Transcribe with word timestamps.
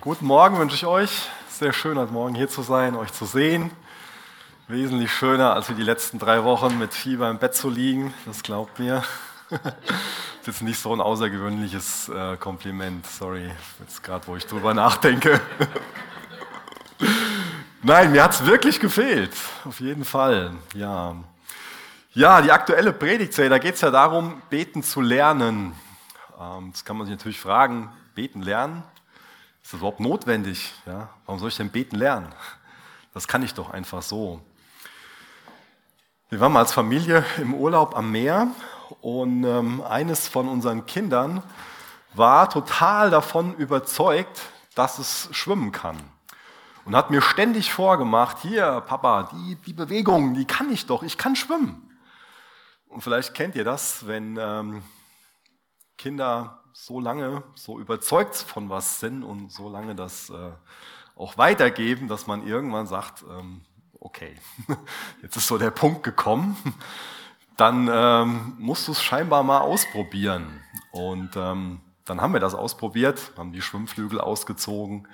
Guten 0.00 0.24
Morgen 0.24 0.58
wünsche 0.58 0.74
ich 0.74 0.86
euch. 0.86 1.28
Sehr 1.50 1.74
schön, 1.74 1.98
heute 1.98 2.14
Morgen 2.14 2.34
hier 2.34 2.48
zu 2.48 2.62
sein, 2.62 2.96
euch 2.96 3.12
zu 3.12 3.26
sehen. 3.26 3.70
Wesentlich 4.66 5.12
schöner, 5.12 5.52
als 5.52 5.68
wie 5.68 5.74
die 5.74 5.82
letzten 5.82 6.18
drei 6.18 6.44
Wochen 6.44 6.78
mit 6.78 6.94
Fieber 6.94 7.28
im 7.28 7.38
Bett 7.38 7.54
zu 7.54 7.68
liegen. 7.68 8.14
Das 8.24 8.42
glaubt 8.42 8.78
mir. 8.78 9.04
Das 9.50 9.60
ist 10.40 10.46
jetzt 10.46 10.62
nicht 10.62 10.78
so 10.78 10.94
ein 10.94 11.02
außergewöhnliches 11.02 12.08
äh, 12.08 12.38
Kompliment. 12.38 13.06
Sorry, 13.06 13.50
jetzt 13.80 14.02
gerade, 14.02 14.26
wo 14.28 14.34
ich 14.34 14.46
drüber 14.46 14.72
nachdenke. 14.72 15.42
Nein, 17.82 18.12
mir 18.12 18.24
hat 18.24 18.32
es 18.32 18.46
wirklich 18.46 18.80
gefehlt. 18.80 19.34
Auf 19.66 19.78
jeden 19.80 20.06
Fall. 20.06 20.54
Ja. 20.74 21.16
Ja, 22.14 22.40
die 22.40 22.50
aktuelle 22.50 22.94
Predigtserie, 22.94 23.50
da 23.50 23.58
geht 23.58 23.74
es 23.74 23.82
ja 23.82 23.90
darum, 23.90 24.40
beten 24.48 24.82
zu 24.82 25.02
lernen. 25.02 25.74
Ähm, 26.40 26.68
jetzt 26.68 26.86
kann 26.86 26.96
man 26.96 27.06
sich 27.06 27.14
natürlich 27.14 27.40
fragen, 27.40 27.90
beten 28.14 28.40
lernen? 28.40 28.84
Ist 29.62 29.72
das 29.72 29.78
überhaupt 29.78 30.00
notwendig? 30.00 30.72
Ja? 30.86 31.10
Warum 31.26 31.38
soll 31.38 31.48
ich 31.48 31.56
denn 31.56 31.70
beten 31.70 31.96
lernen? 31.96 32.32
Das 33.14 33.28
kann 33.28 33.42
ich 33.42 33.54
doch 33.54 33.70
einfach 33.70 34.02
so. 34.02 34.40
Wir 36.30 36.40
waren 36.40 36.52
mal 36.52 36.60
als 36.60 36.72
Familie 36.72 37.24
im 37.38 37.54
Urlaub 37.54 37.94
am 37.96 38.10
Meer 38.10 38.48
und 39.00 39.44
ähm, 39.44 39.82
eines 39.82 40.28
von 40.28 40.48
unseren 40.48 40.86
Kindern 40.86 41.42
war 42.14 42.48
total 42.48 43.10
davon 43.10 43.54
überzeugt, 43.56 44.40
dass 44.74 44.98
es 44.98 45.28
schwimmen 45.32 45.72
kann. 45.72 45.98
Und 46.84 46.96
hat 46.96 47.10
mir 47.10 47.22
ständig 47.22 47.72
vorgemacht, 47.72 48.38
hier, 48.40 48.82
Papa, 48.86 49.30
die, 49.32 49.56
die 49.66 49.72
Bewegung, 49.72 50.34
die 50.34 50.46
kann 50.46 50.72
ich 50.72 50.86
doch, 50.86 51.02
ich 51.02 51.16
kann 51.16 51.36
schwimmen. 51.36 51.90
Und 52.88 53.02
vielleicht 53.02 53.34
kennt 53.34 53.54
ihr 53.54 53.64
das, 53.64 54.06
wenn 54.06 54.36
ähm, 54.40 54.82
Kinder 55.96 56.61
so 56.72 57.00
lange 57.00 57.42
so 57.54 57.78
überzeugt 57.78 58.36
von 58.36 58.68
was 58.70 59.00
sind 59.00 59.22
und 59.22 59.52
so 59.52 59.68
lange 59.68 59.94
das 59.94 60.30
äh, 60.30 60.50
auch 61.16 61.38
weitergeben, 61.38 62.08
dass 62.08 62.26
man 62.26 62.46
irgendwann 62.46 62.86
sagt, 62.86 63.24
ähm, 63.28 63.62
okay, 64.00 64.34
jetzt 65.22 65.36
ist 65.36 65.46
so 65.46 65.58
der 65.58 65.70
Punkt 65.70 66.02
gekommen, 66.02 66.56
dann 67.56 67.88
ähm, 67.92 68.54
musst 68.58 68.88
du 68.88 68.92
es 68.92 69.02
scheinbar 69.02 69.42
mal 69.42 69.60
ausprobieren. 69.60 70.60
Und 70.90 71.36
ähm, 71.36 71.80
dann 72.04 72.20
haben 72.20 72.32
wir 72.32 72.40
das 72.40 72.54
ausprobiert, 72.54 73.32
haben 73.36 73.52
die 73.52 73.62
Schwimmflügel 73.62 74.20
ausgezogen, 74.20 75.06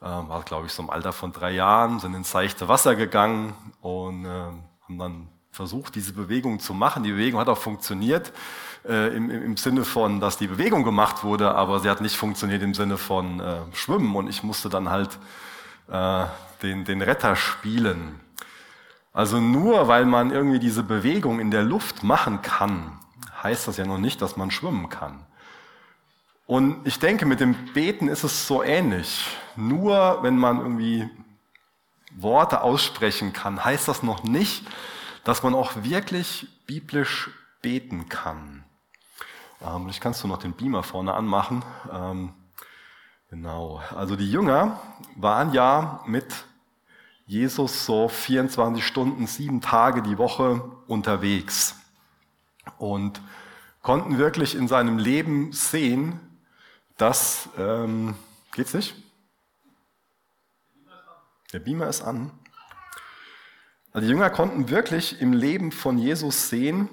war 0.00 0.42
glaube 0.42 0.66
ich 0.66 0.72
so 0.72 0.82
im 0.82 0.90
Alter 0.90 1.12
von 1.12 1.32
drei 1.32 1.52
Jahren, 1.52 1.98
sind 1.98 2.12
ins 2.12 2.30
seichte 2.30 2.68
Wasser 2.68 2.94
gegangen 2.94 3.54
und 3.80 4.26
haben 4.26 4.98
dann 4.98 5.28
versucht, 5.54 5.94
diese 5.94 6.12
Bewegung 6.12 6.58
zu 6.58 6.74
machen. 6.74 7.04
Die 7.04 7.12
Bewegung 7.12 7.38
hat 7.38 7.48
auch 7.48 7.58
funktioniert 7.58 8.32
äh, 8.88 9.16
im, 9.16 9.30
im, 9.30 9.56
Sinne 9.56 9.84
von, 9.84 10.18
dass 10.18 10.36
die 10.36 10.48
Bewegung 10.48 10.82
gemacht 10.82 11.22
wurde, 11.22 11.54
aber 11.54 11.78
sie 11.78 11.88
hat 11.88 12.00
nicht 12.00 12.16
funktioniert 12.16 12.60
im 12.62 12.74
Sinne 12.74 12.98
von 12.98 13.38
äh, 13.38 13.58
Schwimmen 13.72 14.16
und 14.16 14.28
ich 14.28 14.42
musste 14.42 14.68
dann 14.68 14.90
halt 14.90 15.16
äh, 15.88 16.24
den, 16.62 16.84
den 16.84 17.00
Retter 17.00 17.36
spielen. 17.36 18.18
Also 19.12 19.40
nur 19.40 19.86
weil 19.86 20.06
man 20.06 20.32
irgendwie 20.32 20.58
diese 20.58 20.82
Bewegung 20.82 21.38
in 21.38 21.52
der 21.52 21.62
Luft 21.62 22.02
machen 22.02 22.42
kann, 22.42 22.98
heißt 23.44 23.68
das 23.68 23.76
ja 23.76 23.86
noch 23.86 23.98
nicht, 23.98 24.20
dass 24.22 24.36
man 24.36 24.50
schwimmen 24.50 24.88
kann. 24.88 25.24
Und 26.46 26.84
ich 26.84 26.98
denke, 26.98 27.26
mit 27.26 27.38
dem 27.38 27.54
Beten 27.74 28.08
ist 28.08 28.24
es 28.24 28.48
so 28.48 28.64
ähnlich. 28.64 29.24
Nur 29.54 30.18
wenn 30.22 30.36
man 30.36 30.58
irgendwie 30.58 31.08
Worte 32.10 32.62
aussprechen 32.62 33.32
kann, 33.32 33.64
heißt 33.64 33.86
das 33.86 34.02
noch 34.02 34.24
nicht, 34.24 34.66
dass 35.24 35.42
man 35.42 35.54
auch 35.54 35.82
wirklich 35.82 36.46
biblisch 36.66 37.30
beten 37.62 38.08
kann. 38.08 38.64
Ähm, 39.62 39.88
ich 39.88 40.00
kannst 40.00 40.22
du 40.22 40.28
noch 40.28 40.38
den 40.38 40.52
Beamer 40.52 40.82
vorne 40.82 41.14
anmachen. 41.14 41.64
Ähm, 41.90 42.34
genau. 43.30 43.82
Also 43.94 44.16
die 44.16 44.30
Jünger 44.30 44.80
waren 45.16 45.52
ja 45.52 46.02
mit 46.06 46.44
Jesus 47.26 47.86
so 47.86 48.08
24 48.08 48.86
Stunden, 48.86 49.26
sieben 49.26 49.62
Tage 49.62 50.02
die 50.02 50.18
Woche 50.18 50.62
unterwegs 50.86 51.76
und 52.76 53.20
konnten 53.82 54.18
wirklich 54.18 54.54
in 54.54 54.68
seinem 54.68 54.98
Leben 54.98 55.52
sehen, 55.52 56.20
dass, 56.98 57.48
ähm, 57.58 58.14
geht's 58.52 58.74
nicht? 58.74 58.94
Der 61.52 61.60
Beamer 61.60 61.88
ist 61.88 62.02
an. 62.02 62.30
Also 63.94 64.08
die 64.08 64.12
Jünger 64.12 64.28
konnten 64.28 64.70
wirklich 64.70 65.20
im 65.20 65.32
Leben 65.32 65.70
von 65.70 65.98
Jesus 65.98 66.48
sehen, 66.48 66.88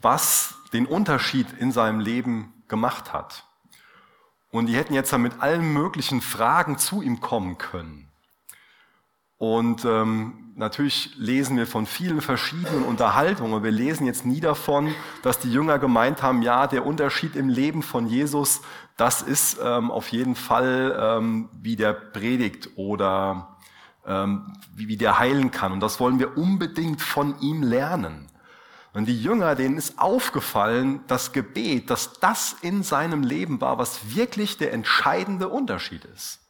was 0.00 0.54
den 0.72 0.86
Unterschied 0.86 1.48
in 1.58 1.72
seinem 1.72 1.98
Leben 1.98 2.54
gemacht 2.68 3.12
hat. 3.12 3.44
Und 4.52 4.66
die 4.66 4.76
hätten 4.76 4.94
jetzt 4.94 5.12
dann 5.12 5.22
mit 5.22 5.40
allen 5.40 5.72
möglichen 5.72 6.20
Fragen 6.20 6.78
zu 6.78 7.02
ihm 7.02 7.20
kommen 7.20 7.58
können. 7.58 8.08
Und 9.36 9.84
ähm, 9.84 10.52
natürlich 10.54 11.10
lesen 11.16 11.56
wir 11.56 11.66
von 11.66 11.86
vielen 11.86 12.20
verschiedenen 12.20 12.84
Unterhaltungen. 12.84 13.64
Wir 13.64 13.72
lesen 13.72 14.06
jetzt 14.06 14.24
nie 14.24 14.40
davon, 14.40 14.94
dass 15.22 15.40
die 15.40 15.52
Jünger 15.52 15.80
gemeint 15.80 16.22
haben, 16.22 16.40
ja, 16.40 16.68
der 16.68 16.86
Unterschied 16.86 17.34
im 17.34 17.48
Leben 17.48 17.82
von 17.82 18.06
Jesus, 18.06 18.62
das 18.96 19.22
ist 19.22 19.58
ähm, 19.60 19.90
auf 19.90 20.12
jeden 20.12 20.36
Fall, 20.36 20.96
ähm, 20.98 21.48
wie 21.52 21.74
der 21.74 21.94
predigt 21.94 22.70
oder 22.76 23.55
ähm, 24.06 24.52
wie, 24.74 24.88
wie 24.88 24.96
der 24.96 25.18
heilen 25.18 25.50
kann. 25.50 25.72
Und 25.72 25.80
das 25.80 26.00
wollen 26.00 26.18
wir 26.18 26.36
unbedingt 26.36 27.02
von 27.02 27.38
ihm 27.40 27.62
lernen. 27.62 28.28
Und 28.92 29.06
die 29.06 29.20
Jünger, 29.20 29.54
denen 29.54 29.76
ist 29.76 29.98
aufgefallen, 29.98 31.00
das 31.06 31.32
Gebet, 31.32 31.90
dass 31.90 32.18
das 32.18 32.56
in 32.62 32.82
seinem 32.82 33.22
Leben 33.22 33.60
war, 33.60 33.76
was 33.76 34.16
wirklich 34.16 34.56
der 34.56 34.72
entscheidende 34.72 35.48
Unterschied 35.48 36.06
ist. 36.06 36.40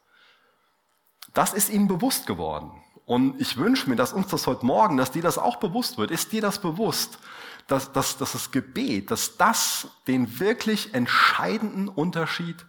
Das 1.33 1.53
ist 1.53 1.69
ihnen 1.69 1.89
bewusst 1.89 2.25
geworden. 2.25 2.71
Und 3.05 3.39
ich 3.41 3.57
wünsche 3.57 3.89
mir, 3.89 3.95
dass 3.95 4.13
uns 4.13 4.27
das 4.27 4.47
heute 4.47 4.65
Morgen, 4.65 4.97
dass 4.97 5.11
dir 5.11 5.21
das 5.21 5.37
auch 5.37 5.57
bewusst 5.57 5.97
wird. 5.97 6.11
Ist 6.11 6.31
dir 6.31 6.41
das 6.41 6.59
bewusst, 6.59 7.19
dass, 7.67 7.91
dass, 7.91 8.17
dass 8.17 8.31
das 8.31 8.51
Gebet, 8.51 9.11
dass 9.11 9.37
das 9.37 9.87
den 10.07 10.39
wirklich 10.39 10.93
entscheidenden 10.93 11.89
Unterschied 11.89 12.65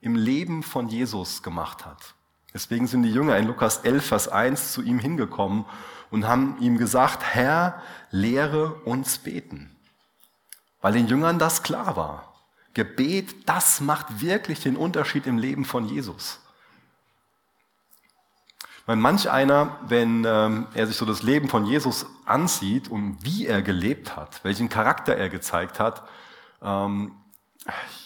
im 0.00 0.14
Leben 0.14 0.62
von 0.62 0.88
Jesus 0.88 1.42
gemacht 1.42 1.84
hat? 1.84 2.14
Deswegen 2.56 2.86
sind 2.86 3.02
die 3.02 3.12
Jünger 3.12 3.36
in 3.36 3.46
Lukas 3.46 3.80
11, 3.80 4.06
Vers 4.06 4.28
1 4.28 4.72
zu 4.72 4.80
ihm 4.80 4.98
hingekommen 4.98 5.66
und 6.10 6.26
haben 6.26 6.56
ihm 6.58 6.78
gesagt, 6.78 7.22
Herr, 7.22 7.82
lehre 8.10 8.76
uns 8.86 9.18
beten. 9.18 9.76
Weil 10.80 10.94
den 10.94 11.06
Jüngern 11.06 11.38
das 11.38 11.62
klar 11.62 11.96
war. 11.96 12.32
Gebet, 12.72 13.46
das 13.46 13.82
macht 13.82 14.22
wirklich 14.22 14.60
den 14.60 14.74
Unterschied 14.74 15.26
im 15.26 15.36
Leben 15.36 15.66
von 15.66 15.84
Jesus. 15.84 16.40
Weil 18.86 18.96
manch 18.96 19.30
einer, 19.30 19.78
wenn 19.86 20.24
ähm, 20.24 20.66
er 20.72 20.86
sich 20.86 20.96
so 20.96 21.04
das 21.04 21.22
Leben 21.22 21.50
von 21.50 21.66
Jesus 21.66 22.06
ansieht 22.24 22.88
und 22.88 23.18
wie 23.20 23.46
er 23.46 23.60
gelebt 23.60 24.16
hat, 24.16 24.42
welchen 24.44 24.70
Charakter 24.70 25.14
er 25.14 25.28
gezeigt 25.28 25.78
hat, 25.78 26.08
ähm, 26.62 27.16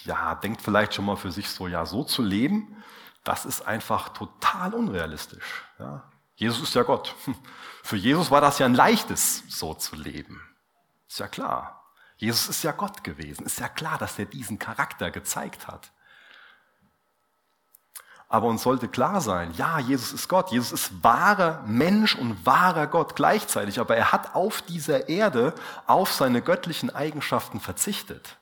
ja, 0.03 0.34
denkt 0.34 0.60
vielleicht 0.60 0.94
schon 0.94 1.05
mal 1.05 1.15
für 1.15 1.31
sich 1.31 1.49
so, 1.49 1.69
ja, 1.69 1.87
so 1.87 2.03
zu 2.03 2.21
leben, 2.21 2.77
das 3.25 3.45
ist 3.45 3.67
einfach 3.67 4.11
total 4.11 4.75
unrealistisch. 4.75 5.65
Ja? 5.79 6.05
Jesus 6.37 6.63
ist 6.63 6.75
ja 6.75 6.83
Gott. 6.83 7.15
Für 7.83 7.97
Jesus 7.97 8.31
war 8.31 8.41
das 8.41 8.59
ja 8.59 8.67
ein 8.67 8.75
leichtes, 8.75 9.45
so 9.49 9.75
zu 9.75 9.97
leben. 9.97 10.41
Ist 11.09 11.19
ja 11.19 11.29
klar. 11.29 11.85
Jesus 12.17 12.49
ist 12.49 12.63
ja 12.63 12.73
Gott 12.73 13.05
gewesen. 13.05 13.47
Ist 13.47 13.61
ja 13.61 13.69
klar, 13.69 13.99
dass 13.99 14.19
er 14.19 14.27
diesen 14.27 14.59
Charakter 14.59 15.11
gezeigt 15.11 15.67
hat. 15.69 15.91
Aber 18.29 18.47
uns 18.47 18.63
sollte 18.63 18.89
klar 18.89 19.21
sein, 19.21 19.53
ja, 19.55 19.81
Jesus 19.81 20.13
ist 20.13 20.29
Gott. 20.29 20.53
Jesus 20.53 20.73
ist 20.73 21.03
wahrer 21.03 21.63
Mensch 21.67 22.15
und 22.15 22.47
wahrer 22.47 22.87
Gott 22.87 23.17
gleichzeitig. 23.17 23.81
Aber 23.81 23.97
er 23.97 24.13
hat 24.13 24.35
auf 24.35 24.63
dieser 24.63 25.09
Erde 25.09 25.53
auf 25.87 26.13
seine 26.13 26.41
göttlichen 26.41 26.91
Eigenschaften 26.91 27.59
verzichtet 27.59 28.40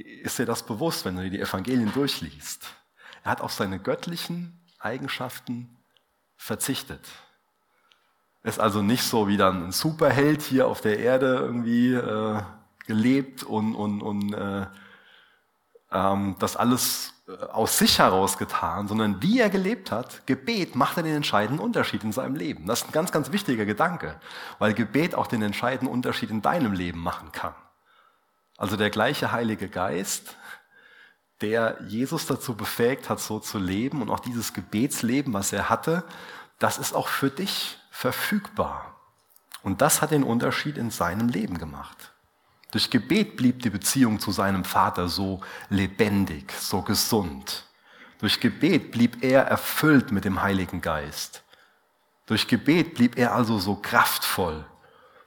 ist 0.00 0.38
dir 0.38 0.46
das 0.46 0.64
bewusst, 0.64 1.04
wenn 1.04 1.16
du 1.16 1.28
die 1.28 1.40
Evangelien 1.40 1.92
durchliest. 1.92 2.66
Er 3.22 3.32
hat 3.32 3.40
auf 3.40 3.52
seine 3.52 3.78
göttlichen 3.78 4.60
Eigenschaften 4.78 5.76
verzichtet. 6.36 7.06
Ist 8.42 8.58
also 8.58 8.80
nicht 8.80 9.02
so 9.02 9.28
wie 9.28 9.36
dann 9.36 9.66
ein 9.66 9.72
Superheld 9.72 10.40
hier 10.40 10.66
auf 10.66 10.80
der 10.80 10.98
Erde 10.98 11.36
irgendwie 11.36 11.92
äh, 11.92 12.42
gelebt 12.86 13.42
und, 13.42 13.74
und, 13.74 14.00
und 14.00 14.32
äh, 14.32 14.66
ähm, 15.92 16.36
das 16.38 16.56
alles 16.56 17.12
äh, 17.28 17.44
aus 17.44 17.78
sich 17.78 17.98
heraus 17.98 18.38
getan, 18.38 18.88
sondern 18.88 19.22
wie 19.22 19.40
er 19.40 19.50
gelebt 19.50 19.90
hat, 19.90 20.26
Gebet 20.26 20.74
macht 20.74 20.96
den 20.96 21.06
entscheidenden 21.06 21.62
Unterschied 21.62 22.02
in 22.02 22.12
seinem 22.12 22.34
Leben. 22.34 22.66
Das 22.66 22.80
ist 22.80 22.88
ein 22.88 22.92
ganz, 22.92 23.12
ganz 23.12 23.32
wichtiger 23.32 23.66
Gedanke, 23.66 24.18
weil 24.58 24.72
Gebet 24.72 25.14
auch 25.14 25.26
den 25.26 25.42
entscheidenden 25.42 25.92
Unterschied 25.92 26.30
in 26.30 26.42
deinem 26.42 26.72
Leben 26.72 27.00
machen 27.00 27.32
kann. 27.32 27.54
Also 28.60 28.76
der 28.76 28.90
gleiche 28.90 29.32
Heilige 29.32 29.70
Geist, 29.70 30.36
der 31.40 31.78
Jesus 31.88 32.26
dazu 32.26 32.54
befähigt 32.54 33.08
hat, 33.08 33.18
so 33.18 33.40
zu 33.40 33.58
leben 33.58 34.02
und 34.02 34.10
auch 34.10 34.20
dieses 34.20 34.52
Gebetsleben, 34.52 35.32
was 35.32 35.54
er 35.54 35.70
hatte, 35.70 36.04
das 36.58 36.76
ist 36.76 36.92
auch 36.92 37.08
für 37.08 37.30
dich 37.30 37.78
verfügbar. 37.90 39.00
Und 39.62 39.80
das 39.80 40.02
hat 40.02 40.10
den 40.10 40.24
Unterschied 40.24 40.76
in 40.76 40.90
seinem 40.90 41.30
Leben 41.30 41.56
gemacht. 41.56 42.12
Durch 42.70 42.90
Gebet 42.90 43.38
blieb 43.38 43.62
die 43.62 43.70
Beziehung 43.70 44.20
zu 44.20 44.30
seinem 44.30 44.64
Vater 44.64 45.08
so 45.08 45.40
lebendig, 45.70 46.52
so 46.52 46.82
gesund. 46.82 47.64
Durch 48.18 48.40
Gebet 48.40 48.90
blieb 48.90 49.24
er 49.24 49.44
erfüllt 49.44 50.12
mit 50.12 50.26
dem 50.26 50.42
Heiligen 50.42 50.82
Geist. 50.82 51.44
Durch 52.26 52.46
Gebet 52.46 52.92
blieb 52.92 53.16
er 53.16 53.34
also 53.34 53.58
so 53.58 53.76
kraftvoll, 53.76 54.66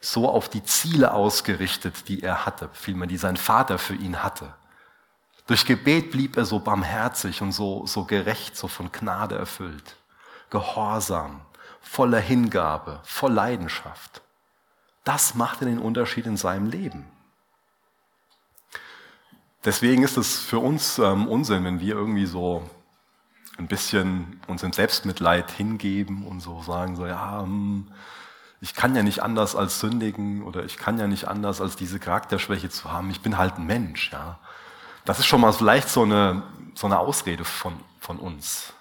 so 0.04 0.28
auf 0.28 0.50
die 0.50 0.64
Ziele 0.64 1.14
ausgerichtet, 1.14 2.10
die 2.10 2.24
er 2.24 2.46
hatte, 2.46 2.70
vielmehr 2.74 3.08
die 3.08 3.18
sein 3.18 3.38
Vater 3.38 3.78
für 3.78 3.96
ihn 3.96 4.22
hatte. 4.22 4.54
Durch 5.48 5.66
Gebet 5.66 6.12
blieb 6.12 6.36
er 6.36 6.44
so 6.44 6.60
barmherzig 6.60 7.42
und 7.42 7.54
so, 7.54 7.86
so 7.86 8.04
gerecht, 8.04 8.58
so 8.58 8.68
von 8.68 8.92
Gnade 8.92 9.36
erfüllt, 9.36 9.96
gehorsam, 10.50 11.42
voller 11.82 12.20
Hingabe, 12.20 13.00
voll 13.04 13.32
Leidenschaft. 13.32 14.22
Das 15.06 15.36
machte 15.36 15.64
den 15.64 15.80
Unterschied 15.80 16.26
in 16.26 16.36
seinem 16.36 16.70
Leben. 16.70 17.06
Deswegen 19.64 20.04
ist 20.04 20.18
es 20.18 20.38
für 20.38 20.60
uns 20.60 21.00
ähm, 21.00 21.30
Unsinn, 21.30 21.64
wenn 21.64 21.80
wir 21.80 21.96
irgendwie 21.96 22.26
so 22.26 22.70
ein 23.58 23.68
bisschen 23.68 24.42
uns 24.48 24.64
in 24.64 24.74
Selbstmitleid 24.74 25.50
hingeben 25.52 26.28
und 26.28 26.42
so 26.42 26.62
sagen, 26.62 26.98
so 26.98 27.06
ja, 27.06 27.42
hm, 27.42 27.88
ich 28.64 28.74
kann 28.74 28.96
ja 28.96 29.04
nicht 29.04 29.22
anders 29.22 29.58
als 29.58 29.82
sündigen 29.82 30.42
oder 30.42 30.64
ich 30.64 30.78
kann 30.78 30.98
ja 30.98 31.06
nicht 31.06 31.28
anders 31.28 31.60
als 31.60 31.76
diese 31.76 32.00
Charakterschwäche 32.00 32.70
zu 32.70 32.90
haben. 32.90 33.10
Ich 33.10 33.20
bin 33.20 33.38
halt 33.38 33.58
ein 33.58 33.66
Mensch, 33.66 34.14
ja. 34.14 34.40
Das 35.04 35.20
ist 35.20 35.26
schon 35.26 35.42
mal 35.42 35.52
vielleicht 35.52 35.90
so 35.90 36.04
eine, 36.04 36.44
so 36.74 36.88
eine 36.88 36.98
Ausrede 36.98 37.44
von, 37.44 37.74
von 38.00 38.20
uns. 38.20 38.72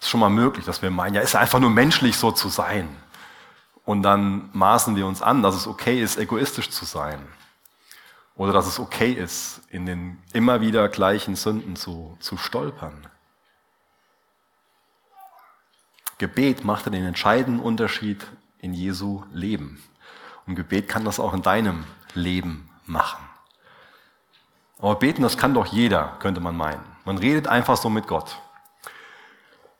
Ist 0.00 0.10
schon 0.10 0.20
mal 0.20 0.30
möglich, 0.30 0.64
dass 0.64 0.80
wir 0.80 0.92
meinen, 0.92 1.14
ja, 1.14 1.22
ist 1.22 1.34
einfach 1.34 1.58
nur 1.58 1.70
menschlich 1.70 2.16
so 2.16 2.30
zu 2.30 2.48
sein. 2.48 2.88
Und 3.84 4.04
dann 4.04 4.48
maßen 4.52 4.94
wir 4.94 5.08
uns 5.08 5.22
an, 5.22 5.42
dass 5.42 5.56
es 5.56 5.66
okay 5.66 6.00
ist, 6.00 6.16
egoistisch 6.16 6.70
zu 6.70 6.84
sein. 6.84 7.26
Oder 8.36 8.52
dass 8.52 8.68
es 8.68 8.78
okay 8.78 9.10
ist, 9.10 9.60
in 9.70 9.86
den 9.86 10.22
immer 10.32 10.60
wieder 10.60 10.88
gleichen 10.88 11.34
Sünden 11.34 11.74
zu, 11.74 12.16
zu 12.20 12.36
stolpern. 12.36 13.08
Gebet 16.18 16.64
machte 16.64 16.92
den 16.92 17.04
entscheidenden 17.04 17.60
Unterschied 17.60 18.24
in 18.58 18.74
Jesu 18.74 19.24
Leben. 19.32 19.82
Und 20.46 20.54
Gebet 20.54 20.88
kann 20.88 21.04
das 21.04 21.20
auch 21.20 21.34
in 21.34 21.42
deinem 21.42 21.84
Leben 22.14 22.68
machen. 22.86 23.24
Aber 24.78 24.96
beten, 24.96 25.22
das 25.22 25.38
kann 25.38 25.54
doch 25.54 25.66
jeder, 25.66 26.16
könnte 26.18 26.40
man 26.40 26.56
meinen. 26.56 26.84
Man 27.04 27.18
redet 27.18 27.48
einfach 27.48 27.76
so 27.76 27.88
mit 27.88 28.06
Gott. 28.06 28.36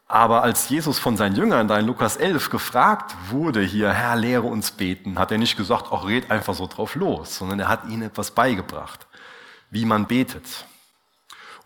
Aber 0.08 0.43
als 0.43 0.69
Jesus 0.69 0.99
von 0.99 1.17
seinen 1.17 1.34
Jüngern 1.34 1.67
da 1.67 1.78
in 1.78 1.87
Lukas 1.87 2.17
11 2.17 2.50
gefragt 2.50 3.14
wurde, 3.28 3.61
hier, 3.61 3.93
Herr, 3.93 4.14
lehre 4.14 4.44
uns 4.44 4.70
beten, 4.70 5.19
hat 5.19 5.32
er 5.32 5.38
nicht 5.38 5.56
gesagt, 5.56 5.88
ach, 5.90 6.06
red 6.06 6.31
einfach 6.31 6.55
so 6.55 6.69
drauf 6.69 6.94
los, 6.94 7.37
sondern 7.37 7.58
er 7.58 7.69
hat 7.69 7.88
ihnen 7.88 8.02
etwas 8.02 8.31
beigebracht, 8.31 9.06
wie 9.70 9.84
man 9.84 10.06
betet. 10.06 10.67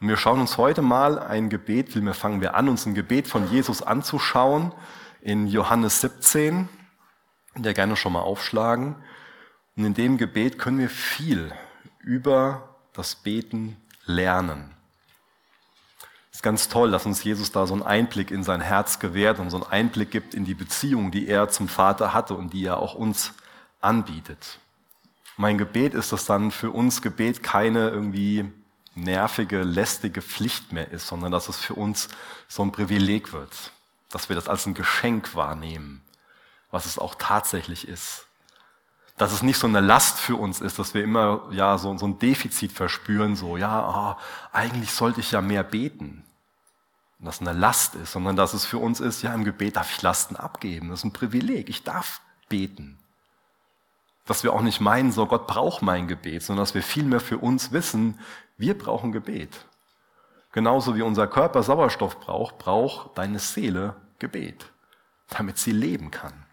Und 0.01 0.09
wir 0.09 0.17
schauen 0.17 0.41
uns 0.41 0.57
heute 0.57 0.81
mal 0.81 1.19
ein 1.19 1.51
Gebet, 1.51 1.93
vielmehr 1.93 2.15
fangen 2.15 2.41
wir 2.41 2.55
an, 2.55 2.71
uns 2.71 2.87
ein 2.87 2.95
Gebet 2.95 3.29
von 3.29 3.51
Jesus 3.51 3.83
anzuschauen 3.83 4.73
in 5.21 5.47
Johannes 5.47 6.01
17, 6.01 6.71
der 7.57 7.75
gerne 7.75 7.97
schon 7.97 8.13
mal 8.13 8.21
aufschlagen. 8.21 8.97
Und 9.77 9.85
in 9.85 9.95
dem 9.95 10.19
Gebet 10.19 10.59
können 10.59 10.79
wir 10.79 10.91
viel 10.91 11.53
über 12.01 12.77
das 12.93 13.15
Beten 13.15 13.77
lernen. 14.05 14.71
Es 16.31 16.39
ist 16.39 16.43
ganz 16.43 16.69
toll, 16.69 16.91
dass 16.91 17.07
uns 17.07 17.25
Jesus 17.25 17.53
da 17.53 17.67
so 17.67 17.75
einen 17.75 17.83
Einblick 17.83 18.31
in 18.31 18.45
sein 18.45 18.61
Herz 18.61 18.99
gewährt 18.99 19.39
und 19.39 19.51
so 19.51 19.57
einen 19.57 19.71
Einblick 19.71 20.11
gibt 20.11 20.35
in 20.35 20.45
die 20.45 20.55
Beziehung, 20.55 21.11
die 21.11 21.29
er 21.29 21.49
zum 21.49 21.69
Vater 21.69 22.15
hatte 22.15 22.35
und 22.35 22.53
die 22.53 22.65
er 22.65 22.79
auch 22.79 22.95
uns 22.95 23.33
anbietet. 23.81 24.59
Mein 25.37 25.59
Gebet 25.59 25.95
ist, 25.95 26.13
dass 26.13 26.27
dann 26.27 26.51
für 26.51 26.71
uns 26.71 27.03
Gebet 27.03 27.43
keine 27.43 27.89
irgendwie 27.89 28.51
nervige, 28.95 29.63
lästige 29.63 30.23
Pflicht 30.23 30.73
mehr 30.73 30.91
ist, 30.91 31.07
sondern 31.07 31.33
dass 31.33 31.49
es 31.49 31.57
für 31.57 31.75
uns 31.75 32.09
so 32.49 32.63
ein 32.63 32.73
Privileg 32.73 33.33
wird, 33.33 33.73
dass 34.11 34.29
wir 34.29 34.37
das 34.37 34.49
als 34.49 34.67
ein 34.67 34.75
Geschenk 34.75 35.35
wahrnehmen, 35.35 36.03
was 36.71 36.87
es 36.87 36.99
auch 36.99 37.15
tatsächlich 37.17 37.89
ist. 37.89 38.27
Dass 39.17 39.33
es 39.33 39.43
nicht 39.43 39.59
so 39.59 39.67
eine 39.67 39.81
Last 39.81 40.19
für 40.19 40.37
uns 40.37 40.61
ist, 40.61 40.79
dass 40.79 40.95
wir 40.95 41.05
immer 41.05 41.43
ja 41.51 41.77
so, 41.77 41.97
so 41.99 42.07
ein 42.07 42.19
Defizit 42.19 42.73
verspüren, 42.73 43.37
so 43.37 43.57
ja, 43.57 44.17
oh, 44.17 44.21
eigentlich 44.53 44.93
sollte 44.93 45.21
ich 45.21 45.33
ja 45.33 45.41
mehr 45.41 45.63
beten. 45.63 46.25
Und 47.19 47.27
das 47.27 47.41
eine 47.41 47.53
Last 47.53 47.97
ist, 47.97 48.13
sondern 48.13 48.35
dass 48.35 48.55
es 48.55 48.65
für 48.65 48.79
uns 48.79 48.99
ist, 48.99 49.21
ja, 49.23 49.35
im 49.35 49.45
Gebet 49.45 49.77
darf 49.77 49.91
ich 49.95 50.01
Lasten 50.01 50.37
abgeben. 50.37 50.89
Das 50.89 51.01
ist 51.01 51.05
ein 51.05 51.13
Privileg. 51.13 51.69
Ich 51.69 51.85
darf 51.85 52.23
beten. 52.49 52.99
Dass 54.25 54.43
wir 54.43 54.55
auch 54.55 54.63
nicht 54.63 54.81
meinen, 54.81 55.13
so 55.13 55.27
Gott 55.27 55.47
braucht 55.47 55.83
mein 55.83 56.09
Gebet, 56.09 56.43
sondern 56.43 56.63
dass 56.63 56.75
wir 56.75 56.83
vielmehr 56.83 57.21
für 57.21 57.37
uns 57.37 57.73
wissen, 57.73 58.19
wir 58.57 58.77
brauchen 58.77 59.13
Gebet. 59.13 59.67
Genauso 60.53 60.97
wie 60.97 61.03
unser 61.03 61.27
Körper 61.27 61.63
Sauerstoff 61.63 62.19
braucht, 62.21 62.59
braucht 62.59 63.19
deine 63.19 63.39
Seele 63.39 63.97
Gebet, 64.19 64.71
damit 65.29 65.59
sie 65.59 65.73
leben 65.73 66.11
kann. 66.11 66.47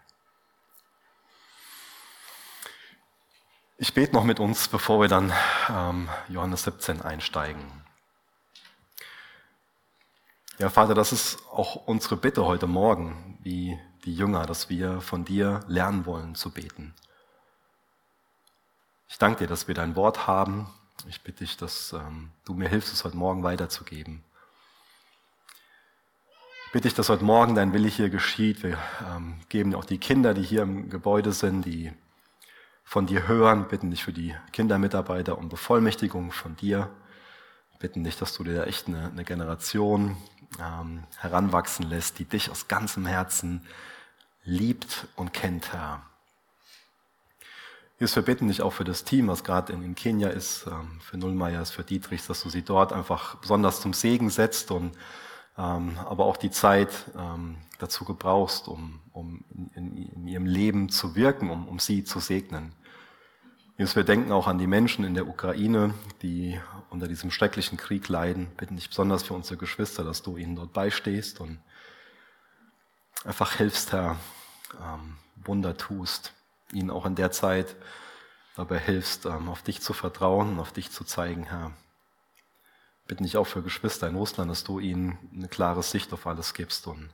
Ich 3.80 3.94
bete 3.94 4.12
noch 4.12 4.24
mit 4.24 4.40
uns, 4.40 4.66
bevor 4.66 5.00
wir 5.00 5.06
dann 5.06 5.32
ähm, 5.70 6.08
Johannes 6.28 6.64
17 6.64 7.00
einsteigen. 7.00 7.62
Ja, 10.58 10.68
Vater, 10.68 10.94
das 10.94 11.12
ist 11.12 11.38
auch 11.52 11.86
unsere 11.86 12.16
Bitte 12.16 12.44
heute 12.44 12.66
Morgen, 12.66 13.38
wie 13.40 13.78
die 14.04 14.16
Jünger, 14.16 14.46
dass 14.46 14.68
wir 14.68 15.00
von 15.00 15.24
dir 15.24 15.60
lernen 15.68 16.06
wollen 16.06 16.34
zu 16.34 16.50
beten. 16.50 16.92
Ich 19.08 19.16
danke 19.16 19.44
dir, 19.44 19.46
dass 19.46 19.68
wir 19.68 19.76
dein 19.76 19.94
Wort 19.94 20.26
haben, 20.26 20.68
ich 21.06 21.22
bitte 21.22 21.44
dich, 21.44 21.56
dass 21.56 21.92
ähm, 21.92 22.32
du 22.44 22.54
mir 22.54 22.68
hilfst, 22.68 22.92
es 22.92 23.04
heute 23.04 23.16
Morgen 23.16 23.44
weiterzugeben. 23.44 24.24
Ich 26.66 26.72
bitte 26.72 26.88
dich, 26.88 26.94
dass 26.94 27.10
heute 27.10 27.24
Morgen 27.24 27.54
dein 27.54 27.72
Wille 27.72 27.88
hier 27.88 28.10
geschieht. 28.10 28.64
Wir 28.64 28.76
ähm, 29.08 29.38
geben 29.48 29.72
auch 29.76 29.84
die 29.84 29.98
Kinder, 29.98 30.34
die 30.34 30.42
hier 30.42 30.62
im 30.62 30.90
Gebäude 30.90 31.30
sind, 31.30 31.62
die 31.62 31.92
von 32.88 33.04
dir 33.04 33.28
hören, 33.28 33.68
bitten 33.68 33.90
dich 33.90 34.02
für 34.02 34.14
die 34.14 34.34
Kindermitarbeiter 34.50 35.36
um 35.36 35.50
Bevollmächtigung 35.50 36.32
von 36.32 36.56
dir. 36.56 36.88
Bitten 37.80 38.02
dich, 38.02 38.16
dass 38.16 38.32
du 38.32 38.44
dir 38.44 38.66
echt 38.66 38.88
eine, 38.88 39.10
eine 39.10 39.24
Generation 39.24 40.16
ähm, 40.58 41.04
heranwachsen 41.18 41.86
lässt, 41.86 42.18
die 42.18 42.24
dich 42.24 42.50
aus 42.50 42.66
ganzem 42.66 43.04
Herzen 43.04 43.60
liebt 44.42 45.06
und 45.16 45.34
kennt, 45.34 45.74
Herr. 45.74 46.00
Jesus, 48.00 48.16
wir 48.16 48.22
bitten 48.22 48.48
dich 48.48 48.62
auch 48.62 48.72
für 48.72 48.84
das 48.84 49.04
Team, 49.04 49.28
was 49.28 49.44
gerade 49.44 49.74
in, 49.74 49.94
Kenia 49.94 50.30
ist, 50.30 50.66
ähm, 50.66 50.98
für 51.02 51.18
Nullmeyers, 51.18 51.70
für 51.70 51.84
Dietrichs, 51.84 52.26
dass 52.26 52.42
du 52.42 52.48
sie 52.48 52.62
dort 52.62 52.94
einfach 52.94 53.34
besonders 53.34 53.82
zum 53.82 53.92
Segen 53.92 54.30
setzt 54.30 54.70
und 54.70 54.96
ähm, 55.58 55.98
aber 56.06 56.24
auch 56.24 56.38
die 56.38 56.50
Zeit 56.50 56.88
ähm, 57.18 57.58
dazu 57.78 58.06
gebrauchst, 58.06 58.66
um, 58.66 59.00
um 59.12 59.44
in, 59.74 60.08
in, 60.14 60.26
ihrem 60.26 60.46
Leben 60.46 60.88
zu 60.88 61.16
wirken, 61.16 61.50
um, 61.50 61.68
um 61.68 61.78
sie 61.80 62.02
zu 62.02 62.18
segnen. 62.20 62.72
Wir 63.78 64.04
denken 64.04 64.32
auch 64.32 64.48
an 64.48 64.58
die 64.58 64.66
Menschen 64.66 65.04
in 65.04 65.14
der 65.14 65.28
Ukraine, 65.28 65.94
die 66.22 66.60
unter 66.90 67.06
diesem 67.08 67.30
schrecklichen 67.30 67.78
Krieg 67.78 68.08
leiden. 68.08 68.48
Bitten 68.56 68.76
dich 68.76 68.88
besonders 68.88 69.22
für 69.22 69.34
unsere 69.34 69.56
Geschwister, 69.56 70.02
dass 70.04 70.22
du 70.22 70.36
ihnen 70.36 70.56
dort 70.56 70.72
beistehst 70.72 71.40
und 71.40 71.60
einfach 73.24 73.52
hilfst, 73.52 73.92
Herr, 73.92 74.16
Wunder 75.36 75.76
tust 75.76 76.34
ihnen 76.72 76.90
auch 76.90 77.06
in 77.06 77.14
der 77.14 77.30
Zeit 77.30 77.76
dabei 78.56 78.78
hilfst, 78.78 79.26
ähm, 79.26 79.48
auf 79.48 79.62
dich 79.62 79.80
zu 79.80 79.92
vertrauen, 79.92 80.58
auf 80.58 80.72
dich 80.72 80.90
zu 80.90 81.04
zeigen, 81.04 81.44
Herr. 81.44 81.72
Bitte 83.06 83.22
nicht 83.22 83.36
auch 83.36 83.46
für 83.46 83.62
Geschwister 83.62 84.08
in 84.08 84.16
Russland, 84.16 84.50
dass 84.50 84.64
du 84.64 84.80
ihnen 84.80 85.18
eine 85.34 85.48
klare 85.48 85.82
Sicht 85.82 86.12
auf 86.12 86.26
alles 86.26 86.52
gibst 86.52 86.86
und 86.86 87.10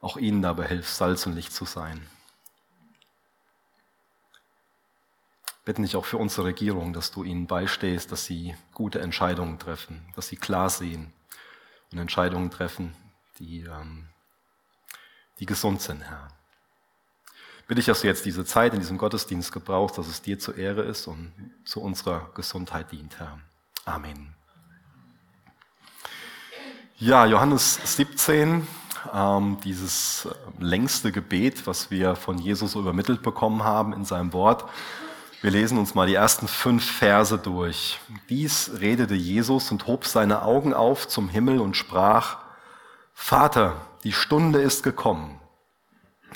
auch 0.00 0.16
ihnen 0.16 0.42
dabei 0.42 0.66
hilfst, 0.66 0.96
Salz 0.96 1.26
und 1.26 1.34
Licht 1.34 1.52
zu 1.52 1.64
sein. 1.64 2.06
Bitte 5.64 5.80
nicht 5.80 5.96
auch 5.96 6.04
für 6.04 6.18
unsere 6.18 6.46
Regierung, 6.46 6.92
dass 6.92 7.12
du 7.12 7.24
ihnen 7.24 7.46
beistehst, 7.46 8.10
dass 8.10 8.24
sie 8.24 8.54
gute 8.74 9.00
Entscheidungen 9.00 9.58
treffen, 9.58 10.02
dass 10.16 10.28
sie 10.28 10.36
klar 10.36 10.70
sehen 10.70 11.12
und 11.92 11.98
Entscheidungen 11.98 12.50
treffen, 12.50 12.94
die, 13.38 13.60
ähm, 13.60 14.08
die 15.38 15.46
gesund 15.46 15.80
sind, 15.80 16.02
Herr 16.02 16.28
bitte 17.72 17.80
ich, 17.80 17.86
dass 17.86 18.02
du 18.02 18.06
jetzt 18.06 18.26
diese 18.26 18.44
Zeit 18.44 18.74
in 18.74 18.80
diesem 18.80 18.98
Gottesdienst 18.98 19.50
gebrauchst, 19.50 19.96
dass 19.96 20.06
es 20.06 20.20
dir 20.20 20.38
zur 20.38 20.58
Ehre 20.58 20.82
ist 20.82 21.06
und 21.06 21.32
zu 21.64 21.80
unserer 21.80 22.30
Gesundheit 22.34 22.92
dient, 22.92 23.18
Herr. 23.18 23.38
Amen. 23.86 24.34
Ja, 26.98 27.24
Johannes 27.24 27.80
17, 27.96 28.66
ähm, 29.10 29.56
dieses 29.64 30.28
längste 30.60 31.12
Gebet, 31.12 31.66
was 31.66 31.90
wir 31.90 32.14
von 32.14 32.36
Jesus 32.36 32.74
übermittelt 32.74 33.22
bekommen 33.22 33.64
haben 33.64 33.94
in 33.94 34.04
seinem 34.04 34.34
Wort. 34.34 34.68
Wir 35.42 35.50
lesen 35.50 35.76
uns 35.76 35.96
mal 35.96 36.06
die 36.06 36.14
ersten 36.14 36.46
fünf 36.46 36.88
Verse 36.88 37.36
durch. 37.36 37.98
Dies 38.28 38.70
redete 38.78 39.14
Jesus 39.14 39.72
und 39.72 39.88
hob 39.88 40.06
seine 40.06 40.42
Augen 40.42 40.72
auf 40.72 41.08
zum 41.08 41.28
Himmel 41.28 41.58
und 41.58 41.76
sprach, 41.76 42.38
Vater, 43.12 43.74
die 44.04 44.12
Stunde 44.12 44.62
ist 44.62 44.84
gekommen. 44.84 45.40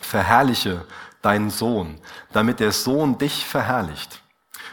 Verherrliche 0.02 0.84
deinen 1.22 1.50
Sohn, 1.50 2.00
damit 2.32 2.58
der 2.58 2.72
Sohn 2.72 3.16
dich 3.16 3.46
verherrlicht. 3.46 4.22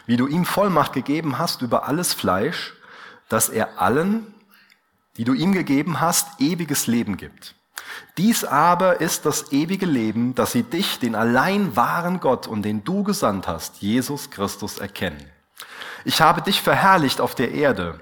wie 0.05 0.17
du 0.17 0.27
ihm 0.27 0.45
Vollmacht 0.45 0.93
gegeben 0.93 1.37
hast 1.37 1.61
über 1.61 1.87
alles 1.87 2.13
Fleisch, 2.13 2.73
dass 3.29 3.49
er 3.49 3.81
allen, 3.81 4.33
die 5.15 5.23
du 5.23 5.33
ihm 5.33 5.53
gegeben 5.53 6.01
hast, 6.01 6.41
ewiges 6.41 6.87
Leben 6.87 7.17
gibt. 7.17 7.55
Dies 8.17 8.43
aber 8.43 9.01
ist 9.01 9.25
das 9.25 9.51
ewige 9.51 9.85
Leben, 9.85 10.35
dass 10.35 10.51
sie 10.51 10.63
dich, 10.63 10.99
den 10.99 11.15
allein 11.15 11.75
wahren 11.75 12.19
Gott 12.19 12.47
und 12.47 12.63
den 12.63 12.83
du 12.83 13.03
gesandt 13.03 13.47
hast, 13.47 13.81
Jesus 13.81 14.29
Christus, 14.29 14.77
erkennen. 14.77 15.25
Ich 16.05 16.21
habe 16.21 16.41
dich 16.41 16.61
verherrlicht 16.61 17.21
auf 17.21 17.33
der 17.33 17.51
Erde. 17.51 17.99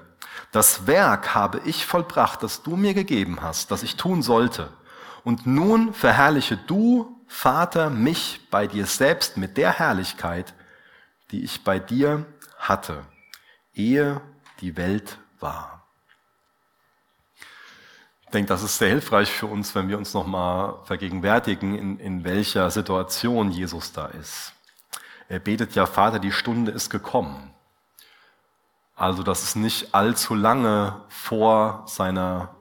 Das 0.50 0.86
Werk 0.86 1.34
habe 1.34 1.62
ich 1.64 1.86
vollbracht, 1.86 2.42
das 2.42 2.62
du 2.62 2.76
mir 2.76 2.92
gegeben 2.92 3.38
hast, 3.40 3.70
das 3.70 3.82
ich 3.82 3.96
tun 3.96 4.22
sollte. 4.22 4.70
Und 5.24 5.46
nun 5.46 5.94
verherrliche 5.94 6.56
du, 6.56 7.20
Vater, 7.26 7.88
mich 7.88 8.48
bei 8.50 8.66
dir 8.66 8.84
selbst 8.84 9.38
mit 9.38 9.56
der 9.56 9.78
Herrlichkeit, 9.78 10.52
die 11.30 11.42
ich 11.42 11.64
bei 11.64 11.78
dir 11.78 12.26
hatte, 12.58 13.06
ehe 13.72 14.20
die 14.60 14.76
Welt 14.76 15.18
war. 15.40 15.81
Denke, 18.32 18.48
das 18.48 18.62
ist 18.62 18.78
sehr 18.78 18.88
hilfreich 18.88 19.30
für 19.30 19.46
uns, 19.46 19.74
wenn 19.74 19.88
wir 19.88 19.98
uns 19.98 20.14
nochmal 20.14 20.76
vergegenwärtigen, 20.84 21.76
in, 21.76 21.98
in 21.98 22.24
welcher 22.24 22.70
Situation 22.70 23.50
Jesus 23.50 23.92
da 23.92 24.06
ist. 24.06 24.54
Er 25.28 25.38
betet 25.38 25.74
ja, 25.74 25.86
Vater, 25.86 26.18
die 26.18 26.32
Stunde 26.32 26.72
ist 26.72 26.90
gekommen. 26.90 27.52
Also 28.94 29.22
das 29.22 29.42
ist 29.42 29.56
nicht 29.56 29.94
allzu 29.94 30.34
lange 30.34 31.00
vor 31.08 31.84
seiner 31.86 32.54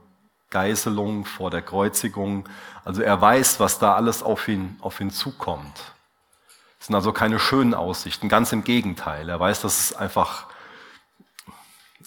Geißelung, 0.49 1.25
vor 1.25 1.51
der 1.51 1.61
Kreuzigung. 1.61 2.47
Also 2.83 3.01
er 3.01 3.19
weiß, 3.19 3.59
was 3.59 3.79
da 3.79 3.95
alles 3.95 4.23
auf 4.23 4.47
ihn, 4.47 4.77
auf 4.81 4.99
ihn 4.99 5.11
zukommt. 5.11 5.93
Es 6.79 6.87
sind 6.87 6.95
also 6.95 7.13
keine 7.13 7.39
schönen 7.39 7.73
Aussichten, 7.73 8.27
ganz 8.27 8.51
im 8.51 8.63
Gegenteil. 8.63 9.29
Er 9.29 9.39
weiß, 9.39 9.61
dass 9.61 9.79
es 9.79 9.93
einfach, 9.93 10.47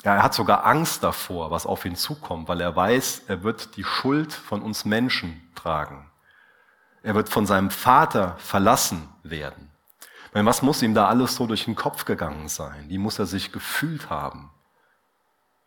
ja, 0.05 0.17
er 0.17 0.23
hat 0.23 0.35
sogar 0.35 0.67
Angst 0.67 1.03
davor, 1.03 1.51
was 1.51 1.65
auf 1.65 1.87
ihn 1.87 1.97
zukommt, 1.97 2.47
weil 2.47 2.61
er 2.61 2.77
weiß, 2.77 3.23
er 3.27 3.43
wird 3.43 3.77
die 3.77 3.85
Schuld 3.85 4.35
von 4.35 4.61
uns 4.61 4.85
Menschen 4.85 5.51
tragen. 5.55 6.11
Er 7.03 7.15
wird 7.15 7.31
von 7.31 7.47
seinem 7.47 7.71
Vater 7.71 8.37
verlassen 8.39 9.09
werden. 9.23 9.71
Meine, 10.35 10.47
was 10.47 10.61
muss 10.61 10.83
ihm 10.83 10.95
da 10.95 11.09
alles 11.09 11.37
so 11.37 11.47
durch 11.47 11.65
den 11.65 11.75
Kopf 11.75 12.05
gegangen 12.05 12.49
sein? 12.49 12.89
Wie 12.89 12.99
muss 12.99 13.19
er 13.19 13.27
sich 13.27 13.51
gefühlt 13.51 14.11
haben 14.11 14.51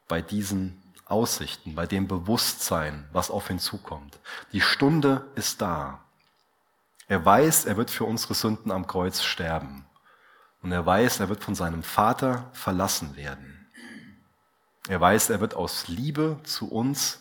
bei 0.07 0.21
diesen 0.21 0.83
Aussichten, 1.05 1.73
bei 1.73 1.87
dem 1.87 2.07
Bewusstsein, 2.07 3.09
was 3.13 3.31
auf 3.31 3.49
ihn 3.49 3.59
zukommt? 3.59 4.19
Die 4.51 4.61
Stunde 4.61 5.25
ist 5.33 5.61
da. 5.61 6.01
Er 7.07 7.25
weiß, 7.25 7.65
er 7.65 7.77
wird 7.77 7.89
für 7.89 8.03
unsere 8.03 8.35
Sünden 8.35 8.71
am 8.71 8.85
Kreuz 8.85 9.23
sterben. 9.23 9.85
Und 10.61 10.71
er 10.71 10.85
weiß, 10.85 11.21
er 11.21 11.29
wird 11.29 11.43
von 11.43 11.55
seinem 11.55 11.81
Vater 11.81 12.49
verlassen 12.53 13.15
werden. 13.15 13.56
Er 14.87 15.01
weiß, 15.01 15.29
er 15.29 15.41
wird 15.41 15.53
aus 15.53 15.87
Liebe 15.87 16.39
zu 16.43 16.69
uns 16.69 17.19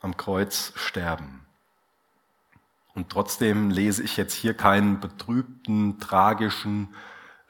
am 0.00 0.16
Kreuz 0.16 0.72
sterben. 0.76 1.46
Und 2.94 3.10
trotzdem 3.10 3.70
lese 3.70 4.02
ich 4.02 4.16
jetzt 4.16 4.34
hier 4.34 4.54
keinen 4.54 5.00
betrübten, 5.00 6.00
tragischen, 6.00 6.94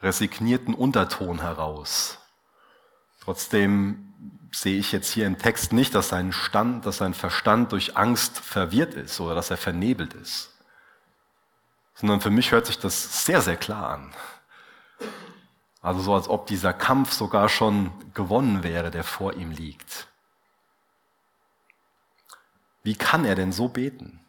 resignierten 0.01 0.73
Unterton 0.73 1.41
heraus. 1.41 2.19
Trotzdem 3.21 4.13
sehe 4.51 4.77
ich 4.77 4.91
jetzt 4.91 5.11
hier 5.11 5.27
im 5.27 5.37
Text 5.37 5.71
nicht, 5.71 5.95
dass 5.95 6.09
sein, 6.09 6.33
Stand, 6.33 6.85
dass 6.85 6.97
sein 6.97 7.13
Verstand 7.13 7.71
durch 7.71 7.97
Angst 7.97 8.39
verwirrt 8.39 8.93
ist 8.95 9.19
oder 9.19 9.33
dass 9.33 9.49
er 9.49 9.57
vernebelt 9.57 10.13
ist, 10.13 10.51
sondern 11.95 12.19
für 12.19 12.29
mich 12.29 12.51
hört 12.51 12.65
sich 12.65 12.77
das 12.77 13.25
sehr, 13.25 13.41
sehr 13.41 13.57
klar 13.57 13.89
an. 13.91 14.13
Also 15.81 16.01
so, 16.01 16.13
als 16.13 16.29
ob 16.29 16.45
dieser 16.45 16.73
Kampf 16.73 17.11
sogar 17.11 17.49
schon 17.49 17.91
gewonnen 18.13 18.63
wäre, 18.63 18.91
der 18.91 19.03
vor 19.03 19.33
ihm 19.33 19.51
liegt. 19.51 20.07
Wie 22.83 22.95
kann 22.95 23.25
er 23.25 23.35
denn 23.35 23.51
so 23.51 23.67
beten? 23.67 24.19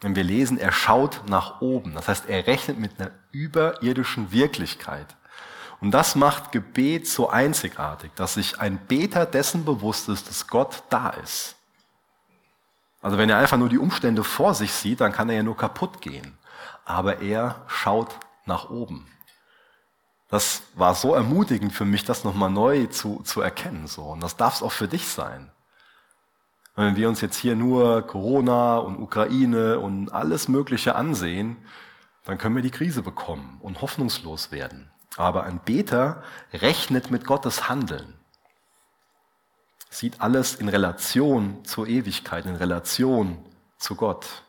Wenn 0.00 0.16
wir 0.16 0.24
lesen, 0.24 0.58
er 0.58 0.72
schaut 0.72 1.28
nach 1.28 1.60
oben. 1.60 1.94
Das 1.94 2.08
heißt, 2.08 2.28
er 2.28 2.46
rechnet 2.46 2.78
mit 2.78 2.98
einer 2.98 3.10
überirdischen 3.32 4.32
Wirklichkeit. 4.32 5.16
Und 5.80 5.92
das 5.92 6.14
macht 6.14 6.52
Gebet 6.52 7.06
so 7.06 7.28
einzigartig, 7.30 8.12
dass 8.14 8.34
sich 8.34 8.60
ein 8.60 8.78
Beter 8.86 9.26
dessen 9.26 9.64
bewusst 9.64 10.08
ist, 10.08 10.28
dass 10.28 10.46
Gott 10.46 10.82
da 10.90 11.10
ist. 11.10 11.56
Also 13.02 13.16
wenn 13.16 13.30
er 13.30 13.38
einfach 13.38 13.56
nur 13.56 13.70
die 13.70 13.78
Umstände 13.78 14.24
vor 14.24 14.54
sich 14.54 14.72
sieht, 14.72 15.00
dann 15.00 15.12
kann 15.12 15.30
er 15.30 15.36
ja 15.36 15.42
nur 15.42 15.56
kaputt 15.56 16.02
gehen. 16.02 16.36
Aber 16.84 17.20
er 17.20 17.62
schaut 17.66 18.14
nach 18.44 18.68
oben. 18.68 19.06
Das 20.30 20.62
war 20.74 20.94
so 20.94 21.14
ermutigend 21.14 21.72
für 21.72 21.84
mich, 21.84 22.04
das 22.04 22.22
nochmal 22.24 22.50
neu 22.50 22.86
zu, 22.86 23.20
zu 23.24 23.40
erkennen. 23.40 23.88
So. 23.88 24.02
Und 24.02 24.22
das 24.22 24.36
darf 24.36 24.56
es 24.56 24.62
auch 24.62 24.72
für 24.72 24.86
dich 24.86 25.08
sein. 25.08 25.50
Wenn 26.76 26.96
wir 26.96 27.08
uns 27.08 27.20
jetzt 27.20 27.36
hier 27.36 27.56
nur 27.56 28.06
Corona 28.06 28.78
und 28.78 29.02
Ukraine 29.02 29.80
und 29.80 30.10
alles 30.12 30.48
Mögliche 30.48 30.94
ansehen, 30.94 31.56
dann 32.24 32.38
können 32.38 32.54
wir 32.54 32.62
die 32.62 32.70
Krise 32.70 33.02
bekommen 33.02 33.58
und 33.60 33.82
hoffnungslos 33.82 34.52
werden. 34.52 34.90
Aber 35.16 35.42
ein 35.42 35.58
Beter 35.58 36.22
rechnet 36.52 37.10
mit 37.10 37.24
Gottes 37.24 37.68
Handeln, 37.68 38.14
sieht 39.90 40.20
alles 40.20 40.54
in 40.54 40.68
Relation 40.68 41.64
zur 41.64 41.88
Ewigkeit, 41.88 42.46
in 42.46 42.54
Relation 42.54 43.44
zu 43.78 43.96
Gott. 43.96 44.44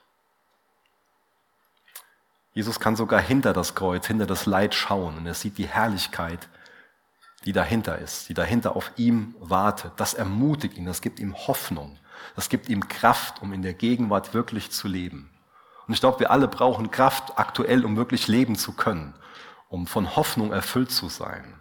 Jesus 2.53 2.79
kann 2.79 2.95
sogar 2.95 3.21
hinter 3.21 3.53
das 3.53 3.75
Kreuz, 3.75 4.07
hinter 4.07 4.25
das 4.25 4.45
Leid 4.45 4.75
schauen 4.75 5.17
und 5.17 5.25
er 5.25 5.33
sieht 5.33 5.57
die 5.57 5.67
Herrlichkeit, 5.67 6.49
die 7.45 7.53
dahinter 7.53 7.97
ist, 7.97 8.29
die 8.29 8.33
dahinter 8.33 8.75
auf 8.75 8.91
ihm 8.97 9.35
wartet. 9.39 9.93
Das 9.97 10.13
ermutigt 10.13 10.77
ihn, 10.77 10.85
das 10.85 11.01
gibt 11.01 11.19
ihm 11.19 11.35
Hoffnung. 11.35 11.97
Das 12.35 12.49
gibt 12.49 12.69
ihm 12.69 12.87
Kraft, 12.87 13.41
um 13.41 13.51
in 13.53 13.61
der 13.61 13.73
Gegenwart 13.73 14.33
wirklich 14.33 14.71
zu 14.71 14.87
leben. 14.87 15.29
Und 15.87 15.93
ich 15.93 15.99
glaube, 15.99 16.19
wir 16.19 16.31
alle 16.31 16.47
brauchen 16.47 16.91
Kraft 16.91 17.37
aktuell, 17.37 17.83
um 17.83 17.97
wirklich 17.97 18.27
leben 18.27 18.55
zu 18.55 18.73
können, 18.73 19.13
um 19.69 19.87
von 19.87 20.15
Hoffnung 20.15 20.51
erfüllt 20.51 20.91
zu 20.91 21.09
sein. 21.09 21.60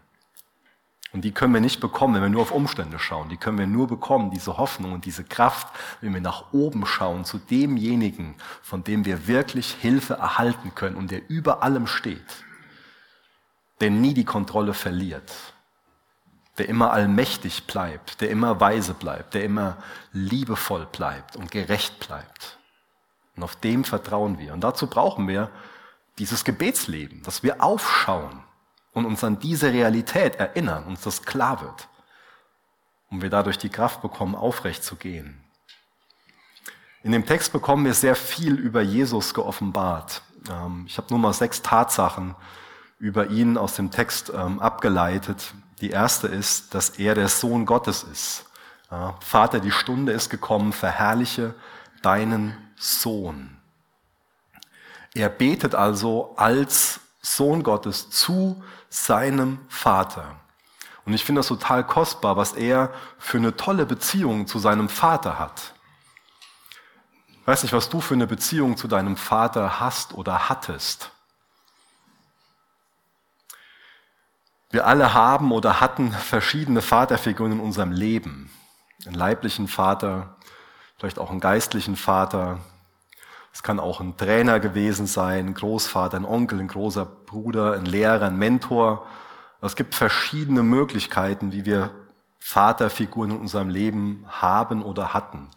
Und 1.13 1.25
die 1.25 1.33
können 1.33 1.53
wir 1.53 1.61
nicht 1.61 1.81
bekommen, 1.81 2.15
wenn 2.15 2.23
wir 2.23 2.29
nur 2.29 2.43
auf 2.43 2.53
Umstände 2.53 2.99
schauen. 2.99 3.29
Die 3.29 3.37
können 3.37 3.59
wir 3.59 3.67
nur 3.67 3.89
bekommen, 3.89 4.31
diese 4.31 4.59
Hoffnung 4.59 4.93
und 4.93 5.05
diese 5.05 5.25
Kraft, 5.25 5.69
wenn 6.01 6.15
wir 6.15 6.21
nach 6.21 6.53
oben 6.53 6.87
schauen, 6.87 7.25
zu 7.25 7.39
demjenigen, 7.39 8.37
von 8.63 8.85
dem 8.85 9.05
wir 9.05 9.27
wirklich 9.27 9.73
Hilfe 9.73 10.15
erhalten 10.15 10.75
können 10.75 10.97
und 10.97 11.11
der 11.11 11.29
über 11.29 11.63
allem 11.65 11.89
steht, 11.89 12.45
der 13.81 13.91
nie 13.91 14.15
die 14.15 14.25
Kontrolle 14.25 14.75
verliert 14.75 15.33
der 16.61 16.69
immer 16.69 16.93
allmächtig 16.93 17.67
bleibt, 17.67 18.21
der 18.21 18.29
immer 18.29 18.61
weise 18.61 18.93
bleibt, 18.93 19.33
der 19.33 19.45
immer 19.45 19.79
liebevoll 20.13 20.85
bleibt 20.85 21.35
und 21.35 21.51
gerecht 21.51 22.07
bleibt. 22.07 22.59
Und 23.35 23.43
auf 23.43 23.57
dem 23.57 23.83
vertrauen 23.83 24.39
wir. 24.39 24.53
Und 24.53 24.61
dazu 24.61 24.87
brauchen 24.87 25.27
wir 25.27 25.51
dieses 26.19 26.45
Gebetsleben, 26.45 27.23
dass 27.23 27.43
wir 27.43 27.63
aufschauen 27.63 28.43
und 28.93 29.07
uns 29.07 29.23
an 29.25 29.39
diese 29.39 29.73
Realität 29.73 30.37
erinnern, 30.37 30.85
uns 30.85 31.03
das 31.03 31.23
klar 31.23 31.61
wird. 31.61 31.89
Und 33.11 33.23
wir 33.23 33.31
dadurch 33.31 33.59
die 33.59 33.69
Kraft 33.69 34.03
bekommen, 34.03 34.35
aufrecht 34.35 34.85
zu 34.85 34.97
gehen. 34.97 35.43
In 37.03 37.13
dem 37.13 37.27
Text 37.27 37.53
bekommen 37.53 37.85
wir 37.85 37.95
sehr 37.95 38.15
viel 38.15 38.55
über 38.55 38.83
Jesus 38.83 39.35
geoffenbart. 39.35 40.23
Ähm, 40.51 40.85
ich 40.87 40.97
habe 40.99 41.09
nur 41.11 41.19
mal 41.19 41.33
sechs 41.33 41.63
Tatsachen 41.63 42.35
über 42.99 43.29
ihn 43.29 43.57
aus 43.57 43.75
dem 43.75 43.91
Text 43.91 44.31
ähm, 44.35 44.61
abgeleitet, 44.61 45.55
die 45.81 45.91
erste 45.91 46.29
ist, 46.29 46.75
dass 46.75 46.91
er 46.91 47.15
der 47.15 47.29
Sohn 47.29 47.65
Gottes 47.65 48.03
ist. 48.03 48.45
Vater, 49.21 49.61
die 49.61 49.71
Stunde 49.71 50.11
ist 50.13 50.31
gekommen, 50.31 50.73
verherrliche 50.73 51.55
deinen 52.03 52.57
Sohn. 52.77 53.57
Er 55.15 55.29
betet 55.29 55.77
also 55.77 56.35
als 56.37 57.01
Sohn 57.23 57.63
Gottes 57.63 58.11
zu 58.11 58.63
seinem 58.89 59.59
Vater. 59.69 60.37
Und 61.05 61.15
ich 61.15 61.25
finde 61.25 61.41
das 61.41 61.49
total 61.49 61.85
kostbar, 61.85 62.37
was 62.37 62.53
er 62.53 62.93
für 63.19 63.39
eine 63.39 63.57
tolle 63.57 63.87
Beziehung 63.87 64.47
zu 64.47 64.59
seinem 64.59 64.89
Vater 64.89 65.39
hat. 65.39 65.75
Ich 67.29 67.47
weiß 67.47 67.63
nicht, 67.63 67.73
was 67.73 67.89
du 67.89 68.01
für 68.01 68.15
eine 68.15 68.27
Beziehung 68.27 68.77
zu 68.77 68.87
deinem 68.87 69.17
Vater 69.17 69.81
hast 69.81 70.15
oder 70.15 70.49
hattest. 70.49 71.11
Wir 74.71 74.87
alle 74.87 75.15
haben 75.15 75.51
oder 75.51 75.81
hatten 75.81 76.13
verschiedene 76.13 76.81
Vaterfiguren 76.81 77.53
in 77.53 77.61
unserem 77.61 77.91
Leben. 77.91 78.53
Einen 79.05 79.17
leiblichen 79.17 79.67
Vater, 79.67 80.37
vielleicht 80.97 81.19
auch 81.19 81.31
einen 81.31 81.41
geistlichen 81.41 81.97
Vater. 81.97 82.61
Es 83.53 83.63
kann 83.63 83.81
auch 83.81 84.01
ein 84.01 84.17
Trainer 84.17 84.61
gewesen 84.61 85.07
sein, 85.07 85.47
ein 85.49 85.55
Großvater, 85.55 86.17
ein 86.17 86.25
Onkel, 86.25 86.61
ein 86.61 86.69
großer 86.69 87.05
Bruder, 87.05 87.75
ein 87.75 87.85
Lehrer, 87.85 88.27
ein 88.27 88.37
Mentor. 88.37 89.07
Es 89.61 89.77
gibt 89.77 89.95
verschiedene 89.95 90.63
Möglichkeiten, 90.63 91.53
wie 91.53 91.65
wir 91.65 91.91
Vaterfiguren 92.39 93.33
in 93.33 93.37
unserem 93.39 93.69
Leben 93.69 94.25
haben 94.29 94.83
oder 94.83 95.13
hatten. 95.13 95.49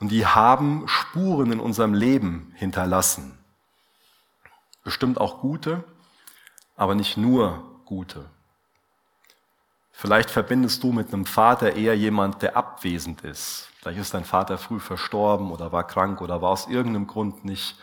Und 0.00 0.10
die 0.10 0.26
haben 0.26 0.86
Spuren 0.86 1.52
in 1.52 1.60
unserem 1.60 1.94
Leben 1.94 2.52
hinterlassen. 2.56 3.38
Bestimmt 4.82 5.18
auch 5.18 5.40
gute, 5.40 5.82
aber 6.76 6.94
nicht 6.94 7.16
nur 7.16 7.80
gute. 7.86 8.26
Vielleicht 9.96 10.30
verbindest 10.30 10.82
du 10.82 10.92
mit 10.92 11.12
einem 11.12 11.24
Vater 11.24 11.76
eher 11.76 11.96
jemand, 11.96 12.42
der 12.42 12.56
abwesend 12.56 13.22
ist. 13.22 13.68
Vielleicht 13.78 14.00
ist 14.00 14.12
dein 14.12 14.24
Vater 14.24 14.58
früh 14.58 14.80
verstorben 14.80 15.52
oder 15.52 15.70
war 15.70 15.86
krank 15.86 16.20
oder 16.20 16.42
war 16.42 16.50
aus 16.50 16.66
irgendeinem 16.66 17.06
Grund 17.06 17.44
nicht 17.44 17.76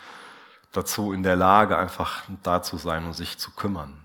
dazu 0.72 1.12
in 1.12 1.22
der 1.22 1.36
Lage, 1.36 1.78
einfach 1.78 2.22
da 2.42 2.62
zu 2.62 2.76
sein 2.76 3.06
und 3.06 3.14
sich 3.14 3.38
zu 3.38 3.50
kümmern. 3.52 4.04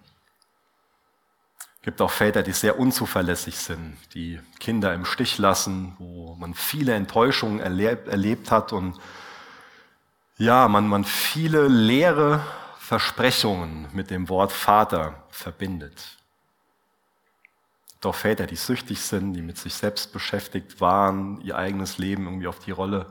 Es 1.75 1.81
gibt 1.83 2.01
auch 2.01 2.11
Väter, 2.11 2.43
die 2.43 2.53
sehr 2.53 2.79
unzuverlässig 2.79 3.57
sind, 3.57 3.97
die 4.13 4.39
Kinder 4.59 4.93
im 4.93 5.05
Stich 5.05 5.37
lassen, 5.37 5.95
wo 5.99 6.35
man 6.35 6.53
viele 6.53 6.93
Enttäuschungen 6.93 7.59
erlebt, 7.59 8.07
erlebt 8.07 8.51
hat 8.51 8.73
und 8.73 8.97
ja, 10.37 10.67
man, 10.69 10.87
man 10.87 11.03
viele 11.03 11.67
leere 11.67 12.41
Versprechungen 12.79 13.87
mit 13.91 14.11
dem 14.11 14.29
Wort 14.29 14.53
Vater 14.53 15.23
verbindet. 15.29 16.16
Doch 18.01 18.16
Väter, 18.16 18.46
die 18.46 18.56
süchtig 18.56 19.01
sind, 19.01 19.34
die 19.34 19.42
mit 19.42 19.58
sich 19.58 19.74
selbst 19.74 20.13
beschäftigt 20.13 20.80
waren, 20.82 21.42
ihr 21.42 21.58
eigenes 21.58 21.98
Leben 21.98 22.25
irgendwie 22.25 22.48
auf 22.48 22.60
die 22.60 22.72
Rolle, 22.72 23.08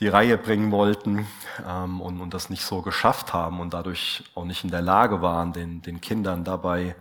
die 0.00 0.08
Reihe 0.08 0.38
bringen 0.38 0.70
wollten 0.70 1.26
ähm, 1.66 2.00
und, 2.00 2.20
und 2.20 2.34
das 2.34 2.50
nicht 2.50 2.64
so 2.64 2.82
geschafft 2.82 3.32
haben 3.32 3.60
und 3.60 3.74
dadurch 3.74 4.24
auch 4.34 4.44
nicht 4.44 4.62
in 4.62 4.70
der 4.70 4.82
Lage 4.82 5.22
waren, 5.22 5.52
den, 5.52 5.82
den 5.82 6.00
Kindern 6.00 6.44
dabei 6.44 6.94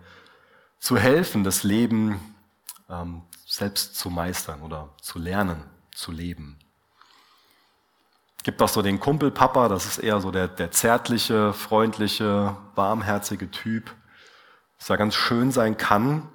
zu 0.80 0.98
helfen, 0.98 1.44
das 1.44 1.64
Leben 1.64 2.36
ähm, 2.90 3.22
selbst 3.46 3.96
zu 3.96 4.10
meistern 4.10 4.62
oder 4.62 4.90
zu 5.02 5.20
lernen, 5.20 5.64
zu 5.94 6.12
leben. 6.12 6.58
Es 8.38 8.44
gibt 8.44 8.62
auch 8.62 8.70
so 8.70 8.82
den 8.82 9.00
Kumpelpapa, 9.00 9.68
das 9.68 9.86
ist 9.86 9.98
eher 9.98 10.22
so 10.22 10.32
der, 10.32 10.48
der 10.48 10.72
zärtliche, 10.72 11.54
freundliche, 11.54 12.56
warmherzige 12.76 13.52
Typ, 13.52 13.94
was 14.80 14.88
ja 14.88 14.96
ganz 14.96 15.16
schön 15.16 15.52
sein 15.52 15.78
kann, 15.78 16.30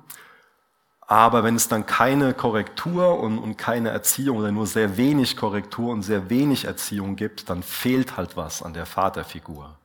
aber 1.13 1.45
wenn 1.45 1.57
es 1.57 1.69
dann 1.69 1.85
keine 1.85 2.33
Korrektur 2.33 3.21
und, 3.21 3.37
und, 3.37 3.59
keine 3.59 3.91
Erziehung 3.91 4.39
oder 4.39 4.51
nur 4.51 4.67
sehr 4.67 4.97
wenig 4.97 5.37
Korrektur 5.37 5.93
und 5.93 6.03
sehr 6.03 6.31
wenig 6.31 6.65
Erziehung 6.65 7.17
gibt, 7.17 7.51
dann 7.51 7.63
fehlt 7.63 8.17
halt 8.17 8.39
was 8.39 8.63
an 8.63 8.73
der 8.73 8.87
Vaterfigur. 8.87 9.77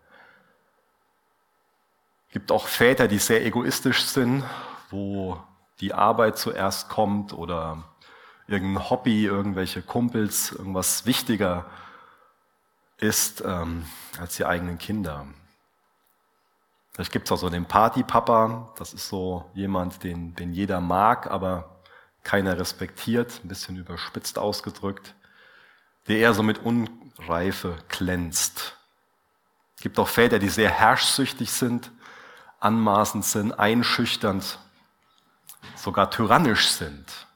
Es 2.28 2.34
gibt 2.34 2.50
auch 2.50 2.66
Väter, 2.66 3.10
die 3.10 3.18
sehr 3.18 3.46
egoistisch 3.46 4.06
sind, 4.06 4.46
wo 4.90 5.38
die 5.82 5.94
Arbeit 5.94 6.38
zuerst 6.38 6.88
kommt 6.88 7.34
oder 7.34 7.84
irgendein 8.48 8.90
Hobby, 8.90 9.26
irgendwelche 9.26 9.82
Kumpels, 9.82 10.54
irgendwas 10.54 11.06
wichtiger 11.06 11.66
ist 13.00 13.44
ähm, 13.46 13.86
als 14.18 14.38
die 14.38 14.46
eigenen 14.46 14.78
Kinder. 14.78 15.28
Vielleicht 16.98 17.12
gibt 17.12 17.28
es 17.28 17.32
auch 17.32 17.38
so 17.38 17.52
den 17.52 17.68
Partypapa, 17.68 18.74
das 18.76 18.96
ist 18.96 19.08
so 19.08 19.48
jemand, 19.54 20.04
den, 20.04 20.34
den 20.34 20.52
jeder 20.52 20.82
mag, 20.82 21.30
aber 21.30 21.78
keiner 22.24 22.58
respektiert, 22.58 23.40
ein 23.44 23.50
bisschen 23.50 23.78
überspitzt 23.78 24.40
ausgedrückt, 24.40 25.14
der 26.08 26.18
eher 26.18 26.34
so 26.34 26.42
mit 26.42 26.58
Unreife 26.58 27.78
glänzt. 27.88 28.76
Es 29.76 29.84
gibt 29.84 30.00
auch 30.00 30.08
Väter, 30.08 30.40
die 30.40 30.50
sehr 30.50 30.72
herrschsüchtig 30.72 31.52
sind, 31.52 31.92
anmaßend 32.60 33.24
sind, 33.24 33.52
einschüchternd, 33.52 34.58
sogar 35.76 36.10
tyrannisch 36.10 36.72
sind. 36.72 37.28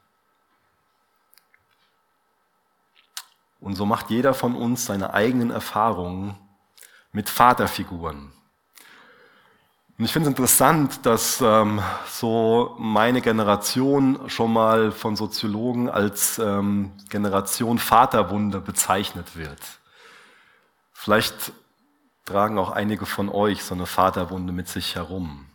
Und 3.60 3.76
so 3.76 3.86
macht 3.86 4.10
jeder 4.10 4.34
von 4.34 4.56
uns 4.56 4.86
seine 4.86 5.14
eigenen 5.14 5.52
Erfahrungen 5.52 6.36
mit 7.12 7.30
Vaterfiguren. 7.30 8.32
Und 10.02 10.06
ich 10.06 10.12
finde 10.14 10.28
es 10.28 10.32
interessant, 10.32 11.06
dass 11.06 11.40
ähm, 11.40 11.80
so 12.08 12.74
meine 12.76 13.20
Generation 13.20 14.18
schon 14.26 14.52
mal 14.52 14.90
von 14.90 15.14
Soziologen 15.14 15.88
als 15.88 16.40
ähm, 16.40 16.90
Generation 17.08 17.78
Vaterwunde 17.78 18.58
bezeichnet 18.58 19.36
wird. 19.36 19.60
Vielleicht 20.92 21.52
tragen 22.24 22.58
auch 22.58 22.72
einige 22.72 23.06
von 23.06 23.28
euch 23.28 23.62
so 23.62 23.76
eine 23.76 23.86
Vaterwunde 23.86 24.52
mit 24.52 24.66
sich 24.66 24.96
herum. 24.96 25.46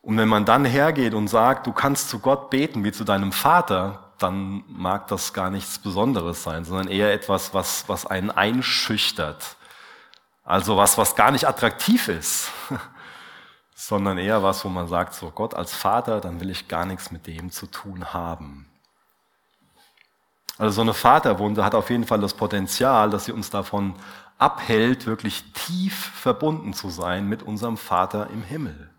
Und 0.00 0.16
wenn 0.16 0.30
man 0.30 0.46
dann 0.46 0.64
hergeht 0.64 1.12
und 1.12 1.28
sagt, 1.28 1.66
du 1.66 1.72
kannst 1.72 2.08
zu 2.08 2.20
Gott 2.20 2.48
beten 2.48 2.84
wie 2.84 2.92
zu 2.92 3.04
deinem 3.04 3.32
Vater, 3.32 4.12
dann 4.16 4.64
mag 4.66 5.08
das 5.08 5.34
gar 5.34 5.50
nichts 5.50 5.78
Besonderes 5.78 6.42
sein, 6.42 6.64
sondern 6.64 6.88
eher 6.88 7.12
etwas, 7.12 7.52
was, 7.52 7.86
was 7.86 8.06
einen 8.06 8.30
einschüchtert 8.30 9.56
also 10.46 10.76
was, 10.76 10.96
was 10.96 11.16
gar 11.16 11.32
nicht 11.32 11.46
attraktiv 11.46 12.06
ist, 12.06 12.52
sondern 13.74 14.16
eher 14.16 14.44
was, 14.44 14.64
wo 14.64 14.68
man 14.68 14.86
sagt, 14.86 15.12
so 15.12 15.30
Gott 15.30 15.54
als 15.54 15.74
Vater, 15.74 16.20
dann 16.20 16.40
will 16.40 16.50
ich 16.50 16.68
gar 16.68 16.86
nichts 16.86 17.10
mit 17.10 17.26
dem 17.26 17.50
zu 17.50 17.66
tun 17.66 18.14
haben. 18.14 18.70
Also 20.56 20.76
so 20.76 20.80
eine 20.82 20.94
Vaterwunde 20.94 21.64
hat 21.64 21.74
auf 21.74 21.90
jeden 21.90 22.06
Fall 22.06 22.20
das 22.20 22.32
Potenzial, 22.32 23.10
dass 23.10 23.24
sie 23.24 23.32
uns 23.32 23.50
davon 23.50 23.96
abhält, 24.38 25.06
wirklich 25.06 25.52
tief 25.52 26.12
verbunden 26.14 26.72
zu 26.72 26.90
sein 26.90 27.28
mit 27.28 27.42
unserem 27.42 27.76
Vater 27.76 28.30
im 28.30 28.42
Himmel. 28.44 28.90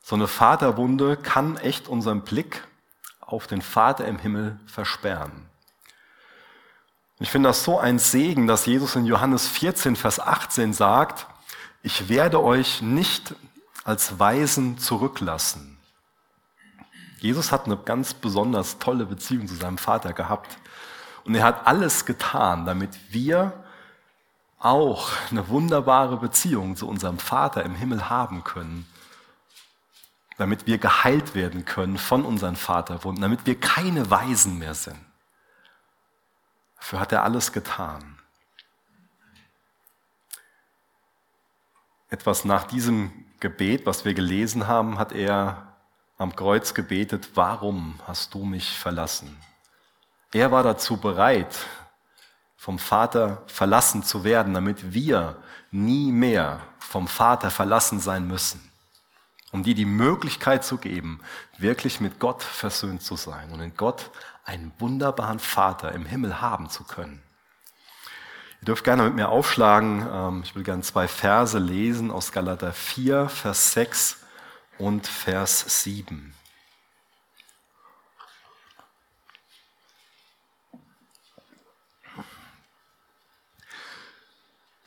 So 0.00 0.16
eine 0.16 0.26
Vaterwunde 0.26 1.18
kann 1.18 1.58
echt 1.58 1.86
unseren 1.86 2.22
Blick 2.22 2.66
auf 3.20 3.46
den 3.46 3.60
Vater 3.60 4.06
im 4.06 4.18
Himmel 4.18 4.58
versperren. 4.66 5.49
Ich 7.22 7.30
finde 7.30 7.50
das 7.50 7.64
so 7.64 7.78
ein 7.78 7.98
Segen, 7.98 8.46
dass 8.46 8.64
Jesus 8.64 8.96
in 8.96 9.04
Johannes 9.04 9.46
14, 9.46 9.94
Vers 9.94 10.18
18 10.20 10.72
sagt, 10.72 11.26
ich 11.82 12.08
werde 12.08 12.42
euch 12.42 12.80
nicht 12.80 13.34
als 13.84 14.18
Weisen 14.18 14.78
zurücklassen. 14.78 15.76
Jesus 17.18 17.52
hat 17.52 17.66
eine 17.66 17.76
ganz 17.76 18.14
besonders 18.14 18.78
tolle 18.78 19.04
Beziehung 19.04 19.46
zu 19.46 19.54
seinem 19.54 19.76
Vater 19.76 20.14
gehabt. 20.14 20.56
Und 21.24 21.34
er 21.34 21.44
hat 21.44 21.66
alles 21.66 22.06
getan, 22.06 22.64
damit 22.64 22.98
wir 23.10 23.52
auch 24.58 25.10
eine 25.30 25.46
wunderbare 25.48 26.16
Beziehung 26.16 26.74
zu 26.74 26.88
unserem 26.88 27.18
Vater 27.18 27.62
im 27.64 27.74
Himmel 27.74 28.08
haben 28.08 28.44
können. 28.44 28.86
Damit 30.38 30.66
wir 30.66 30.78
geheilt 30.78 31.34
werden 31.34 31.66
können 31.66 31.98
von 31.98 32.24
unseren 32.24 32.56
Vaterwunden, 32.56 33.20
damit 33.20 33.44
wir 33.44 33.60
keine 33.60 34.10
Weisen 34.10 34.58
mehr 34.58 34.74
sind. 34.74 35.09
Dafür 36.80 37.00
hat 37.00 37.12
er 37.12 37.22
alles 37.22 37.52
getan. 37.52 38.18
Etwas 42.08 42.44
nach 42.44 42.64
diesem 42.64 43.12
Gebet, 43.38 43.86
was 43.86 44.04
wir 44.04 44.14
gelesen 44.14 44.66
haben, 44.66 44.98
hat 44.98 45.12
er 45.12 45.76
am 46.18 46.34
Kreuz 46.34 46.74
gebetet, 46.74 47.30
warum 47.34 48.00
hast 48.06 48.34
du 48.34 48.44
mich 48.44 48.76
verlassen? 48.76 49.36
Er 50.32 50.50
war 50.50 50.62
dazu 50.62 50.96
bereit, 50.96 51.56
vom 52.56 52.78
Vater 52.78 53.42
verlassen 53.46 54.02
zu 54.02 54.24
werden, 54.24 54.52
damit 54.52 54.92
wir 54.92 55.42
nie 55.70 56.12
mehr 56.12 56.60
vom 56.78 57.08
Vater 57.08 57.50
verlassen 57.50 58.00
sein 58.00 58.26
müssen. 58.26 58.70
Um 59.52 59.62
dir 59.62 59.74
die 59.74 59.86
Möglichkeit 59.86 60.64
zu 60.64 60.76
geben, 60.76 61.20
wirklich 61.56 62.00
mit 62.00 62.18
Gott 62.18 62.42
versöhnt 62.42 63.02
zu 63.02 63.16
sein 63.16 63.50
und 63.50 63.60
in 63.60 63.74
Gott 63.76 64.10
einen 64.50 64.72
wunderbaren 64.80 65.38
Vater 65.38 65.92
im 65.92 66.04
Himmel 66.04 66.40
haben 66.40 66.68
zu 66.68 66.82
können. 66.82 67.22
Ihr 68.60 68.66
dürft 68.66 68.82
gerne 68.82 69.04
mit 69.04 69.14
mir 69.14 69.28
aufschlagen. 69.28 70.06
Ähm, 70.12 70.42
ich 70.44 70.56
will 70.56 70.64
gerne 70.64 70.82
zwei 70.82 71.06
Verse 71.06 71.56
lesen 71.56 72.10
aus 72.10 72.32
Galater 72.32 72.72
4, 72.72 73.28
Vers 73.28 73.72
6 73.74 74.18
und 74.78 75.06
Vers 75.06 75.82
7. 75.82 76.34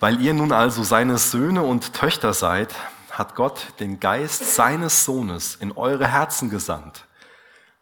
Weil 0.02 0.20
ihr 0.20 0.34
nun 0.34 0.52
also 0.52 0.84
seine 0.84 1.18
Söhne 1.18 1.64
und 1.64 1.94
Töchter 1.94 2.34
seid, 2.34 2.76
hat 3.12 3.36
Gott 3.36 3.68
den 3.80 4.02
Geist 4.02 4.56
seines 4.56 5.06
Sohnes 5.06 5.56
in 5.56 5.72
eure 5.72 6.08
Herzen 6.08 6.50
gesandt 6.50 7.06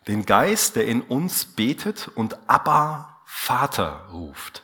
den 0.07 0.25
Geist, 0.25 0.75
der 0.75 0.87
in 0.87 1.01
uns 1.01 1.45
betet 1.45 2.07
und 2.07 2.37
Abba 2.49 3.21
Vater 3.25 4.07
ruft. 4.11 4.63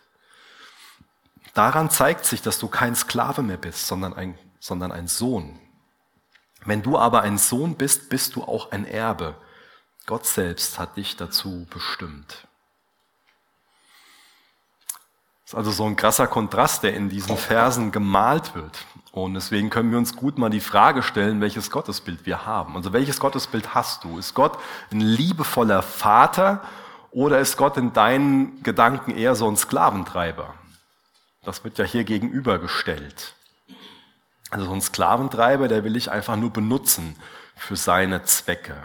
Daran 1.54 1.90
zeigt 1.90 2.26
sich, 2.26 2.42
dass 2.42 2.60
du 2.60 2.68
kein 2.68 2.96
Sklave 2.96 3.42
mehr 3.42 3.58
bist, 3.58 3.88
sondern 3.88 4.14
ein, 4.14 4.38
sondern 4.60 4.92
ein 4.92 5.08
Sohn. 5.08 5.60
Wenn 6.66 6.84
du 6.84 6.98
aber 6.98 7.22
ein 7.22 7.38
Sohn 7.38 7.76
bist, 7.76 8.10
bist 8.10 8.36
du 8.36 8.44
auch 8.44 8.72
ein 8.72 8.86
Erbe. 8.86 9.36
Gott 10.06 10.26
selbst 10.26 10.80
hat 10.80 10.98
dich 10.98 11.16
dazu 11.16 11.66
bestimmt. 11.70 12.48
Das 15.44 15.54
ist 15.54 15.56
also 15.56 15.72
so 15.72 15.86
ein 15.86 15.96
krasser 15.96 16.28
Kontrast, 16.28 16.84
der 16.84 16.94
in 16.94 17.10
diesen 17.10 17.38
Versen 17.38 17.92
gemalt 17.92 18.54
wird. 18.54 18.86
Und 19.24 19.34
deswegen 19.34 19.72
können 19.72 19.90
wir 19.90 19.98
uns 19.98 20.16
gut 20.16 20.38
mal 20.38 20.50
die 20.50 20.60
Frage 20.60 21.02
stellen, 21.02 21.42
welches 21.42 21.72
Gottesbild 21.72 22.28
wir 22.28 22.46
haben. 22.46 22.76
Also 22.76 22.94
welches 22.94 23.20
Gottesbild 23.20 23.74
hast 23.74 24.04
du? 24.04 24.20
Ist 24.20 24.36
Gott 24.36 24.60
ein 24.92 25.02
liebevoller 25.02 25.82
Vater 25.82 26.62
oder 27.10 27.40
ist 27.40 27.58
Gott 27.58 27.78
in 27.78 27.94
deinen 27.94 28.62
Gedanken 28.62 29.12
eher 29.12 29.34
so 29.34 29.50
ein 29.50 29.58
Sklaventreiber? 29.58 30.54
Das 31.44 31.64
wird 31.64 31.80
ja 31.80 31.86
hier 31.86 32.04
gegenübergestellt. 32.04 33.34
Also 34.52 34.68
so 34.68 34.74
ein 34.74 34.82
Sklaventreiber, 34.82 35.68
der 35.68 35.84
will 35.84 35.96
ich 35.96 36.12
einfach 36.12 36.36
nur 36.36 36.52
benutzen 36.52 37.16
für 37.56 37.76
seine 37.76 38.24
Zwecke. 38.24 38.76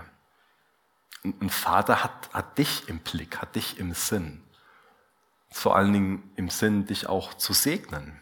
Ein 1.24 1.50
Vater 1.50 2.02
hat, 2.02 2.30
hat 2.32 2.56
dich 2.56 2.88
im 2.88 3.00
Blick, 3.00 3.42
hat 3.42 3.54
dich 3.54 3.78
im 3.78 3.92
Sinn. 3.92 4.42
Vor 5.50 5.76
allen 5.76 5.92
Dingen 5.92 6.32
im 6.36 6.48
Sinn, 6.48 6.86
dich 6.86 7.06
auch 7.06 7.34
zu 7.34 7.52
segnen. 7.52 8.21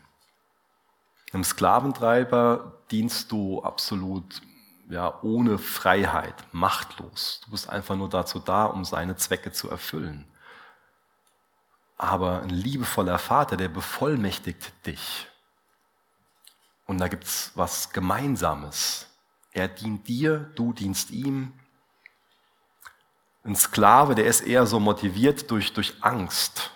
Einem 1.33 1.45
Sklaventreiber 1.45 2.73
dienst 2.91 3.31
du 3.31 3.63
absolut 3.63 4.43
ja, 4.89 5.21
ohne 5.23 5.59
Freiheit, 5.59 6.35
machtlos. 6.53 7.41
Du 7.45 7.53
bist 7.53 7.69
einfach 7.69 7.97
nur 7.97 8.09
dazu 8.09 8.41
da, 8.41 8.65
um 8.65 8.85
seine 8.85 9.17
Zwecke 9.17 9.53
zu 9.53 9.71
erfüllen. 9.71 10.27
Aber 11.97 12.43
ein 12.43 12.51
liebevoller 12.51 13.19
Vater, 13.19 13.57
der 13.57 13.69
bevollmächtigt 13.69 14.73
dich. 14.87 15.29
Und 16.87 16.99
da 16.99 17.07
gibt 17.07 17.25
es 17.25 17.53
was 17.55 17.91
Gemeinsames. 17.91 19.07
Er 19.53 19.69
dient 19.69 20.09
dir, 20.09 20.51
du 20.57 20.73
dienst 20.73 21.11
ihm. 21.11 21.53
Ein 23.45 23.55
Sklave, 23.55 24.15
der 24.15 24.27
ist 24.27 24.41
eher 24.41 24.67
so 24.67 24.81
motiviert 24.81 25.51
durch, 25.51 25.73
durch 25.73 25.95
Angst. 26.01 26.73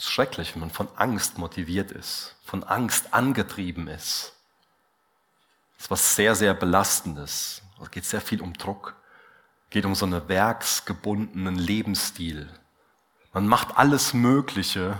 Es 0.00 0.06
ist 0.06 0.12
schrecklich, 0.12 0.54
wenn 0.54 0.60
man 0.60 0.70
von 0.70 0.88
Angst 0.96 1.36
motiviert 1.36 1.92
ist, 1.92 2.34
von 2.42 2.64
Angst 2.64 3.12
angetrieben 3.12 3.86
ist. 3.86 4.32
Das 5.76 5.84
ist 5.84 5.90
was 5.90 6.16
sehr, 6.16 6.34
sehr 6.34 6.54
Belastendes. 6.54 7.60
Es 7.82 7.90
geht 7.90 8.06
sehr 8.06 8.22
viel 8.22 8.40
um 8.40 8.54
Druck. 8.54 8.96
Es 9.64 9.72
geht 9.72 9.84
um 9.84 9.94
so 9.94 10.06
einen 10.06 10.26
werksgebundenen 10.26 11.56
Lebensstil. 11.56 12.48
Man 13.34 13.46
macht 13.46 13.76
alles 13.76 14.14
Mögliche, 14.14 14.98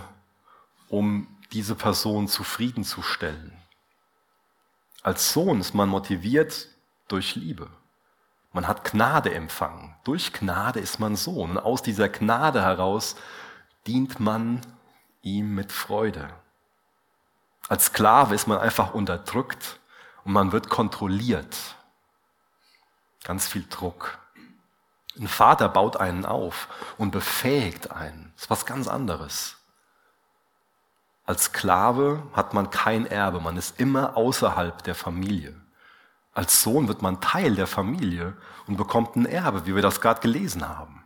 um 0.87 1.25
diese 1.51 1.73
Person 1.73 2.27
zufriedenzustellen. 2.27 3.57
Als 5.01 5.33
Sohn 5.33 5.61
ist 5.61 5.73
man 5.73 5.89
motiviert 5.89 6.67
durch 7.07 7.35
Liebe. 7.35 7.71
Man 8.53 8.67
hat 8.67 8.83
Gnade 8.83 9.33
empfangen. 9.33 9.95
Durch 10.03 10.31
Gnade 10.31 10.79
ist 10.79 10.99
man 10.99 11.15
Sohn. 11.15 11.49
Und 11.49 11.57
aus 11.57 11.81
dieser 11.81 12.07
Gnade 12.07 12.61
heraus 12.61 13.15
dient 13.87 14.19
man 14.19 14.61
ihm 15.21 15.55
mit 15.55 15.71
Freude. 15.71 16.29
Als 17.67 17.85
Sklave 17.85 18.35
ist 18.35 18.47
man 18.47 18.57
einfach 18.57 18.93
unterdrückt 18.93 19.79
und 20.23 20.33
man 20.33 20.51
wird 20.51 20.69
kontrolliert. 20.69 21.75
Ganz 23.23 23.47
viel 23.47 23.65
Druck. 23.69 24.19
Ein 25.19 25.27
Vater 25.27 25.69
baut 25.69 25.97
einen 25.97 26.25
auf 26.25 26.67
und 26.97 27.11
befähigt 27.11 27.91
einen. 27.91 28.31
Das 28.35 28.43
ist 28.43 28.49
was 28.49 28.65
ganz 28.65 28.87
anderes. 28.87 29.57
Als 31.25 31.45
Sklave 31.45 32.23
hat 32.33 32.53
man 32.53 32.71
kein 32.71 33.05
Erbe, 33.05 33.39
man 33.39 33.57
ist 33.57 33.79
immer 33.79 34.17
außerhalb 34.17 34.83
der 34.83 34.95
Familie. 34.95 35.55
Als 36.33 36.63
Sohn 36.63 36.87
wird 36.87 37.01
man 37.01 37.21
Teil 37.21 37.55
der 37.55 37.67
Familie 37.67 38.35
und 38.67 38.77
bekommt 38.77 39.15
ein 39.15 39.25
Erbe, 39.25 39.65
wie 39.65 39.75
wir 39.75 39.81
das 39.81 40.01
gerade 40.01 40.21
gelesen 40.21 40.67
haben. 40.67 41.03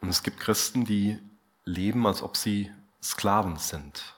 Und 0.00 0.08
es 0.08 0.22
gibt 0.22 0.40
Christen, 0.40 0.84
die 0.84 1.18
leben, 1.64 2.06
als 2.06 2.22
ob 2.22 2.36
sie 2.36 2.72
Sklaven 3.02 3.56
sind. 3.56 4.14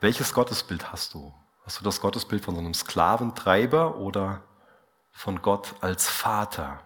Welches 0.00 0.32
Gottesbild 0.32 0.92
hast 0.92 1.14
du? 1.14 1.34
Hast 1.64 1.80
du 1.80 1.84
das 1.84 2.00
Gottesbild 2.00 2.44
von 2.44 2.54
so 2.54 2.60
einem 2.60 2.74
Sklaventreiber 2.74 3.96
oder 3.96 4.42
von 5.12 5.42
Gott 5.42 5.74
als 5.80 6.08
Vater? 6.08 6.82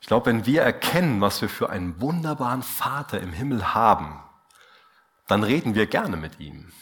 Ich 0.00 0.06
glaube, 0.06 0.26
wenn 0.26 0.46
wir 0.46 0.62
erkennen, 0.62 1.20
was 1.20 1.42
wir 1.42 1.48
für 1.48 1.68
einen 1.68 2.00
wunderbaren 2.00 2.62
Vater 2.62 3.20
im 3.20 3.32
Himmel 3.32 3.74
haben, 3.74 4.22
dann 5.26 5.42
reden 5.42 5.74
wir 5.74 5.86
gerne 5.86 6.16
mit 6.16 6.38
ihm. 6.38 6.72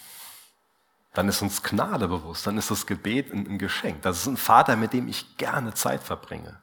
Dann 1.14 1.28
ist 1.28 1.42
uns 1.42 1.62
Gnade 1.62 2.08
bewusst, 2.08 2.46
dann 2.46 2.58
ist 2.58 2.70
das 2.70 2.86
Gebet 2.86 3.32
ein, 3.32 3.58
Geschenk. 3.58 4.02
Das 4.02 4.18
ist 4.18 4.26
ein 4.26 4.36
Vater, 4.36 4.76
mit 4.76 4.92
dem 4.92 5.08
ich 5.08 5.36
gerne 5.36 5.72
Zeit 5.74 6.02
verbringe. 6.02 6.60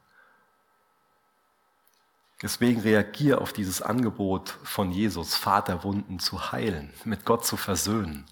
Deswegen 2.41 2.81
reagiere 2.81 3.39
auf 3.39 3.53
dieses 3.53 3.81
Angebot 3.81 4.57
von 4.63 4.91
Jesus, 4.91 5.35
Vaterwunden 5.35 6.19
zu 6.19 6.51
heilen, 6.51 6.91
mit 7.05 7.23
Gott 7.23 7.45
zu 7.45 7.55
versöhnen. 7.55 8.25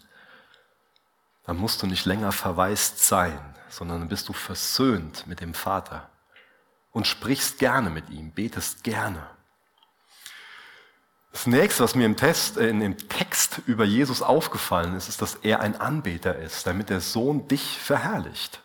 Dann 1.46 1.58
musst 1.58 1.82
du 1.82 1.88
nicht 1.88 2.06
länger 2.06 2.32
verwaist 2.32 3.06
sein, 3.06 3.40
sondern 3.70 4.00
dann 4.00 4.10
bist 4.10 4.28
du 4.28 4.34
versöhnt 4.34 5.28
mit 5.28 5.42
dem 5.42 5.54
Vater 5.54 6.10
und 6.92 7.06
sprichst 7.06 7.60
gerne 7.60 7.90
mit 7.90 8.10
ihm, 8.10 8.32
betest 8.32 8.84
gerne. 8.84 9.28
Das 11.32 11.46
nächste, 11.46 11.84
was 11.84 11.94
mir 11.94 12.06
im, 12.06 12.18
Test, 12.18 12.58
äh, 12.58 12.70
in 12.70 12.80
dem 12.80 12.98
Text 12.98 13.62
über 13.68 13.86
Jesus 13.86 14.22
aufgefallen 14.24 14.96
ist, 14.96 15.10
ist, 15.10 15.22
dass 15.22 15.36
er 15.36 15.60
ein 15.60 15.80
Anbeter 15.80 16.36
ist, 16.36 16.66
damit 16.66 16.90
der 16.90 17.02
Sohn 17.02 17.48
dich 17.48 17.78
verherrlicht. 17.78 18.64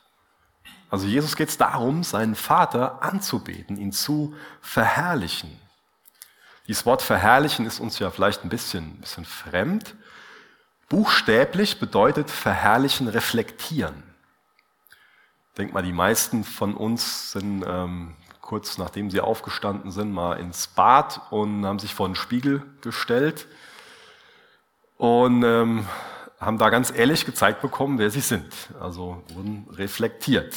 Also 0.91 1.07
Jesus 1.07 1.37
geht 1.37 1.49
es 1.49 1.59
darum, 1.59 2.05
seinen 2.05 2.35
Vater 2.35 3.03
anzubeten, 3.03 3.77
ihn 3.77 3.93
zu 3.93 4.35
verherrlichen. 4.61 5.59
Dieses 6.69 6.87
Wort 6.87 7.03
verherrlichen 7.03 7.67
ist 7.67 7.81
uns 7.81 7.99
ja 7.99 8.11
vielleicht 8.11 8.45
ein 8.45 8.49
bisschen, 8.49 8.85
ein 8.85 9.01
bisschen 9.01 9.25
fremd. 9.25 9.97
Buchstäblich 10.89 11.81
bedeutet 11.81 12.31
verherrlichen 12.31 13.09
reflektieren. 13.09 14.03
Ich 15.51 15.57
denke 15.59 15.75
mal, 15.75 15.83
die 15.83 15.93
meisten 15.93 16.45
von 16.45 16.75
uns 16.75 17.33
sind 17.33 17.65
ähm, 17.67 18.17
kurz 18.45 18.77
nachdem 18.77 19.11
sie 19.11 19.21
aufgestanden 19.21 19.91
sind, 19.91 20.13
mal 20.13 20.35
ins 20.35 20.67
Bad 20.67 21.21
und 21.31 21.65
haben 21.65 21.79
sich 21.79 21.95
vor 21.95 22.09
den 22.09 22.15
Spiegel 22.15 22.63
gestellt 22.83 23.47
und 24.99 25.43
ähm, 25.43 25.87
haben 26.39 26.59
da 26.59 26.69
ganz 26.69 26.93
ehrlich 26.95 27.25
gezeigt 27.25 27.63
bekommen, 27.63 27.99
wer 27.99 28.11
sie 28.11 28.21
sind. 28.21 28.53
Also 28.79 29.23
wurden 29.29 29.67
reflektiert. 29.71 30.55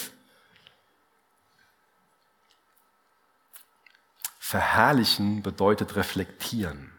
Verherrlichen 4.47 5.43
bedeutet 5.43 5.97
reflektieren. 5.97 6.89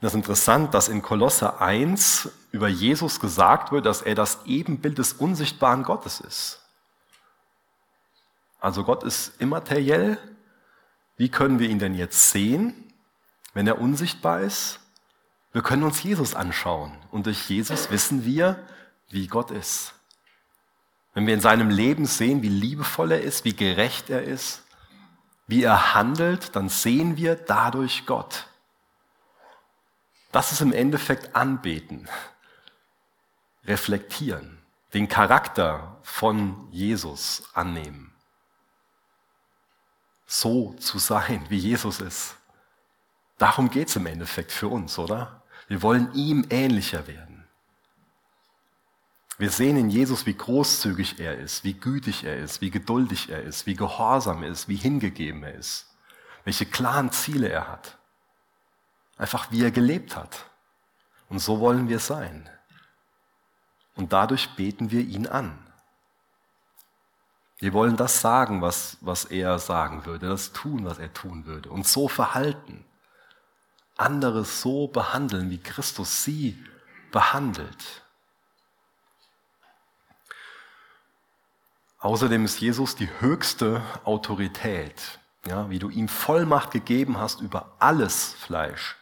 Das 0.00 0.12
ist 0.12 0.16
interessant, 0.16 0.72
dass 0.72 0.88
in 0.88 1.02
Kolosse 1.02 1.60
1 1.60 2.30
über 2.52 2.68
Jesus 2.68 3.20
gesagt 3.20 3.70
wird, 3.70 3.84
dass 3.84 4.00
er 4.00 4.14
das 4.14 4.46
Ebenbild 4.46 4.96
des 4.96 5.12
unsichtbaren 5.12 5.82
Gottes 5.82 6.20
ist. 6.20 6.62
Also 8.60 8.82
Gott 8.82 9.02
ist 9.02 9.38
immateriell. 9.42 10.16
Wie 11.18 11.28
können 11.28 11.58
wir 11.58 11.68
ihn 11.68 11.78
denn 11.78 11.92
jetzt 11.92 12.30
sehen, 12.30 12.90
wenn 13.52 13.66
er 13.66 13.78
unsichtbar 13.78 14.40
ist? 14.40 14.80
Wir 15.52 15.60
können 15.60 15.82
uns 15.82 16.02
Jesus 16.02 16.34
anschauen 16.34 16.96
und 17.10 17.26
durch 17.26 17.50
Jesus 17.50 17.90
wissen 17.90 18.24
wir, 18.24 18.58
wie 19.10 19.26
Gott 19.26 19.50
ist. 19.50 19.92
Wenn 21.12 21.26
wir 21.26 21.34
in 21.34 21.42
seinem 21.42 21.68
Leben 21.68 22.06
sehen, 22.06 22.40
wie 22.40 22.48
liebevoll 22.48 23.12
er 23.12 23.20
ist, 23.20 23.44
wie 23.44 23.54
gerecht 23.54 24.08
er 24.08 24.22
ist, 24.22 24.62
wie 25.48 25.64
er 25.64 25.94
handelt, 25.94 26.54
dann 26.54 26.68
sehen 26.68 27.16
wir 27.16 27.34
dadurch 27.34 28.06
Gott. 28.06 28.46
Das 30.30 30.52
ist 30.52 30.60
im 30.60 30.72
Endeffekt 30.72 31.34
anbeten, 31.34 32.08
reflektieren, 33.64 34.58
den 34.92 35.08
Charakter 35.08 35.96
von 36.02 36.68
Jesus 36.70 37.42
annehmen. 37.54 38.14
So 40.26 40.74
zu 40.74 40.98
sein, 40.98 41.44
wie 41.48 41.56
Jesus 41.56 42.00
ist. 42.00 42.36
Darum 43.38 43.70
geht 43.70 43.88
es 43.88 43.96
im 43.96 44.06
Endeffekt 44.06 44.52
für 44.52 44.68
uns, 44.68 44.98
oder? 44.98 45.42
Wir 45.66 45.80
wollen 45.80 46.12
ihm 46.12 46.46
ähnlicher 46.50 47.06
werden. 47.06 47.27
Wir 49.38 49.50
sehen 49.50 49.76
in 49.76 49.88
Jesus, 49.88 50.26
wie 50.26 50.36
großzügig 50.36 51.20
er 51.20 51.38
ist, 51.38 51.62
wie 51.62 51.74
gütig 51.74 52.24
er 52.24 52.36
ist, 52.36 52.60
wie 52.60 52.70
geduldig 52.70 53.30
er 53.30 53.42
ist, 53.42 53.66
wie 53.66 53.76
gehorsam 53.76 54.42
er 54.42 54.50
ist, 54.50 54.68
wie 54.68 54.76
hingegeben 54.76 55.44
er 55.44 55.54
ist, 55.54 55.86
welche 56.42 56.66
klaren 56.66 57.12
Ziele 57.12 57.48
er 57.48 57.68
hat. 57.68 57.98
Einfach 59.16 59.52
wie 59.52 59.62
er 59.62 59.70
gelebt 59.70 60.16
hat. 60.16 60.46
Und 61.28 61.38
so 61.38 61.60
wollen 61.60 61.88
wir 61.88 62.00
sein. 62.00 62.50
Und 63.94 64.12
dadurch 64.12 64.56
beten 64.56 64.90
wir 64.90 65.02
ihn 65.02 65.28
an. 65.28 65.56
Wir 67.58 67.72
wollen 67.72 67.96
das 67.96 68.20
sagen, 68.20 68.60
was, 68.60 68.96
was 69.00 69.24
er 69.24 69.58
sagen 69.60 70.04
würde, 70.04 70.28
das 70.28 70.52
tun, 70.52 70.84
was 70.84 70.98
er 70.98 71.12
tun 71.12 71.46
würde. 71.46 71.70
Und 71.70 71.86
so 71.86 72.08
verhalten. 72.08 72.84
Andere 73.96 74.44
so 74.44 74.88
behandeln, 74.88 75.50
wie 75.50 75.58
Christus 75.58 76.24
sie 76.24 76.64
behandelt. 77.10 78.04
Außerdem 82.00 82.44
ist 82.44 82.60
Jesus 82.60 82.94
die 82.94 83.08
höchste 83.20 83.82
Autorität, 84.04 85.18
ja, 85.46 85.68
wie 85.68 85.78
du 85.78 85.88
ihm 85.88 86.08
Vollmacht 86.08 86.70
gegeben 86.70 87.18
hast 87.18 87.40
über 87.40 87.72
alles 87.80 88.34
Fleisch. 88.34 88.96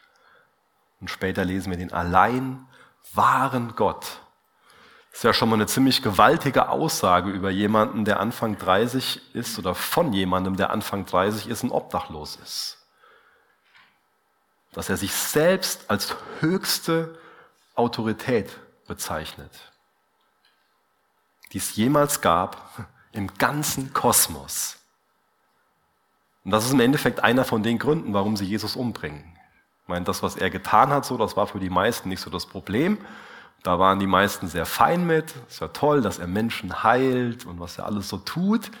Und 0.99 1.09
später 1.09 1.45
lesen 1.45 1.69
wir 1.69 1.77
den 1.77 1.93
allein 1.93 2.67
wahren 3.13 3.73
Gott. 3.75 4.19
Das 5.11 5.19
ist 5.19 5.23
ja 5.23 5.33
schon 5.33 5.49
mal 5.49 5.55
eine 5.55 5.67
ziemlich 5.67 6.01
gewaltige 6.01 6.69
Aussage 6.69 7.29
über 7.31 7.49
jemanden, 7.49 8.05
der 8.05 8.19
Anfang 8.19 8.57
30 8.57 9.35
ist 9.35 9.57
oder 9.59 9.75
von 9.75 10.13
jemandem, 10.13 10.57
der 10.57 10.71
Anfang 10.71 11.05
30 11.05 11.47
ist 11.47 11.63
und 11.63 11.71
obdachlos 11.71 12.37
ist. 12.43 12.73
dass 14.73 14.89
er 14.89 14.97
sich 14.97 15.11
selbst 15.11 15.89
als 15.89 16.15
höchste 16.39 17.17
Autorität 17.73 18.59
bezeichnet, 18.87 19.51
die 21.53 21.57
es 21.57 21.75
jemals 21.75 22.21
gab 22.21 22.87
im 23.11 23.33
ganzen 23.37 23.93
Kosmos. 23.93 24.77
Und 26.43 26.51
das 26.51 26.65
ist 26.65 26.71
im 26.71 26.79
Endeffekt 26.79 27.23
einer 27.23 27.43
von 27.43 27.63
den 27.63 27.77
Gründen, 27.77 28.13
warum 28.13 28.37
sie 28.37 28.45
Jesus 28.45 28.75
umbringen. 28.75 29.37
Ich 29.83 29.89
meine, 29.89 30.05
das, 30.05 30.23
was 30.23 30.35
er 30.35 30.49
getan 30.49 30.89
hat, 30.89 31.05
so, 31.05 31.17
das 31.17 31.35
war 31.35 31.47
für 31.47 31.59
die 31.59 31.69
meisten 31.69 32.09
nicht 32.09 32.21
so 32.21 32.29
das 32.29 32.45
Problem. 32.45 32.97
Da 33.63 33.79
waren 33.79 33.99
die 33.99 34.07
meisten 34.07 34.47
sehr 34.47 34.65
fein 34.65 35.05
mit. 35.05 35.33
Ist 35.49 35.61
ja 35.61 35.69
toll, 35.69 36.01
dass 36.01 36.19
er 36.19 36.27
Menschen 36.27 36.83
heilt 36.83 37.45
und 37.45 37.59
was 37.59 37.77
er 37.77 37.85
alles 37.85 38.07
so 38.07 38.17
tut. 38.17 38.71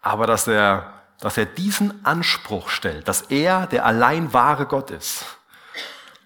Aber 0.00 0.26
dass 0.26 0.46
er, 0.46 0.92
dass 1.20 1.36
er 1.36 1.46
diesen 1.46 2.04
Anspruch 2.04 2.70
stellt, 2.70 3.08
dass 3.08 3.22
er 3.22 3.66
der 3.66 3.84
allein 3.84 4.32
wahre 4.32 4.66
Gott 4.66 4.90
ist, 4.90 5.24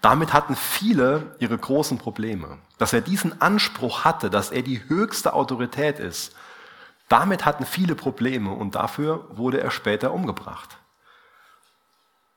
damit 0.01 0.33
hatten 0.33 0.55
viele 0.55 1.35
ihre 1.39 1.57
großen 1.57 1.97
Probleme. 1.97 2.59
Dass 2.83 2.91
er 2.91 2.99
diesen 2.99 3.41
Anspruch 3.41 4.03
hatte, 4.03 4.29
dass 4.29 4.51
er 4.51 4.61
die 4.61 4.89
höchste 4.89 5.31
Autorität 5.35 5.99
ist, 5.99 6.35
damit 7.07 7.45
hatten 7.45 7.65
viele 7.65 7.95
Probleme 7.95 8.51
und 8.51 8.75
dafür 8.75 9.25
wurde 9.29 9.61
er 9.61 9.71
später 9.71 10.11
umgebracht. 10.11 10.75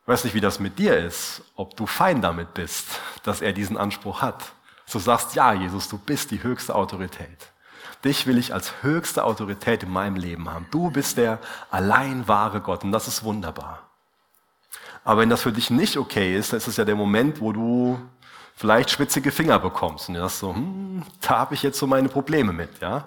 Ich 0.02 0.06
weiß 0.06 0.22
nicht, 0.22 0.34
wie 0.34 0.40
das 0.40 0.60
mit 0.60 0.78
dir 0.78 0.98
ist, 0.98 1.42
ob 1.56 1.76
du 1.76 1.84
fein 1.84 2.22
damit 2.22 2.54
bist, 2.54 2.86
dass 3.24 3.40
er 3.40 3.52
diesen 3.52 3.76
Anspruch 3.76 4.22
hat. 4.22 4.52
Du 4.92 5.00
sagst, 5.00 5.34
ja, 5.34 5.52
Jesus, 5.52 5.88
du 5.88 5.98
bist 5.98 6.30
die 6.30 6.44
höchste 6.44 6.76
Autorität. 6.76 7.50
Dich 8.04 8.28
will 8.28 8.38
ich 8.38 8.54
als 8.54 8.72
höchste 8.82 9.24
Autorität 9.24 9.82
in 9.82 9.90
meinem 9.90 10.14
Leben 10.14 10.48
haben. 10.48 10.68
Du 10.70 10.92
bist 10.92 11.16
der 11.16 11.40
allein 11.72 12.28
wahre 12.28 12.60
Gott 12.60 12.84
und 12.84 12.92
das 12.92 13.08
ist 13.08 13.24
wunderbar. 13.24 13.82
Aber 15.02 15.22
wenn 15.22 15.30
das 15.30 15.42
für 15.42 15.52
dich 15.52 15.70
nicht 15.70 15.96
okay 15.96 16.36
ist, 16.36 16.52
dann 16.52 16.58
ist 16.58 16.68
es 16.68 16.76
ja 16.76 16.84
der 16.84 16.94
Moment, 16.94 17.40
wo 17.40 17.52
du 17.52 17.98
vielleicht 18.56 18.90
schwitzige 18.90 19.30
Finger 19.30 19.58
bekommst 19.58 20.08
und 20.08 20.14
du 20.14 20.20
sagst 20.20 20.40
so, 20.40 20.54
hm, 20.54 21.04
da 21.20 21.38
habe 21.38 21.54
ich 21.54 21.62
jetzt 21.62 21.78
so 21.78 21.86
meine 21.86 22.08
Probleme 22.08 22.52
mit, 22.52 22.80
ja. 22.80 23.06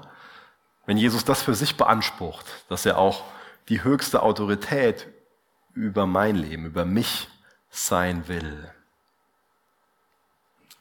Wenn 0.85 0.97
Jesus 0.97 1.25
das 1.25 1.41
für 1.41 1.53
sich 1.53 1.75
beansprucht, 1.75 2.45
dass 2.69 2.85
er 2.85 2.97
auch 2.97 3.23
die 3.67 3.83
höchste 3.83 4.23
Autorität 4.23 5.07
über 5.73 6.07
mein 6.07 6.35
Leben, 6.35 6.65
über 6.65 6.85
mich 6.85 7.27
sein 7.69 8.27
will, 8.27 8.71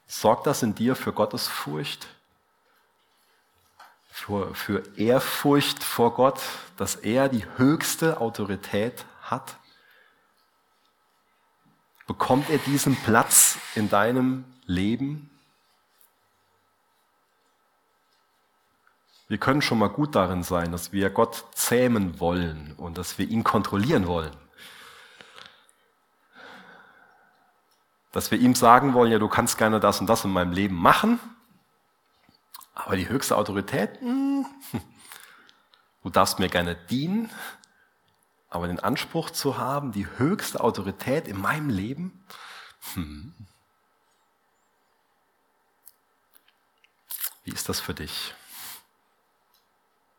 sorgt 0.07 0.46
das 0.46 0.62
in 0.62 0.74
dir 0.74 0.94
für 0.94 1.12
Gottes 1.12 1.48
Furcht? 1.48 2.07
für, 4.18 4.54
für 4.54 4.83
Ehrfurcht 4.96 5.83
vor 5.83 6.14
Gott, 6.14 6.40
dass 6.76 6.96
er 6.96 7.28
die 7.28 7.44
höchste 7.57 8.20
Autorität 8.20 9.04
hat? 9.22 9.58
Bekommt 12.09 12.49
er 12.49 12.57
diesen 12.57 12.97
Platz 12.97 13.59
in 13.75 13.90
deinem 13.90 14.47
Leben? 14.64 15.29
Wir 19.29 19.37
können 19.37 19.61
schon 19.61 19.79
mal 19.79 19.90
gut 19.90 20.14
darin 20.14 20.42
sein, 20.42 20.73
dass 20.73 20.90
wir 20.90 21.11
Gott 21.11 21.44
zähmen 21.53 22.18
wollen 22.18 22.73
und 22.79 22.97
dass 22.97 23.18
wir 23.18 23.29
ihn 23.29 23.44
kontrollieren 23.44 24.07
wollen. 24.07 24.35
Dass 28.12 28.31
wir 28.31 28.38
ihm 28.38 28.55
sagen 28.55 28.94
wollen, 28.94 29.12
ja, 29.12 29.18
du 29.18 29.29
kannst 29.29 29.59
gerne 29.59 29.79
das 29.79 30.01
und 30.01 30.07
das 30.07 30.25
in 30.25 30.33
meinem 30.33 30.53
Leben 30.53 30.77
machen, 30.77 31.21
aber 32.73 32.97
die 32.97 33.11
höchste 33.11 33.37
Autorität, 33.37 34.01
hm, 34.01 34.47
du 36.03 36.09
darfst 36.09 36.38
mir 36.38 36.49
gerne 36.49 36.75
dienen, 36.75 37.31
aber 38.51 38.67
den 38.67 38.81
Anspruch 38.81 39.31
zu 39.31 39.59
haben, 39.59 39.93
die 39.93 40.07
höchste 40.17 40.61
Autorität 40.61 41.29
in 41.29 41.41
meinem 41.41 41.69
Leben, 41.69 42.25
hm. 42.95 43.35
wie 47.45 47.53
ist 47.53 47.69
das 47.69 47.81
für 47.81 47.95
dich? 47.95 48.35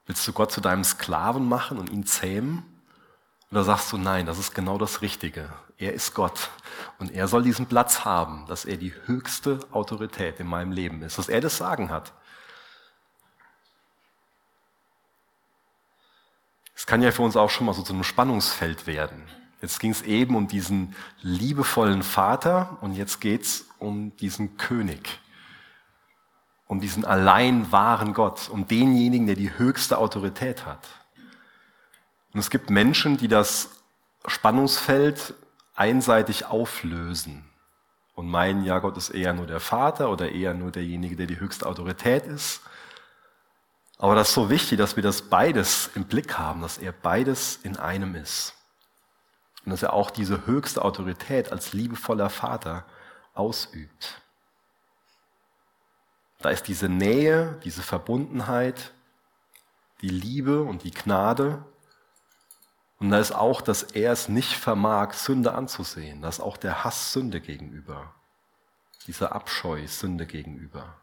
Willst 0.05 0.27
du 0.27 0.33
Gott 0.33 0.51
zu 0.51 0.61
deinem 0.61 0.83
Sklaven 0.83 1.47
machen 1.47 1.77
und 1.77 1.89
ihn 1.91 2.05
zähmen? 2.05 2.63
Oder 3.51 3.63
sagst 3.63 3.91
du, 3.91 3.97
nein, 3.97 4.25
das 4.25 4.39
ist 4.39 4.53
genau 4.53 4.77
das 4.77 5.01
Richtige. 5.01 5.51
Er 5.77 5.93
ist 5.93 6.13
Gott 6.13 6.49
und 6.97 7.11
er 7.11 7.27
soll 7.27 7.43
diesen 7.43 7.67
Platz 7.67 8.05
haben, 8.05 8.45
dass 8.47 8.65
er 8.65 8.77
die 8.77 8.93
höchste 9.05 9.59
Autorität 9.71 10.39
in 10.39 10.47
meinem 10.47 10.71
Leben 10.71 11.01
ist, 11.01 11.17
dass 11.17 11.29
er 11.29 11.41
das 11.41 11.57
Sagen 11.57 11.89
hat. 11.89 12.11
Es 16.79 16.85
kann 16.85 17.01
ja 17.01 17.11
für 17.11 17.23
uns 17.23 17.35
auch 17.35 17.49
schon 17.49 17.65
mal 17.65 17.73
so 17.73 17.81
zu 17.81 17.91
einem 17.91 18.05
Spannungsfeld 18.05 18.87
werden. 18.87 19.21
Jetzt 19.61 19.81
ging 19.81 19.91
es 19.91 20.01
eben 20.01 20.33
um 20.37 20.47
diesen 20.47 20.95
liebevollen 21.21 22.03
Vater 22.03 22.77
und 22.79 22.93
jetzt 22.93 23.19
geht 23.19 23.41
es 23.41 23.65
um 23.79 24.15
diesen 24.15 24.55
König, 24.55 25.19
um 26.67 26.79
diesen 26.79 27.03
allein 27.03 27.69
wahren 27.73 28.13
Gott, 28.13 28.47
um 28.47 28.65
denjenigen, 28.65 29.27
der 29.27 29.35
die 29.35 29.57
höchste 29.57 29.97
Autorität 29.97 30.65
hat. 30.65 30.87
Und 32.33 32.39
es 32.39 32.49
gibt 32.49 32.69
Menschen, 32.69 33.17
die 33.17 33.27
das 33.27 33.71
Spannungsfeld 34.25 35.33
einseitig 35.75 36.45
auflösen 36.45 37.43
und 38.15 38.29
meinen, 38.29 38.63
ja, 38.63 38.79
Gott 38.79 38.95
ist 38.95 39.09
eher 39.09 39.33
nur 39.33 39.47
der 39.47 39.59
Vater 39.59 40.09
oder 40.09 40.31
eher 40.31 40.53
nur 40.53 40.71
derjenige, 40.71 41.17
der 41.17 41.27
die 41.27 41.41
höchste 41.41 41.65
Autorität 41.65 42.25
ist. 42.25 42.61
Aber 43.99 44.15
das 44.15 44.29
ist 44.29 44.35
so 44.35 44.49
wichtig, 44.49 44.77
dass 44.77 44.95
wir 44.95 45.03
das 45.03 45.21
beides 45.21 45.91
im 45.93 46.05
Blick 46.05 46.37
haben, 46.37 46.61
dass 46.61 46.77
er 46.77 46.93
beides 46.93 47.59
in 47.63 47.75
einem 47.75 48.15
ist. 48.15 48.55
Und 49.65 49.71
dass 49.71 49.83
er 49.83 49.91
auch 49.91 50.09
diese 50.09 50.47
höchste 50.47 50.81
Autorität 50.83 51.51
als 51.51 51.73
liebevoller 51.73 52.29
Vater 52.29 52.85
ausübt. 53.33 54.21
Da 56.39 56.49
ist 56.49 56.69
diese 56.69 56.87
Nähe, 56.87 57.59
diese 57.65 57.81
Verbundenheit, 57.83 58.93
die 60.01 60.09
Liebe 60.09 60.63
und 60.63 60.83
die 60.83 60.91
Gnade. 60.91 61.65
Und 62.99 63.09
da 63.09 63.19
ist 63.19 63.33
auch, 63.33 63.59
dass 63.59 63.83
er 63.83 64.13
es 64.13 64.29
nicht 64.29 64.53
vermag, 64.53 65.11
Sünde 65.11 65.53
anzusehen. 65.53 66.21
Da 66.21 66.29
ist 66.29 66.39
auch 66.39 66.55
der 66.55 66.85
Hass 66.85 67.11
Sünde 67.11 67.41
gegenüber. 67.41 68.13
Dieser 69.07 69.33
Abscheu 69.33 69.85
Sünde 69.87 70.25
gegenüber. 70.25 70.95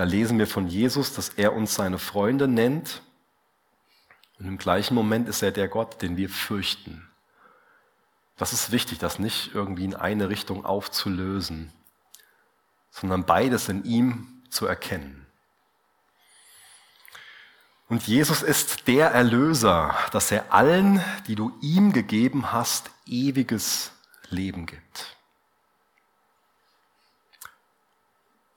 Da 0.00 0.04
lesen 0.04 0.38
wir 0.38 0.46
von 0.46 0.66
Jesus, 0.66 1.12
dass 1.12 1.28
er 1.28 1.52
uns 1.52 1.74
seine 1.74 1.98
Freunde 1.98 2.48
nennt. 2.48 3.02
Und 4.38 4.46
im 4.46 4.56
gleichen 4.56 4.94
Moment 4.94 5.28
ist 5.28 5.42
er 5.42 5.50
der 5.50 5.68
Gott, 5.68 6.00
den 6.00 6.16
wir 6.16 6.30
fürchten. 6.30 7.06
Das 8.38 8.54
ist 8.54 8.72
wichtig, 8.72 8.98
das 8.98 9.18
nicht 9.18 9.50
irgendwie 9.52 9.84
in 9.84 9.94
eine 9.94 10.30
Richtung 10.30 10.64
aufzulösen, 10.64 11.70
sondern 12.90 13.26
beides 13.26 13.68
in 13.68 13.84
ihm 13.84 14.42
zu 14.48 14.64
erkennen. 14.64 15.26
Und 17.90 18.06
Jesus 18.06 18.40
ist 18.40 18.88
der 18.88 19.08
Erlöser, 19.08 19.94
dass 20.12 20.30
er 20.30 20.50
allen, 20.50 21.04
die 21.26 21.34
du 21.34 21.54
ihm 21.60 21.92
gegeben 21.92 22.52
hast, 22.52 22.90
ewiges 23.04 23.92
Leben 24.30 24.64
gibt. 24.64 25.18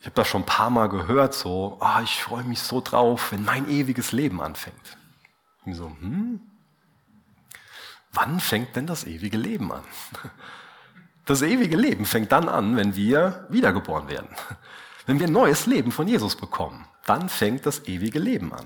Ich 0.03 0.07
habe 0.07 0.15
das 0.15 0.27
schon 0.27 0.41
ein 0.41 0.45
paar 0.45 0.69
Mal 0.69 0.89
gehört, 0.89 1.33
so, 1.33 1.77
oh, 1.79 2.01
ich 2.03 2.21
freue 2.21 2.43
mich 2.43 2.59
so 2.59 2.81
drauf, 2.81 3.31
wenn 3.31 3.45
mein 3.45 3.69
ewiges 3.69 4.11
Leben 4.11 4.41
anfängt. 4.41 4.97
Und 5.63 5.75
so, 5.75 5.85
hm, 5.85 6.41
wann 8.11 8.41
fängt 8.41 8.75
denn 8.75 8.85
das 8.85 9.05
ewige 9.05 9.37
Leben 9.37 9.71
an? 9.71 9.83
Das 11.25 11.41
ewige 11.41 11.77
Leben 11.77 12.05
fängt 12.05 12.33
dann 12.33 12.49
an, 12.49 12.75
wenn 12.75 12.97
wir 12.97 13.47
wiedergeboren 13.47 14.09
werden. 14.09 14.27
Wenn 15.05 15.21
wir 15.21 15.27
ein 15.27 15.31
neues 15.31 15.67
Leben 15.67 15.93
von 15.93 16.05
Jesus 16.05 16.35
bekommen, 16.35 16.85
dann 17.05 17.29
fängt 17.29 17.65
das 17.65 17.87
ewige 17.87 18.19
Leben 18.19 18.51
an. 18.51 18.65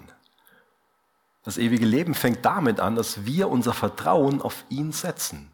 Das 1.44 1.60
ewige 1.60 1.86
Leben 1.86 2.16
fängt 2.16 2.44
damit 2.44 2.80
an, 2.80 2.96
dass 2.96 3.28
wir 3.28 3.50
unser 3.50 3.74
Vertrauen 3.74 4.42
auf 4.42 4.66
ihn 4.70 4.92
setzen. 4.92 5.52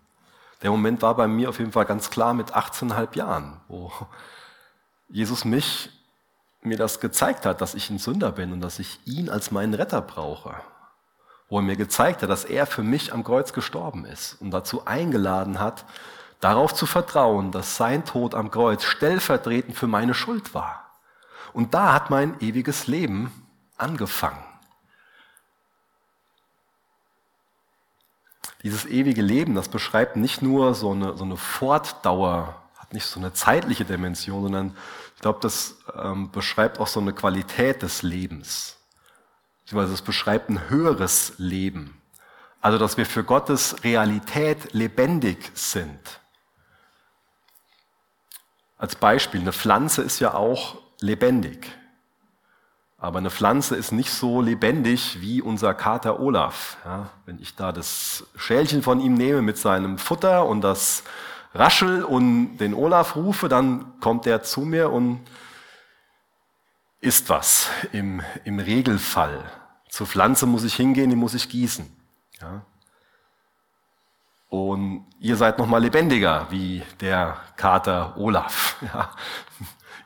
Der 0.62 0.72
Moment 0.72 1.02
war 1.02 1.16
bei 1.16 1.28
mir 1.28 1.50
auf 1.50 1.60
jeden 1.60 1.74
Fall 1.74 1.84
ganz 1.84 2.10
klar 2.10 2.34
mit 2.34 2.54
18,5 2.56 3.18
Jahren, 3.18 3.60
wo 3.68 3.92
Jesus 5.10 5.46
mich, 5.46 5.90
mir 6.62 6.78
das 6.78 7.00
gezeigt 7.00 7.46
hat, 7.46 7.62
dass 7.62 7.76
ich 7.76 7.90
ein 7.90 8.00
Sünder 8.00 8.32
bin 8.32 8.54
und 8.54 8.62
dass 8.62 8.80
ich 8.80 9.00
ihn 9.06 9.30
als 9.30 9.52
meinen 9.52 9.74
Retter 9.74 10.02
brauche. 10.02 10.56
Wo 11.50 11.58
er 11.58 11.62
mir 11.62 11.76
gezeigt 11.76 12.22
hat, 12.22 12.30
dass 12.30 12.46
er 12.46 12.66
für 12.66 12.84
mich 12.84 13.14
am 13.14 13.24
Kreuz 13.24 13.54
gestorben 13.54 14.06
ist 14.06 14.42
und 14.42 14.52
dazu 14.52 14.86
eingeladen 14.86 15.60
hat, 15.60 15.86
darauf 16.40 16.74
zu 16.74 16.86
vertrauen, 16.86 17.52
dass 17.52 17.78
sein 17.78 18.06
Tod 18.06 18.34
am 18.36 18.50
Kreuz 18.50 18.84
stellvertretend 18.84 19.78
für 19.78 19.88
meine 19.88 20.14
Schuld 20.14 20.54
war. 20.54 20.92
Und 21.54 21.74
da 21.74 21.94
hat 21.94 22.10
mein 22.10 22.40
ewiges 22.40 22.88
Leben 22.88 23.32
angefangen. 23.78 24.44
Dieses 28.64 28.86
ewige 28.86 29.22
Leben, 29.22 29.56
das 29.56 29.68
beschreibt 29.68 30.16
nicht 30.16 30.42
nur 30.42 30.74
so 30.74 30.92
eine, 30.92 31.18
so 31.18 31.26
eine 31.26 31.38
Fortdauer 31.38 32.63
nicht 32.94 33.06
so 33.06 33.20
eine 33.20 33.34
zeitliche 33.34 33.86
Dimension, 33.86 34.44
sondern 34.44 34.78
ich 35.16 35.22
glaube, 35.22 35.40
das 35.42 35.78
ähm, 35.96 36.32
beschreibt 36.32 36.80
auch 36.80 36.88
so 36.88 37.00
eine 37.00 37.14
Qualität 37.14 37.82
des 37.82 38.02
Lebens. 38.02 38.78
Beziehungsweise 39.64 39.94
es 39.94 40.02
beschreibt 40.02 40.50
ein 40.50 40.70
höheres 40.70 41.34
Leben 41.38 42.02
Also, 42.62 42.78
dass 42.78 42.98
wir 42.98 43.06
für 43.06 43.24
Gottes 43.24 43.84
Realität 43.84 44.74
lebendig 44.74 45.52
sind. 45.54 46.22
Als 48.78 48.96
Beispiel, 48.96 49.42
eine 49.42 49.54
Pflanze 49.54 50.02
ist 50.02 50.20
ja 50.20 50.34
auch 50.34 50.78
lebendig. 51.00 51.72
Aber 52.98 53.18
eine 53.20 53.32
Pflanze 53.32 53.76
ist 53.76 53.92
nicht 53.92 54.12
so 54.12 54.42
lebendig 54.42 55.20
wie 55.20 55.42
unser 55.42 55.74
Kater 55.74 56.22
Olaf. 56.22 56.78
Ja, 56.86 57.10
wenn 57.26 57.38
ich 57.40 57.54
da 57.56 57.74
das 57.74 58.26
Schälchen 58.38 58.82
von 58.82 59.02
ihm 59.02 59.14
nehme 59.14 59.42
mit 59.42 59.58
seinem 59.58 59.98
Futter 59.98 60.46
und 60.46 60.62
das 60.62 61.04
Raschel 61.54 62.04
und 62.04 62.58
den 62.58 62.74
Olaf 62.74 63.16
rufe, 63.16 63.48
dann 63.48 64.00
kommt 64.00 64.26
er 64.26 64.42
zu 64.42 64.62
mir 64.62 64.92
und 64.92 65.22
isst 67.00 67.30
was 67.30 67.70
im, 67.92 68.22
im 68.44 68.60
Regelfall. 68.60 69.44
Zur 69.90 70.08
Pflanze 70.08 70.46
muss 70.46 70.64
ich 70.64 70.76
hingehen, 70.76 71.10
die 71.10 71.16
muss 71.16 71.34
ich 71.34 71.50
gießen. 71.50 71.86
Ja. 72.42 72.66
Und 74.50 75.06
ihr 75.20 75.36
seid 75.36 75.58
noch 75.58 75.68
mal 75.68 75.82
lebendiger 75.82 76.48
wie 76.50 76.84
der 77.00 77.38
Kater 77.56 78.18
Olaf. 78.18 78.78
Ja. 78.94 79.12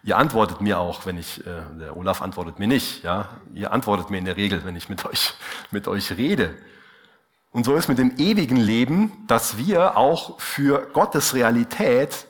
Ihr 0.04 0.18
antwortet 0.18 0.62
mir 0.62 0.80
auch, 0.80 1.06
wenn 1.06 1.18
ich, 1.18 1.46
äh, 1.46 1.64
der 1.78 1.98
Olaf 1.98 2.22
antwortet 2.22 2.60
mir 2.60 2.68
nicht, 2.68 3.04
ja. 3.04 3.28
Ihr 3.54 3.74
antwortet 3.74 4.10
mir 4.10 4.20
in 4.20 4.26
der 4.26 4.38
Regel, 4.38 4.64
wenn 4.64 4.78
ich 4.78 4.88
mit 4.88 5.06
euch, 5.06 5.34
mit 5.70 5.90
euch 5.90 6.14
rede. 6.14 6.56
Und 7.52 7.66
so 7.66 7.76
ist 7.76 7.88
mit 7.88 7.98
dem 7.98 8.18
ewigen 8.18 8.58
Leben, 8.58 9.12
dass 9.28 9.58
wir 9.58 9.98
auch 9.98 10.40
für 10.40 10.88
Gottes 10.94 11.34
Realität 11.34 12.28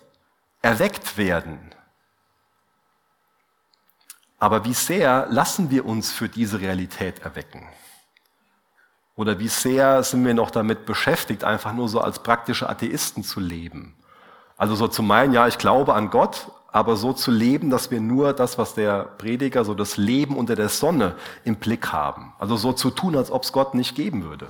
erweckt 0.61 1.17
werden. 1.17 1.59
Aber 4.39 4.65
wie 4.65 4.73
sehr 4.73 5.27
lassen 5.29 5.71
wir 5.71 5.85
uns 5.85 6.11
für 6.11 6.29
diese 6.29 6.61
Realität 6.61 7.19
erwecken? 7.19 7.67
Oder 9.15 9.39
wie 9.39 9.47
sehr 9.47 10.03
sind 10.03 10.23
wir 10.25 10.35
noch 10.35 10.51
damit 10.51 10.85
beschäftigt, 10.85 11.43
einfach 11.43 11.73
nur 11.73 11.89
so 11.89 11.99
als 11.99 12.19
praktische 12.19 12.69
Atheisten 12.69 13.23
zu 13.23 13.39
leben? 13.39 13.95
Also 14.57 14.75
so 14.75 14.87
zu 14.87 15.01
meinen, 15.01 15.33
ja, 15.33 15.47
ich 15.47 15.57
glaube 15.57 15.95
an 15.95 16.11
Gott, 16.11 16.51
aber 16.71 16.95
so 16.95 17.13
zu 17.13 17.31
leben, 17.31 17.71
dass 17.71 17.89
wir 17.89 17.99
nur 17.99 18.33
das, 18.33 18.59
was 18.59 18.75
der 18.75 19.05
Prediger, 19.17 19.65
so 19.65 19.73
das 19.73 19.97
Leben 19.97 20.37
unter 20.37 20.55
der 20.55 20.69
Sonne 20.69 21.15
im 21.43 21.55
Blick 21.55 21.91
haben. 21.91 22.33
Also 22.37 22.57
so 22.57 22.73
zu 22.73 22.91
tun, 22.91 23.15
als 23.15 23.31
ob 23.31 23.43
es 23.43 23.51
Gott 23.51 23.73
nicht 23.73 23.95
geben 23.95 24.23
würde. 24.23 24.49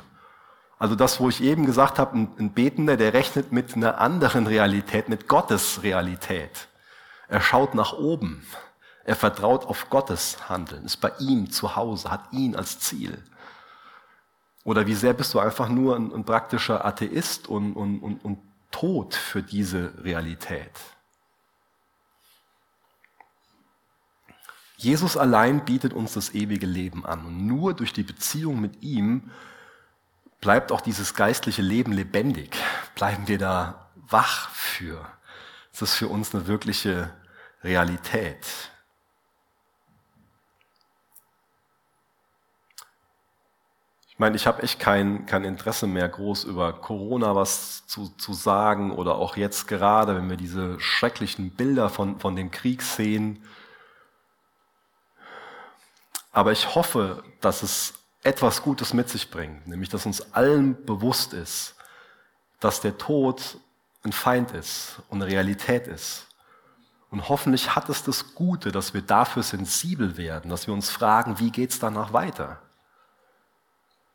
Also 0.80 0.96
das, 0.96 1.20
wo 1.20 1.30
ich 1.30 1.42
eben 1.42 1.66
gesagt 1.66 1.98
habe, 1.98 2.18
ein, 2.18 2.52
Betender, 2.54 2.98
der 2.98 3.13
rechnet 3.13 3.52
mit 3.52 3.76
einer 3.76 4.00
anderen 4.00 4.46
Realität, 4.46 5.10
mit 5.10 5.28
Gottes 5.28 5.82
Realität. 5.82 6.68
Er 7.28 7.42
schaut 7.42 7.74
nach 7.74 7.94
oben. 7.94 8.46
Er 9.04 9.16
vertraut 9.16 9.66
auf 9.66 9.90
Gottes 9.90 10.50
Handeln, 10.50 10.84
ist 10.84 10.98
bei 10.98 11.12
ihm 11.20 11.50
zu 11.50 11.78
Hause, 11.78 12.12
hat 12.12 12.32
ihn 12.34 12.56
als 12.56 12.80
Ziel. 12.80 13.24
Oder 14.66 14.86
wie 14.86 14.96
sehr 14.96 15.13
bist 15.13 15.34
du 15.34 15.40
einfach 15.40 15.70
nur 15.70 15.96
ein, 15.96 16.13
ein 16.13 16.26
praktischer 16.26 16.84
Atheist 16.84 17.48
und, 17.48 17.74
und, 17.74 18.00
und, 18.00 18.26
und 18.26 18.40
tot 18.70 19.16
für 19.16 19.42
diese 19.42 19.94
Realität? 20.04 20.72
Jesus 24.76 25.18
allein 25.18 25.63
bietet 25.63 25.94
uns 25.94 26.13
das 26.13 26.36
ewige 26.36 26.68
Leben 26.68 27.06
an. 27.06 27.26
Und 27.26 27.48
nur 27.48 27.74
durch 27.74 27.94
die 27.94 28.04
Beziehung 28.04 28.60
mit 28.60 28.84
ihm 28.84 29.32
bleibt 30.41 30.71
auch 30.71 30.82
dieses 30.82 31.13
geistliche 31.13 31.62
Leben 31.62 31.91
lebendig. 31.91 32.56
Bleiben 32.95 33.28
wir 33.28 33.38
da 33.38 33.89
wach 33.95 34.50
für. 34.50 35.06
Ist 35.80 35.93
für 35.93 36.08
uns 36.08 36.34
eine 36.34 36.47
wirkliche 36.47 37.12
Realität. 37.63 38.45
Ich 44.10 44.17
meine, 44.17 44.36
ich 44.36 44.47
habe 44.47 44.63
echt 44.63 44.80
kein, 44.80 45.28
kein 45.28 45.43
Interesse 45.43 45.86
mehr, 45.86 46.10
groß 46.10 46.45
über 46.45 46.73
Corona 46.73 47.36
was 47.36 47.86
zu, 47.86 48.10
zu 48.17 48.34
sagen 48.34 48.91
oder 48.91 49.15
auch 49.15 49.38
jetzt 49.38 49.67
gerade, 49.67 50.15
wenn 50.15 50.30
wir 50.30 50.38
diese 50.38 50.80
schrecklichen 50.80 51.52
Bilder 51.52 51.89
von, 51.89 52.19
von 52.19 52.36
dem 52.36 52.50
Krieg 52.50 52.82
sehen 52.82 53.43
aber 56.38 56.52
ich 56.52 56.76
hoffe, 56.76 57.23
dass 57.41 57.63
es 57.63 57.95
etwas 58.28 58.62
Gutes 58.62 58.94
mit 58.94 59.10
sich 59.10 59.32
bringt, 59.32 59.68
nämlich 59.68 59.90
dass 59.90 60.06
uns 60.06 60.34
allen 60.34 60.86
bewusst 60.86 61.34
ist, 61.34 61.76
dass 62.60 62.82
der 62.82 62.98
Tod 62.98 63.58
ein 64.04 64.12
Feind 64.12 64.52
ist 64.52 65.02
und 65.10 65.22
eine 65.22 65.32
Realität 65.32 65.88
ist. 65.88 66.28
Und 67.10 67.30
hoffentlich 67.30 67.76
hat 67.76 67.88
es 67.90 68.04
das 68.04 68.36
Gute, 68.36 68.72
dass 68.72 68.94
wir 68.94 69.02
dafür 69.02 69.44
sensibel 69.44 70.18
werden, 70.18 70.50
dass 70.50 70.68
wir 70.68 70.74
uns 70.74 70.90
fragen, 70.90 71.40
wie 71.40 71.52
geht 71.52 71.72
es 71.72 71.80
danach 71.80 72.12
weiter? 72.12 72.62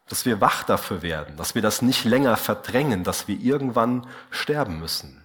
Dass 0.08 0.26
wir 0.26 0.40
wach 0.42 0.62
dafür 0.64 1.00
werden, 1.00 1.36
dass 1.38 1.54
wir 1.54 1.62
das 1.62 1.80
nicht 1.80 2.04
länger 2.04 2.36
verdrängen, 2.36 3.04
dass 3.04 3.28
wir 3.28 3.40
irgendwann 3.40 4.06
sterben 4.30 4.78
müssen. 4.78 5.24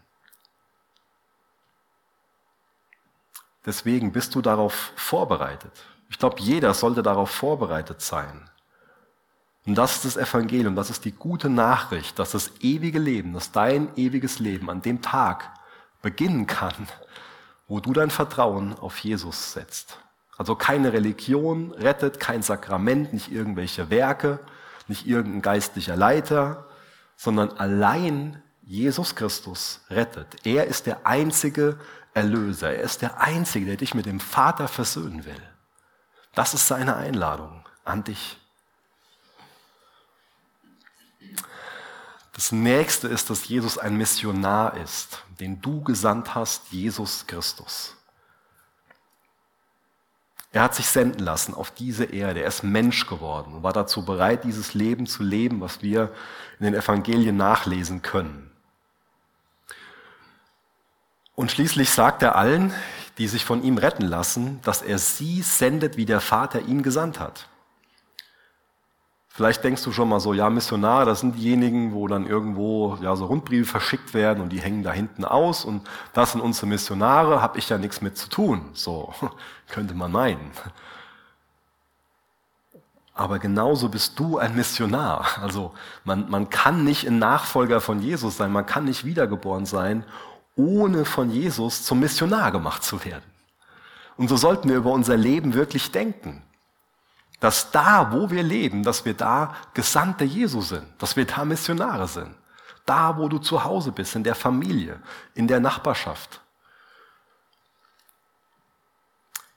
Deswegen 3.65 4.13
bist 4.13 4.33
du 4.33 4.41
darauf 4.41 4.93
vorbereitet. 4.95 5.73
Ich 6.09 6.17
glaube, 6.17 6.39
jeder 6.39 6.73
sollte 6.73 7.03
darauf 7.03 7.29
vorbereitet 7.29 8.01
sein. 8.01 8.49
Und 9.67 9.75
das 9.75 9.97
ist 9.97 10.05
das 10.05 10.17
Evangelium, 10.17 10.75
das 10.77 10.89
ist 10.89 11.03
die 11.03 11.11
gute 11.11 11.49
Nachricht, 11.49 12.17
dass 12.19 12.31
das 12.31 12.51
ewige 12.61 12.99
Leben, 12.99 13.33
dass 13.33 13.51
dein 13.51 13.89
ewiges 13.97 14.39
Leben 14.39 14.69
an 14.69 14.81
dem 14.81 15.01
Tag 15.01 15.51
beginnen 16.01 16.47
kann, 16.47 16.87
wo 17.67 17.81
du 17.81 17.91
dein 17.91 18.09
Vertrauen 18.09 18.79
auf 18.79 18.97
Jesus 18.99 19.51
setzt. 19.51 19.99
Also 20.37 20.55
keine 20.55 20.93
Religion 20.93 21.73
rettet, 21.73 22.21
kein 22.21 22.43
Sakrament, 22.43 23.11
nicht 23.11 23.29
irgendwelche 23.29 23.89
Werke, 23.89 24.39
nicht 24.87 25.05
irgendein 25.05 25.41
geistlicher 25.41 25.97
Leiter, 25.97 26.65
sondern 27.17 27.51
allein 27.51 28.41
Jesus 28.61 29.15
Christus 29.15 29.81
rettet. 29.89 30.45
Er 30.45 30.67
ist 30.67 30.85
der 30.85 31.05
einzige 31.05 31.77
Erlöser. 32.13 32.71
Er 32.71 32.83
ist 32.83 33.01
der 33.01 33.19
Einzige, 33.19 33.65
der 33.65 33.75
dich 33.75 33.93
mit 33.93 34.05
dem 34.05 34.21
Vater 34.21 34.69
versöhnen 34.69 35.25
will. 35.25 35.41
Das 36.35 36.53
ist 36.53 36.67
seine 36.67 36.95
Einladung 36.95 37.65
an 37.83 38.05
dich. 38.05 38.39
Das 42.37 42.51
nächste 42.51 43.07
ist, 43.07 43.31
dass 43.31 43.47
Jesus 43.47 43.79
ein 43.79 43.97
Missionar 43.97 44.77
ist, 44.77 45.23
den 45.39 45.59
du 45.59 45.81
gesandt 45.81 46.35
hast, 46.35 46.71
Jesus 46.71 47.25
Christus. 47.25 47.95
Er 50.51 50.61
hat 50.61 50.75
sich 50.75 50.85
senden 50.85 51.25
lassen 51.25 51.55
auf 51.55 51.71
diese 51.71 52.05
Erde. 52.05 52.41
Er 52.41 52.47
ist 52.47 52.61
Mensch 52.61 53.07
geworden 53.07 53.55
und 53.55 53.63
war 53.63 53.73
dazu 53.73 54.05
bereit, 54.05 54.43
dieses 54.43 54.75
Leben 54.75 55.07
zu 55.07 55.23
leben, 55.23 55.61
was 55.61 55.81
wir 55.81 56.13
in 56.59 56.65
den 56.65 56.75
Evangelien 56.75 57.35
nachlesen 57.35 58.03
können. 58.03 58.51
Und 61.33 61.51
schließlich 61.51 61.89
sagt 61.89 62.21
er 62.21 62.35
allen, 62.35 62.71
die 63.17 63.27
sich 63.27 63.45
von 63.45 63.63
ihm 63.63 63.79
retten 63.79 64.05
lassen, 64.05 64.61
dass 64.61 64.83
er 64.83 64.99
sie 64.99 65.41
sendet, 65.41 65.97
wie 65.97 66.05
der 66.05 66.21
Vater 66.21 66.61
ihn 66.61 66.83
gesandt 66.83 67.19
hat. 67.19 67.49
Vielleicht 69.37 69.63
denkst 69.63 69.83
du 69.83 69.91
schon 69.91 70.09
mal 70.09 70.19
so, 70.19 70.33
ja, 70.33 70.49
Missionare, 70.49 71.05
das 71.05 71.19
sind 71.19 71.35
diejenigen, 71.35 71.93
wo 71.93 72.07
dann 72.07 72.25
irgendwo 72.25 72.97
ja, 73.03 73.15
so 73.15 73.27
Rundbriefe 73.27 73.69
verschickt 73.69 74.15
werden 74.15 74.41
und 74.41 74.49
die 74.49 74.59
hängen 74.59 74.81
da 74.81 74.91
hinten 74.91 75.23
aus 75.25 75.63
und 75.63 75.87
das 76.13 76.31
sind 76.31 76.41
unsere 76.41 76.65
Missionare, 76.65 77.39
habe 77.39 77.59
ich 77.59 77.69
ja 77.69 77.77
nichts 77.77 78.01
mit 78.01 78.17
zu 78.17 78.29
tun. 78.29 78.61
So 78.73 79.13
könnte 79.69 79.93
man 79.93 80.11
meinen. 80.11 80.49
Aber 83.13 83.37
genauso 83.37 83.89
bist 83.89 84.17
du 84.17 84.39
ein 84.39 84.55
Missionar. 84.55 85.27
Also 85.39 85.71
man, 86.03 86.27
man 86.31 86.49
kann 86.49 86.83
nicht 86.83 87.05
ein 87.05 87.19
Nachfolger 87.19 87.79
von 87.79 88.01
Jesus 88.01 88.37
sein, 88.37 88.51
man 88.51 88.65
kann 88.65 88.85
nicht 88.85 89.05
wiedergeboren 89.05 89.67
sein, 89.67 90.03
ohne 90.55 91.05
von 91.05 91.29
Jesus 91.29 91.83
zum 91.83 91.99
Missionar 91.99 92.51
gemacht 92.51 92.83
zu 92.83 93.05
werden. 93.05 93.31
Und 94.17 94.29
so 94.29 94.35
sollten 94.35 94.67
wir 94.67 94.77
über 94.77 94.89
unser 94.89 95.15
Leben 95.15 95.53
wirklich 95.53 95.91
denken. 95.91 96.41
Dass 97.39 97.71
da, 97.71 98.11
wo 98.11 98.29
wir 98.29 98.43
leben, 98.43 98.83
dass 98.83 99.05
wir 99.05 99.13
da 99.13 99.55
Gesandte 99.73 100.23
Jesu 100.23 100.61
sind, 100.61 100.85
dass 100.97 101.15
wir 101.15 101.25
da 101.25 101.45
Missionare 101.45 102.07
sind. 102.07 102.33
Da, 102.85 103.17
wo 103.17 103.27
du 103.27 103.37
zu 103.37 103.63
Hause 103.63 103.91
bist, 103.91 104.15
in 104.15 104.23
der 104.23 104.35
Familie, 104.35 104.99
in 105.35 105.47
der 105.47 105.59
Nachbarschaft. 105.59 106.41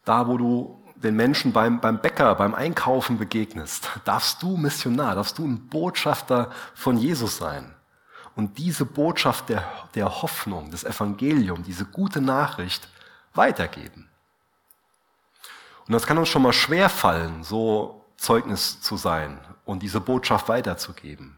Da, 0.04 0.26
wo 0.26 0.36
du 0.36 0.82
den 0.96 1.16
Menschen 1.16 1.52
beim, 1.52 1.80
beim 1.80 2.00
Bäcker, 2.00 2.34
beim 2.34 2.54
Einkaufen 2.54 3.16
begegnest, 3.16 3.88
darfst 4.04 4.42
du 4.42 4.56
Missionar, 4.56 5.14
darfst 5.14 5.38
du 5.38 5.46
ein 5.46 5.68
Botschafter 5.68 6.50
von 6.74 6.98
Jesus 6.98 7.38
sein 7.38 7.74
und 8.36 8.58
diese 8.58 8.84
Botschaft 8.84 9.48
der, 9.48 9.64
der 9.94 10.22
Hoffnung, 10.22 10.70
des 10.70 10.84
Evangeliums, 10.84 11.66
diese 11.66 11.86
gute 11.86 12.20
Nachricht 12.20 12.88
weitergeben. 13.34 14.09
Und 15.90 15.94
das 15.94 16.06
kann 16.06 16.18
uns 16.18 16.28
schon 16.28 16.42
mal 16.42 16.52
schwer 16.52 16.88
fallen, 16.88 17.42
so 17.42 18.04
Zeugnis 18.16 18.80
zu 18.80 18.96
sein 18.96 19.40
und 19.64 19.82
diese 19.82 20.00
Botschaft 20.00 20.48
weiterzugeben. 20.48 21.36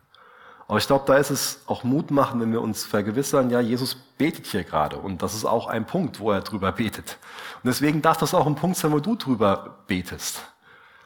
Aber 0.69 0.77
ich 0.77 0.87
glaube, 0.87 1.07
da 1.07 1.17
ist 1.17 1.31
es 1.31 1.63
auch 1.69 1.85
Mut 1.85 2.11
machen, 2.11 2.39
wenn 2.39 2.53
wir 2.53 2.61
uns 2.61 2.85
vergewissern, 2.85 3.49
ja, 3.49 3.61
Jesus 3.61 3.95
betet 3.95 4.45
hier 4.45 4.65
gerade. 4.65 4.99
Und 4.99 5.23
das 5.23 5.33
ist 5.33 5.47
auch 5.47 5.69
ein 5.69 5.87
Punkt, 5.87 6.21
wo 6.21 6.33
er 6.33 6.43
drüber 6.43 6.71
betet. 6.71 7.17
Und 7.63 7.69
deswegen 7.69 8.03
darf 8.03 8.19
das 8.19 8.35
auch 8.35 8.47
ein 8.47 8.55
Punkt 8.55 8.77
sein, 8.77 8.93
wo 8.93 9.01
du 9.01 9.17
drüber 9.17 9.79
betest. 9.87 10.43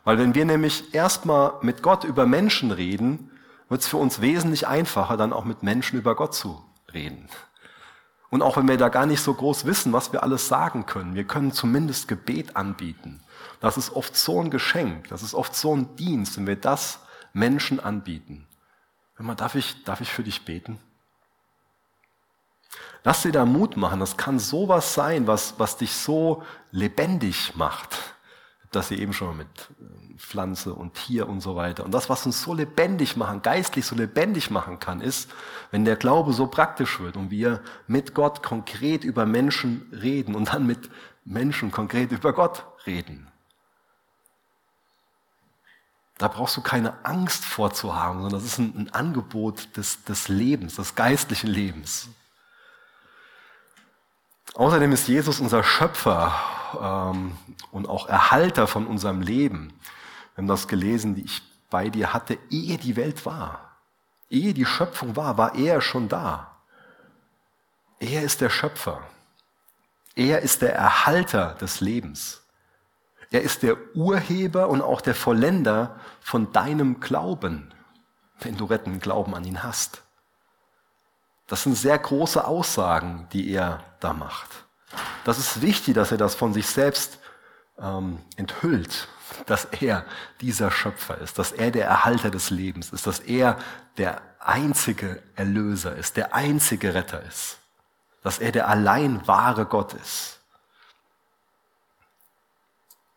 Weil 0.03 0.18
wenn 0.18 0.34
wir 0.34 0.44
nämlich 0.44 0.92
erstmal 0.92 1.53
mit 1.62 1.84
Gott 1.84 2.03
über 2.03 2.26
Menschen 2.26 2.72
reden, 2.72 3.30
wird 3.68 3.80
es 3.80 3.86
für 3.86 3.99
uns 3.99 4.20
wesentlich 4.20 4.66
einfacher, 4.66 5.16
dann 5.16 5.32
auch 5.32 5.44
mit 5.44 5.62
Menschen 5.62 6.01
über 6.01 6.16
Gott 6.16 6.34
zu 6.34 6.64
reden. 6.92 7.28
Und 8.31 8.43
auch 8.43 8.57
wenn 8.57 8.68
wir 8.68 8.77
da 8.77 8.89
gar 8.89 9.07
nicht 9.07 9.20
so 9.20 9.33
groß 9.33 9.66
wissen, 9.66 9.93
was 9.93 10.12
wir 10.12 10.22
alles 10.22 10.49
sagen 10.49 10.87
können, 10.87 11.14
wir 11.14 11.24
können 11.24 11.53
zumindest 11.53 12.09
Gebet 12.09 12.57
anbieten. 12.57 13.22
Das 13.61 13.77
ist 13.77 13.95
oft 13.95 14.16
so 14.16 14.41
ein 14.43 14.51
Geschenk, 14.51 15.09
das 15.09 15.22
ist 15.22 15.35
oft 15.35 15.55
so 15.55 15.74
ein 15.74 15.95
Dienst, 15.97 16.37
wenn 16.37 16.47
wir 16.47 16.57
das 16.57 17.01
Menschen 17.33 17.81
anbieten. 17.81 18.47
Wenn 19.16 19.27
man, 19.27 19.37
darf 19.37 19.55
ich, 19.55 19.85
darf 19.85 20.01
ich 20.01 20.12
für 20.12 20.24
dich 20.24 20.45
beten? 20.45 20.79
Lass 23.05 23.22
dir 23.22 23.33
da 23.33 23.45
Mut 23.45 23.77
machen. 23.77 24.01
Das 24.01 24.16
kann 24.16 24.39
sowas 24.39 24.95
sein, 24.95 25.27
was, 25.27 25.55
was 25.59 25.77
dich 25.77 25.95
so 25.95 26.43
lebendig 26.72 27.55
macht. 27.55 28.15
Das 28.77 28.91
ihr 28.91 28.99
eben 28.99 29.14
schon 29.14 29.39
mit 29.39 29.49
äh, 29.49 30.18
Pflanze 30.18 30.74
und 30.74 30.93
Tier 30.93 31.29
und 31.31 31.41
so 31.41 31.57
weiter. 31.57 31.83
Und 31.83 31.93
das, 31.93 32.11
was 32.11 32.27
uns 32.27 32.43
so 32.43 32.53
lebendig 32.53 33.16
machen, 33.16 33.41
geistlich 33.41 33.87
so 33.87 33.97
lebendig 33.97 34.51
machen 34.51 34.79
kann, 34.79 35.01
ist, 35.01 35.31
wenn 35.70 35.87
der 35.87 35.97
Glaube 35.97 36.35
so 36.35 36.47
praktisch 36.47 37.01
wird 37.01 37.16
und 37.16 37.31
wir 37.31 37.62
mit 37.87 38.12
Gott 38.12 38.43
konkret 38.43 39.03
über 39.03 39.24
Menschen 39.24 39.91
reden 39.93 40.35
und 40.35 40.53
dann 40.53 40.66
mit 40.66 40.91
Menschen 41.24 41.70
konkret 41.70 42.12
über 42.12 42.35
Gott 42.35 42.66
reden. 42.87 43.29
Da 46.18 46.29
brauchst 46.29 46.59
du 46.59 46.61
keine 46.61 47.03
Angst 47.05 47.47
vorzuhaben, 47.47 48.20
sondern 48.20 48.41
das 48.41 48.45
ist 48.45 48.59
ein, 48.59 48.74
ein 48.77 48.95
Angebot 48.95 49.74
des, 49.79 50.05
des 50.05 50.29
Lebens, 50.29 50.77
des 50.77 50.95
geistlichen 50.95 51.49
Lebens. 51.49 52.09
Außerdem 54.53 54.93
ist 54.93 55.09
Jesus 55.09 55.41
unser 55.41 55.62
Schöpfer 55.64 56.35
ähm, 56.81 57.37
und 57.70 57.89
auch 57.89 58.09
Erhalter 58.09 58.66
von 58.66 58.87
unserem 58.87 59.20
Leben. 59.20 59.72
Wir 60.35 60.43
haben 60.43 60.49
das 60.49 60.68
gelesen, 60.68 61.14
die 61.14 61.24
ich 61.24 61.43
bei 61.70 61.89
dir 61.89 62.12
hatte, 62.12 62.39
ehe 62.51 62.79
die 62.79 62.97
Welt 62.97 63.27
war. 63.27 63.77
Ehe 64.29 64.55
die 64.55 64.66
Schöpfung 64.66 65.16
war, 65.16 65.39
war 65.39 65.55
er 65.55 65.81
schon 65.81 66.09
da. 66.09 66.57
Er 67.99 68.22
ist 68.22 68.41
der 68.41 68.51
Schöpfer. 68.51 69.03
Er 70.14 70.43
ist 70.43 70.62
der 70.62 70.74
Erhalter 70.74 71.55
des 71.55 71.81
Lebens. 71.81 72.43
Er 73.31 73.43
ist 73.43 73.62
der 73.62 73.77
Urheber 73.95 74.68
und 74.68 74.83
auch 74.83 75.01
der 75.01 75.14
Vollender 75.14 75.99
von 76.20 76.53
deinem 76.53 77.01
Glauben, 77.01 77.72
wenn 78.41 78.57
du 78.57 78.64
rettenden 78.66 79.01
Glauben 79.01 79.35
an 79.35 79.45
ihn 79.45 79.62
hast. 79.62 80.03
Das 81.47 81.62
sind 81.62 81.74
sehr 81.77 81.99
große 81.99 82.45
Aussagen, 82.45 83.29
die 83.33 83.51
er 83.51 83.83
da 84.01 84.12
macht. 84.12 84.65
Das 85.24 85.38
ist 85.38 85.62
wichtig, 85.62 85.94
dass 85.94 86.12
er 86.12 86.18
das 86.18 86.34
von 86.34 86.53
sich 86.53 86.66
selbst 86.66 87.18
ähm, 87.78 88.18
enthüllt, 88.36 89.09
dass 89.47 89.66
er 89.66 90.05
dieser 90.40 90.70
Schöpfer 90.70 91.18
ist, 91.18 91.38
dass 91.38 91.53
er 91.53 91.70
der 91.70 91.86
Erhalter 91.86 92.30
des 92.30 92.51
Lebens 92.51 92.90
ist, 92.90 93.07
dass 93.07 93.20
er 93.20 93.59
der 93.97 94.22
einzige 94.40 95.22
Erlöser 95.34 95.97
ist, 95.97 96.16
der 96.16 96.34
einzige 96.34 96.94
Retter 96.94 97.22
ist, 97.22 97.59
dass 98.22 98.38
er 98.38 98.53
der 98.53 98.68
allein 98.68 99.26
wahre 99.26 99.66
Gott 99.66 99.94
ist. 99.94 100.40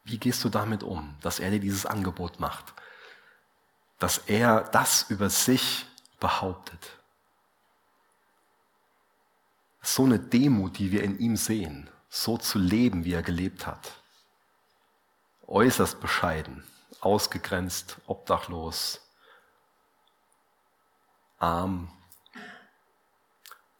Wie 0.03 0.17
gehst 0.17 0.43
du 0.43 0.49
damit 0.49 0.81
um, 0.81 1.15
dass 1.21 1.39
er 1.39 1.51
dir 1.51 1.59
dieses 1.59 1.85
Angebot 1.85 2.39
macht, 2.39 2.73
dass 3.99 4.17
er 4.17 4.61
das 4.71 5.05
über 5.09 5.29
sich 5.29 5.85
behauptet? 6.19 6.98
So 9.93 10.03
eine 10.03 10.19
Demut, 10.19 10.77
die 10.77 10.91
wir 10.91 11.03
in 11.03 11.17
ihm 11.19 11.35
sehen, 11.35 11.89
so 12.09 12.37
zu 12.37 12.59
leben, 12.59 13.05
wie 13.05 13.13
er 13.13 13.23
gelebt 13.23 13.65
hat. 13.65 13.93
Äußerst 15.47 15.99
bescheiden, 15.99 16.63
ausgegrenzt, 17.01 17.97
obdachlos, 18.05 19.01
arm, 21.39 21.89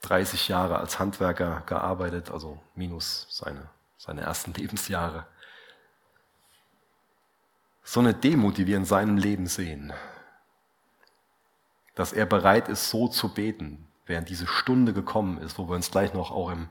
30 0.01 0.47
Jahre 0.47 0.80
als 0.80 0.97
Handwerker 0.97 1.62
gearbeitet, 1.66 2.32
also 2.32 2.60
minus 2.74 3.28
seine, 3.30 3.70
seine 3.97 4.22
ersten 4.22 4.53
Lebensjahre. 4.55 5.28
So 7.84 7.99
eine 7.99 8.14
Demut, 8.14 8.57
die 8.57 8.68
wir 8.68 8.78
in 8.78 8.86
seinem 8.86 9.18
Leben 9.18 9.47
sehen, 9.47 9.93
dass 11.95 12.14
er 12.14 12.26
bereit 12.26 12.70
ist, 12.70 12.89
so 12.89 13.07
zu 13.07 13.34
beten, 13.34 13.89
während 14.10 14.28
diese 14.28 14.47
Stunde 14.47 14.91
gekommen 14.91 15.38
ist, 15.38 15.57
wo 15.60 15.70
wir 15.70 15.76
uns 15.76 15.91
gleich 15.91 16.14
noch 16.14 16.32
auch 16.32 16.49
im, 16.49 16.68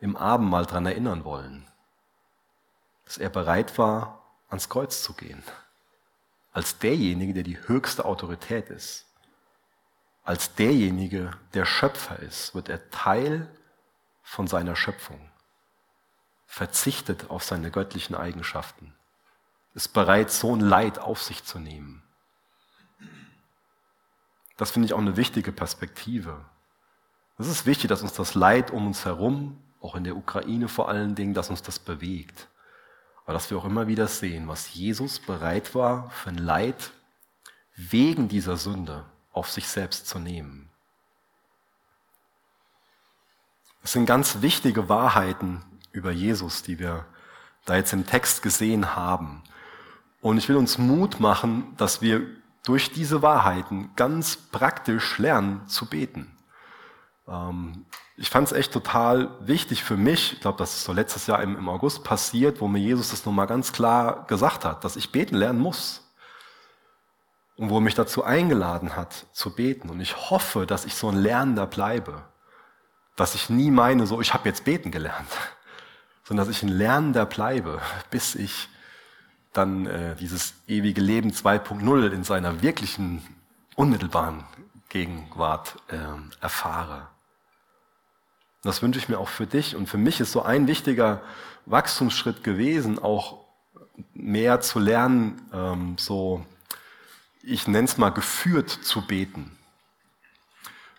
im 0.00 0.16
Abendmahl 0.16 0.64
dran 0.64 0.86
erinnern 0.86 1.22
wollen, 1.22 1.66
dass 3.04 3.18
er 3.18 3.28
bereit 3.28 3.76
war, 3.78 4.24
ans 4.48 4.70
Kreuz 4.70 5.02
zu 5.02 5.12
gehen. 5.12 5.42
Als 6.50 6.78
derjenige, 6.78 7.34
der 7.34 7.42
die 7.42 7.60
höchste 7.68 8.06
Autorität 8.06 8.70
ist. 8.70 9.06
Als 10.24 10.54
derjenige, 10.54 11.30
der 11.52 11.66
Schöpfer 11.66 12.18
ist, 12.20 12.54
wird 12.54 12.70
er 12.70 12.90
Teil 12.90 13.54
von 14.22 14.46
seiner 14.46 14.74
Schöpfung. 14.74 15.30
Verzichtet 16.46 17.30
auf 17.30 17.44
seine 17.44 17.70
göttlichen 17.70 18.16
Eigenschaften. 18.16 18.94
Ist 19.74 19.92
bereit, 19.92 20.30
so 20.30 20.56
ein 20.56 20.60
Leid 20.60 20.98
auf 20.98 21.22
sich 21.22 21.44
zu 21.44 21.58
nehmen. 21.58 22.02
Das 24.56 24.70
finde 24.70 24.86
ich 24.86 24.94
auch 24.94 24.98
eine 24.98 25.16
wichtige 25.18 25.52
Perspektive. 25.52 26.44
Es 27.38 27.46
ist 27.46 27.66
wichtig, 27.66 27.88
dass 27.88 28.02
uns 28.02 28.12
das 28.14 28.34
Leid 28.34 28.72
um 28.72 28.88
uns 28.88 29.04
herum, 29.04 29.56
auch 29.80 29.94
in 29.94 30.02
der 30.02 30.16
Ukraine 30.16 30.66
vor 30.66 30.88
allen 30.88 31.14
Dingen, 31.14 31.34
dass 31.34 31.50
uns 31.50 31.62
das 31.62 31.78
bewegt. 31.78 32.48
Aber 33.24 33.32
dass 33.34 33.48
wir 33.50 33.58
auch 33.58 33.64
immer 33.64 33.86
wieder 33.86 34.08
sehen, 34.08 34.48
was 34.48 34.74
Jesus 34.74 35.20
bereit 35.20 35.74
war, 35.74 36.10
für 36.10 36.30
ein 36.30 36.38
Leid 36.38 36.90
wegen 37.76 38.28
dieser 38.28 38.56
Sünde 38.56 39.04
auf 39.32 39.50
sich 39.50 39.68
selbst 39.68 40.08
zu 40.08 40.18
nehmen. 40.18 40.68
Das 43.82 43.92
sind 43.92 44.06
ganz 44.06 44.42
wichtige 44.42 44.88
Wahrheiten 44.88 45.64
über 45.92 46.10
Jesus, 46.10 46.62
die 46.62 46.80
wir 46.80 47.06
da 47.64 47.76
jetzt 47.76 47.92
im 47.92 48.04
Text 48.04 48.42
gesehen 48.42 48.96
haben. 48.96 49.44
Und 50.20 50.38
ich 50.38 50.48
will 50.48 50.56
uns 50.56 50.76
Mut 50.78 51.20
machen, 51.20 51.74
dass 51.76 52.02
wir 52.02 52.26
durch 52.64 52.90
diese 52.90 53.22
Wahrheiten 53.22 53.90
ganz 53.94 54.36
praktisch 54.36 55.18
lernen 55.18 55.68
zu 55.68 55.86
beten. 55.86 56.37
Ähm, 57.28 57.84
ich 58.16 58.30
fand 58.30 58.48
es 58.48 58.52
echt 58.52 58.72
total 58.72 59.30
wichtig 59.40 59.84
für 59.84 59.96
mich, 59.96 60.32
ich 60.32 60.40
glaube, 60.40 60.58
das 60.58 60.74
ist 60.74 60.84
so 60.84 60.92
letztes 60.92 61.28
Jahr 61.28 61.40
im, 61.40 61.56
im 61.56 61.68
August 61.68 62.02
passiert, 62.02 62.60
wo 62.60 62.66
mir 62.66 62.80
Jesus 62.80 63.10
das 63.10 63.24
nochmal 63.24 63.46
ganz 63.46 63.72
klar 63.72 64.26
gesagt 64.26 64.64
hat, 64.64 64.82
dass 64.82 64.96
ich 64.96 65.12
beten 65.12 65.36
lernen 65.36 65.60
muss. 65.60 66.04
Und 67.56 67.70
wo 67.70 67.78
er 67.78 67.80
mich 67.80 67.94
dazu 67.94 68.22
eingeladen 68.22 68.94
hat, 68.94 69.26
zu 69.32 69.54
beten. 69.54 69.90
Und 69.90 70.00
ich 70.00 70.30
hoffe, 70.30 70.64
dass 70.64 70.84
ich 70.84 70.94
so 70.94 71.08
ein 71.08 71.16
Lernender 71.16 71.66
bleibe. 71.66 72.22
Dass 73.16 73.34
ich 73.34 73.50
nie 73.50 73.72
meine, 73.72 74.06
so, 74.06 74.20
ich 74.20 74.32
habe 74.32 74.48
jetzt 74.48 74.64
beten 74.64 74.92
gelernt. 74.92 75.28
Sondern 76.24 76.46
dass 76.46 76.56
ich 76.56 76.62
ein 76.62 76.68
Lernender 76.68 77.26
bleibe, 77.26 77.80
bis 78.10 78.36
ich 78.36 78.68
dann 79.52 79.86
äh, 79.86 80.14
dieses 80.14 80.54
ewige 80.68 81.00
Leben 81.00 81.30
2.0 81.30 82.10
in 82.10 82.22
seiner 82.22 82.62
wirklichen, 82.62 83.22
unmittelbaren 83.74 84.44
Gegenwart 84.88 85.76
äh, 85.88 85.96
erfahre. 86.40 87.08
Das 88.62 88.82
wünsche 88.82 88.98
ich 88.98 89.08
mir 89.08 89.18
auch 89.18 89.28
für 89.28 89.46
dich. 89.46 89.76
Und 89.76 89.88
für 89.88 89.98
mich 89.98 90.20
ist 90.20 90.32
so 90.32 90.42
ein 90.42 90.66
wichtiger 90.66 91.22
Wachstumsschritt 91.66 92.42
gewesen, 92.42 92.98
auch 92.98 93.44
mehr 94.14 94.60
zu 94.60 94.78
lernen, 94.78 95.40
ähm, 95.52 95.96
so, 95.98 96.44
ich 97.42 97.66
nenne 97.66 97.86
es 97.86 97.98
mal, 97.98 98.10
geführt 98.10 98.70
zu 98.70 99.06
beten. 99.06 99.56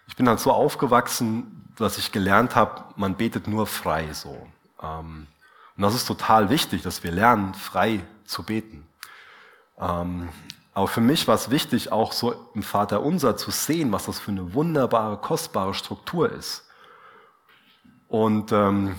Ich 0.08 0.16
bin 0.16 0.28
halt 0.28 0.40
so 0.40 0.52
aufgewachsen, 0.52 1.66
dass 1.78 1.98
ich 1.98 2.12
gelernt 2.12 2.56
habe, 2.56 2.84
man 2.96 3.16
betet 3.16 3.48
nur 3.48 3.68
frei 3.68 4.12
so. 4.14 4.48
Ähm, 4.82 5.28
und 5.76 5.84
das 5.84 5.96
ist 5.96 6.06
total 6.06 6.50
wichtig, 6.50 6.82
dass 6.82 7.04
wir 7.04 7.12
lernen, 7.12 7.54
frei 7.54 8.02
zu 8.26 8.44
beten. 8.44 8.86
Ähm, 9.80 10.30
aber 10.74 10.88
für 10.88 11.02
mich 11.02 11.28
war 11.28 11.36
es 11.36 11.50
wichtig, 11.50 11.92
auch 11.92 12.12
so 12.12 12.50
im 12.54 12.64
Vater 12.64 13.02
Unser 13.02 13.38
zu 13.38 13.52
sehen, 13.52 13.92
was 13.92 14.06
das 14.06 14.20
für 14.20 14.32
eine 14.32 14.54
wunderbare, 14.54 15.18
kostbare 15.18 15.74
Struktur 15.74 16.32
ist. 16.32 16.69
Und 18.10 18.52
ähm, 18.52 18.96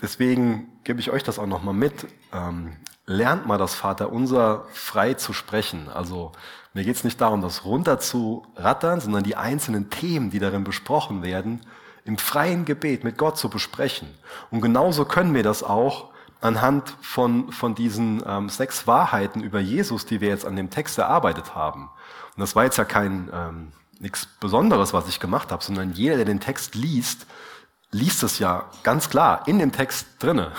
deswegen 0.00 0.72
gebe 0.84 1.00
ich 1.00 1.10
euch 1.10 1.22
das 1.22 1.38
auch 1.38 1.46
nochmal 1.46 1.74
mit. 1.74 2.06
Ähm, 2.32 2.72
lernt 3.04 3.46
mal 3.46 3.58
das 3.58 3.74
Vaterunser 3.74 4.64
frei 4.72 5.14
zu 5.14 5.32
sprechen. 5.32 5.88
Also 5.88 6.32
mir 6.72 6.84
geht 6.84 6.96
es 6.96 7.04
nicht 7.04 7.20
darum, 7.20 7.42
das 7.42 7.64
runter 7.64 7.98
zu 7.98 8.46
rattern, 8.56 9.00
sondern 9.00 9.24
die 9.24 9.36
einzelnen 9.36 9.90
Themen, 9.90 10.30
die 10.30 10.38
darin 10.38 10.64
besprochen 10.64 11.22
werden, 11.22 11.60
im 12.04 12.18
freien 12.18 12.64
Gebet 12.64 13.04
mit 13.04 13.18
Gott 13.18 13.36
zu 13.36 13.50
besprechen. 13.50 14.08
Und 14.50 14.60
genauso 14.60 15.04
können 15.04 15.34
wir 15.34 15.42
das 15.42 15.62
auch 15.62 16.10
anhand 16.40 16.94
von, 17.00 17.50
von 17.50 17.74
diesen 17.74 18.22
ähm, 18.26 18.48
sechs 18.48 18.86
Wahrheiten 18.86 19.42
über 19.42 19.58
Jesus, 19.58 20.06
die 20.06 20.20
wir 20.20 20.28
jetzt 20.28 20.44
an 20.44 20.54
dem 20.54 20.70
Text 20.70 20.98
erarbeitet 20.98 21.54
haben. 21.54 21.90
Und 22.36 22.40
das 22.40 22.54
war 22.54 22.64
jetzt 22.64 22.76
ja 22.76 22.84
kein 22.84 23.28
ähm, 23.32 23.72
nichts 23.98 24.26
Besonderes, 24.26 24.92
was 24.92 25.08
ich 25.08 25.18
gemacht 25.18 25.50
habe, 25.50 25.64
sondern 25.64 25.92
jeder, 25.92 26.16
der 26.16 26.24
den 26.26 26.40
Text 26.40 26.74
liest, 26.74 27.26
liest 27.90 28.22
es 28.22 28.38
ja 28.38 28.68
ganz 28.82 29.08
klar 29.08 29.46
in 29.46 29.58
dem 29.58 29.72
Text 29.72 30.06
drinne. 30.18 30.52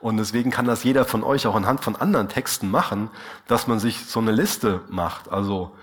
Und 0.00 0.18
deswegen 0.18 0.50
kann 0.50 0.66
das 0.66 0.84
jeder 0.84 1.04
von 1.04 1.24
euch 1.24 1.46
auch 1.46 1.54
anhand 1.54 1.82
von 1.82 1.96
anderen 1.96 2.28
Texten 2.28 2.70
machen, 2.70 3.10
dass 3.46 3.66
man 3.66 3.78
sich 3.78 4.06
so 4.06 4.20
eine 4.20 4.32
Liste 4.32 4.82
macht. 4.88 5.28
Also 5.30 5.74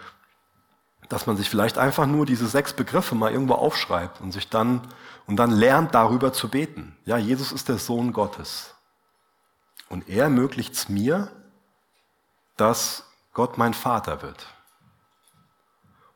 dass 1.10 1.28
man 1.28 1.38
sich 1.38 1.50
vielleicht 1.50 1.78
einfach 1.78 2.08
nur 2.08 2.26
diese 2.26 2.48
sechs 2.48 2.74
Begriffe 2.74 3.14
mal 3.14 3.32
irgendwo 3.32 3.54
aufschreibt 3.54 4.22
und 4.22 4.32
sich 4.32 4.50
dann 4.50 4.82
und 5.28 5.38
dann 5.38 5.52
lernt 5.52 5.94
darüber 5.94 6.34
zu 6.34 6.50
beten. 6.50 6.98
Ja, 7.06 7.18
Jesus 7.18 7.52
ist 7.52 7.70
der 7.70 7.78
Sohn 7.78 8.14
Gottes. 8.14 8.74
Und 9.90 10.10
er 10.10 10.24
ermöglicht 10.24 10.74
es 10.74 10.90
mir, 10.90 11.30
dass 12.58 13.06
Gott 13.34 13.58
mein 13.58 13.74
Vater 13.74 14.22
wird. 14.22 14.48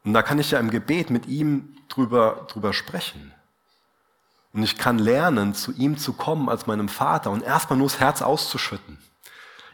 Und 0.03 0.13
da 0.13 0.23
kann 0.23 0.39
ich 0.39 0.51
ja 0.51 0.59
im 0.59 0.71
Gebet 0.71 1.09
mit 1.09 1.27
ihm 1.27 1.75
drüber, 1.89 2.47
drüber 2.47 2.73
sprechen. 2.73 3.33
Und 4.57 4.63
ich 4.63 4.75
kann 4.75 4.97
lernen, 4.97 5.53
zu 5.53 5.71
ihm 5.73 5.99
zu 5.99 6.13
kommen 6.13 6.49
als 6.49 6.65
meinem 6.65 6.89
Vater 6.89 7.29
und 7.29 7.43
erstmal 7.43 7.77
nur 7.77 7.89
das 7.89 7.99
Herz 7.99 8.23
auszuschütten. 8.23 8.97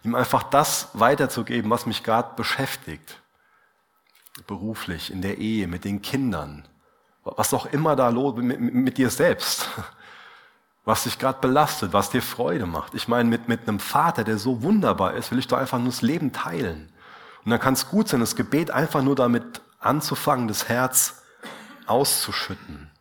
Ihm 0.04 0.14
einfach 0.14 0.44
das 0.44 0.90
weiterzugeben, 0.92 1.72
was 1.72 1.86
mich 1.86 2.04
gerade 2.04 2.36
beschäftigt. 2.36 3.22
Beruflich, 4.46 5.10
in 5.10 5.22
der 5.22 5.38
Ehe, 5.38 5.68
mit 5.68 5.86
den 5.86 6.02
Kindern. 6.02 6.68
Was 7.24 7.54
auch 7.54 7.66
immer 7.68 7.96
da 7.96 8.10
los, 8.10 8.36
mit, 8.36 8.60
mit 8.60 8.98
dir 8.98 9.10
selbst. 9.10 9.70
Was 10.86 11.04
dich 11.04 11.18
gerade 11.18 11.40
belastet, 11.40 11.94
was 11.94 12.10
dir 12.10 12.22
Freude 12.22 12.66
macht. 12.66 12.94
Ich 12.94 13.08
meine, 13.08 13.30
mit, 13.30 13.48
mit 13.48 13.70
einem 13.70 13.80
Vater, 13.80 14.26
der 14.26 14.38
so 14.38 14.64
wunderbar 14.64 15.14
ist, 15.14 15.32
will 15.32 15.40
ich 15.40 15.48
doch 15.48 15.58
einfach 15.58 15.78
nur 15.78 15.88
das 15.88 16.02
Leben 16.02 16.34
teilen. 16.34 16.92
Und 17.46 17.52
dann 17.52 17.62
kann 17.62 17.76
es 17.76 17.88
gut 17.88 18.10
sein, 18.10 18.20
das 18.20 18.36
Gebet 18.36 18.70
einfach 18.70 19.02
nur 19.02 19.16
damit 19.16 19.62
anzufangen, 19.80 20.50
das 20.50 20.68
Herz 20.68 21.24
auszuschütten. 21.86 22.92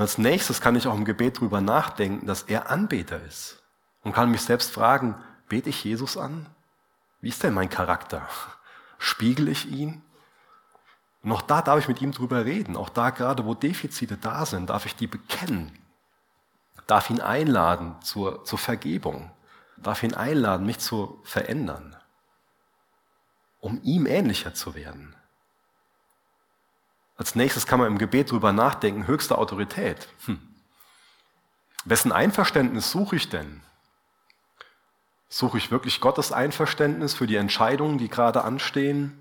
Und 0.00 0.04
als 0.04 0.16
nächstes 0.16 0.62
kann 0.62 0.76
ich 0.76 0.86
auch 0.86 0.94
im 0.94 1.04
Gebet 1.04 1.36
darüber 1.36 1.60
nachdenken, 1.60 2.26
dass 2.26 2.44
er 2.44 2.70
Anbeter 2.70 3.22
ist. 3.22 3.62
Und 4.02 4.14
kann 4.14 4.30
mich 4.30 4.40
selbst 4.40 4.70
fragen, 4.70 5.14
bete 5.46 5.68
ich 5.68 5.84
Jesus 5.84 6.16
an? 6.16 6.46
Wie 7.20 7.28
ist 7.28 7.42
denn 7.42 7.52
mein 7.52 7.68
Charakter? 7.68 8.26
Spiegel 8.96 9.48
ich 9.48 9.70
ihn? 9.70 10.00
Und 11.22 11.32
auch 11.32 11.42
da 11.42 11.60
darf 11.60 11.80
ich 11.80 11.88
mit 11.88 12.00
ihm 12.00 12.12
drüber 12.12 12.46
reden. 12.46 12.78
Auch 12.78 12.88
da 12.88 13.10
gerade, 13.10 13.44
wo 13.44 13.52
Defizite 13.52 14.16
da 14.16 14.46
sind, 14.46 14.70
darf 14.70 14.86
ich 14.86 14.96
die 14.96 15.06
bekennen. 15.06 15.78
Darf 16.86 17.10
ihn 17.10 17.20
einladen 17.20 17.96
zur, 18.00 18.42
zur 18.46 18.58
Vergebung. 18.58 19.30
Darf 19.76 20.02
ihn 20.02 20.14
einladen, 20.14 20.64
mich 20.64 20.78
zu 20.78 21.20
verändern. 21.24 21.94
Um 23.60 23.82
ihm 23.82 24.06
ähnlicher 24.06 24.54
zu 24.54 24.74
werden. 24.74 25.14
Als 27.20 27.34
nächstes 27.34 27.66
kann 27.66 27.78
man 27.78 27.88
im 27.88 27.98
Gebet 27.98 28.30
drüber 28.30 28.50
nachdenken, 28.50 29.06
höchste 29.06 29.36
Autorität. 29.36 30.08
Hm. 30.24 30.40
Wessen 31.84 32.12
Einverständnis 32.12 32.90
suche 32.90 33.16
ich 33.16 33.28
denn? 33.28 33.60
Suche 35.28 35.58
ich 35.58 35.70
wirklich 35.70 36.00
Gottes 36.00 36.32
Einverständnis 36.32 37.12
für 37.12 37.26
die 37.26 37.36
Entscheidungen, 37.36 37.98
die 37.98 38.08
gerade 38.08 38.42
anstehen? 38.42 39.20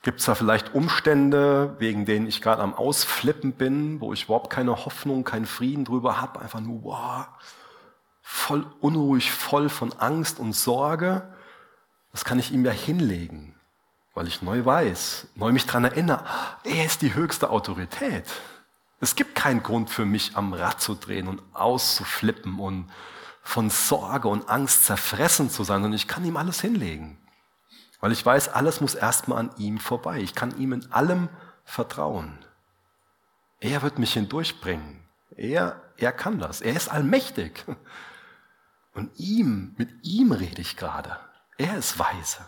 Gibt 0.00 0.20
es 0.20 0.24
da 0.24 0.34
vielleicht 0.34 0.74
Umstände, 0.74 1.76
wegen 1.78 2.06
denen 2.06 2.26
ich 2.26 2.40
gerade 2.40 2.62
am 2.62 2.72
Ausflippen 2.72 3.52
bin, 3.52 4.00
wo 4.00 4.14
ich 4.14 4.24
überhaupt 4.24 4.48
keine 4.48 4.86
Hoffnung, 4.86 5.24
keinen 5.24 5.44
Frieden 5.44 5.84
drüber 5.84 6.22
habe, 6.22 6.40
einfach 6.40 6.60
nur 6.60 6.84
wow, 6.84 7.26
voll 8.22 8.64
unruhig, 8.80 9.30
voll 9.30 9.68
von 9.68 9.92
Angst 9.98 10.38
und 10.38 10.54
Sorge? 10.54 11.34
Das 12.12 12.24
kann 12.24 12.38
ich 12.38 12.50
ihm 12.50 12.64
ja 12.64 12.72
hinlegen 12.72 13.59
weil 14.14 14.26
ich 14.26 14.42
neu 14.42 14.64
weiß, 14.64 15.28
neu 15.34 15.52
mich 15.52 15.66
daran 15.66 15.84
erinnere, 15.84 16.24
er 16.64 16.84
ist 16.84 17.02
die 17.02 17.14
höchste 17.14 17.50
Autorität. 17.50 18.24
Es 19.00 19.16
gibt 19.16 19.34
keinen 19.34 19.62
Grund 19.62 19.88
für 19.90 20.04
mich, 20.04 20.36
am 20.36 20.52
Rad 20.52 20.80
zu 20.80 20.94
drehen 20.94 21.28
und 21.28 21.42
auszuflippen 21.54 22.58
und 22.58 22.90
von 23.42 23.70
Sorge 23.70 24.28
und 24.28 24.48
Angst 24.48 24.84
zerfressen 24.84 25.50
zu 25.50 25.64
sein, 25.64 25.82
sondern 25.82 25.94
ich 25.96 26.06
kann 26.06 26.24
ihm 26.24 26.36
alles 26.36 26.60
hinlegen. 26.60 27.18
Weil 28.00 28.12
ich 28.12 28.24
weiß, 28.24 28.48
alles 28.48 28.80
muss 28.80 28.94
erstmal 28.94 29.38
an 29.38 29.50
ihm 29.58 29.78
vorbei. 29.78 30.20
Ich 30.20 30.34
kann 30.34 30.56
ihm 30.58 30.72
in 30.72 30.92
allem 30.92 31.28
vertrauen. 31.64 32.38
Er 33.60 33.82
wird 33.82 33.98
mich 33.98 34.14
hindurchbringen. 34.14 35.06
Er, 35.36 35.80
er 35.96 36.12
kann 36.12 36.38
das. 36.38 36.60
Er 36.60 36.74
ist 36.74 36.88
allmächtig. 36.88 37.64
Und 38.94 39.10
ihm, 39.18 39.74
mit 39.78 39.90
ihm 40.02 40.32
rede 40.32 40.60
ich 40.60 40.76
gerade. 40.76 41.16
Er 41.58 41.76
ist 41.76 41.98
weise. 41.98 42.44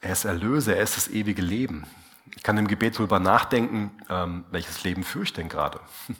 Er 0.00 0.12
ist 0.12 0.24
Erlöser, 0.24 0.76
er 0.76 0.82
ist 0.82 0.96
das 0.96 1.08
ewige 1.08 1.42
Leben. 1.42 1.86
Ich 2.36 2.42
kann 2.42 2.56
im 2.56 2.68
Gebet 2.68 2.96
darüber 2.96 3.18
nachdenken, 3.18 3.90
ähm, 4.08 4.44
welches 4.50 4.82
Leben 4.82 5.04
führe 5.04 5.24
ich 5.24 5.32
denn 5.32 5.48
gerade? 5.48 5.80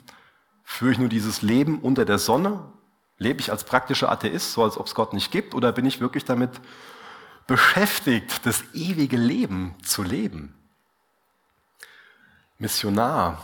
Führe 0.63 0.91
ich 0.91 0.99
nur 0.99 1.09
dieses 1.09 1.41
Leben 1.41 1.79
unter 1.79 2.05
der 2.05 2.19
Sonne? 2.19 2.71
Lebe 3.17 3.41
ich 3.41 3.51
als 3.51 3.65
praktischer 3.65 4.11
Atheist, 4.11 4.53
so 4.53 4.63
als 4.63 4.77
ob 4.77 4.85
es 4.85 4.95
Gott 4.95 5.13
nicht 5.13 5.31
gibt? 5.31 5.53
Oder 5.53 5.71
bin 5.71 5.85
ich 5.85 5.99
wirklich 5.99 6.23
damit 6.23 6.61
beschäftigt, 7.45 8.45
das 8.45 8.63
ewige 8.73 9.17
Leben 9.17 9.75
zu 9.83 10.03
leben? 10.03 10.55
Missionar. 12.57 13.43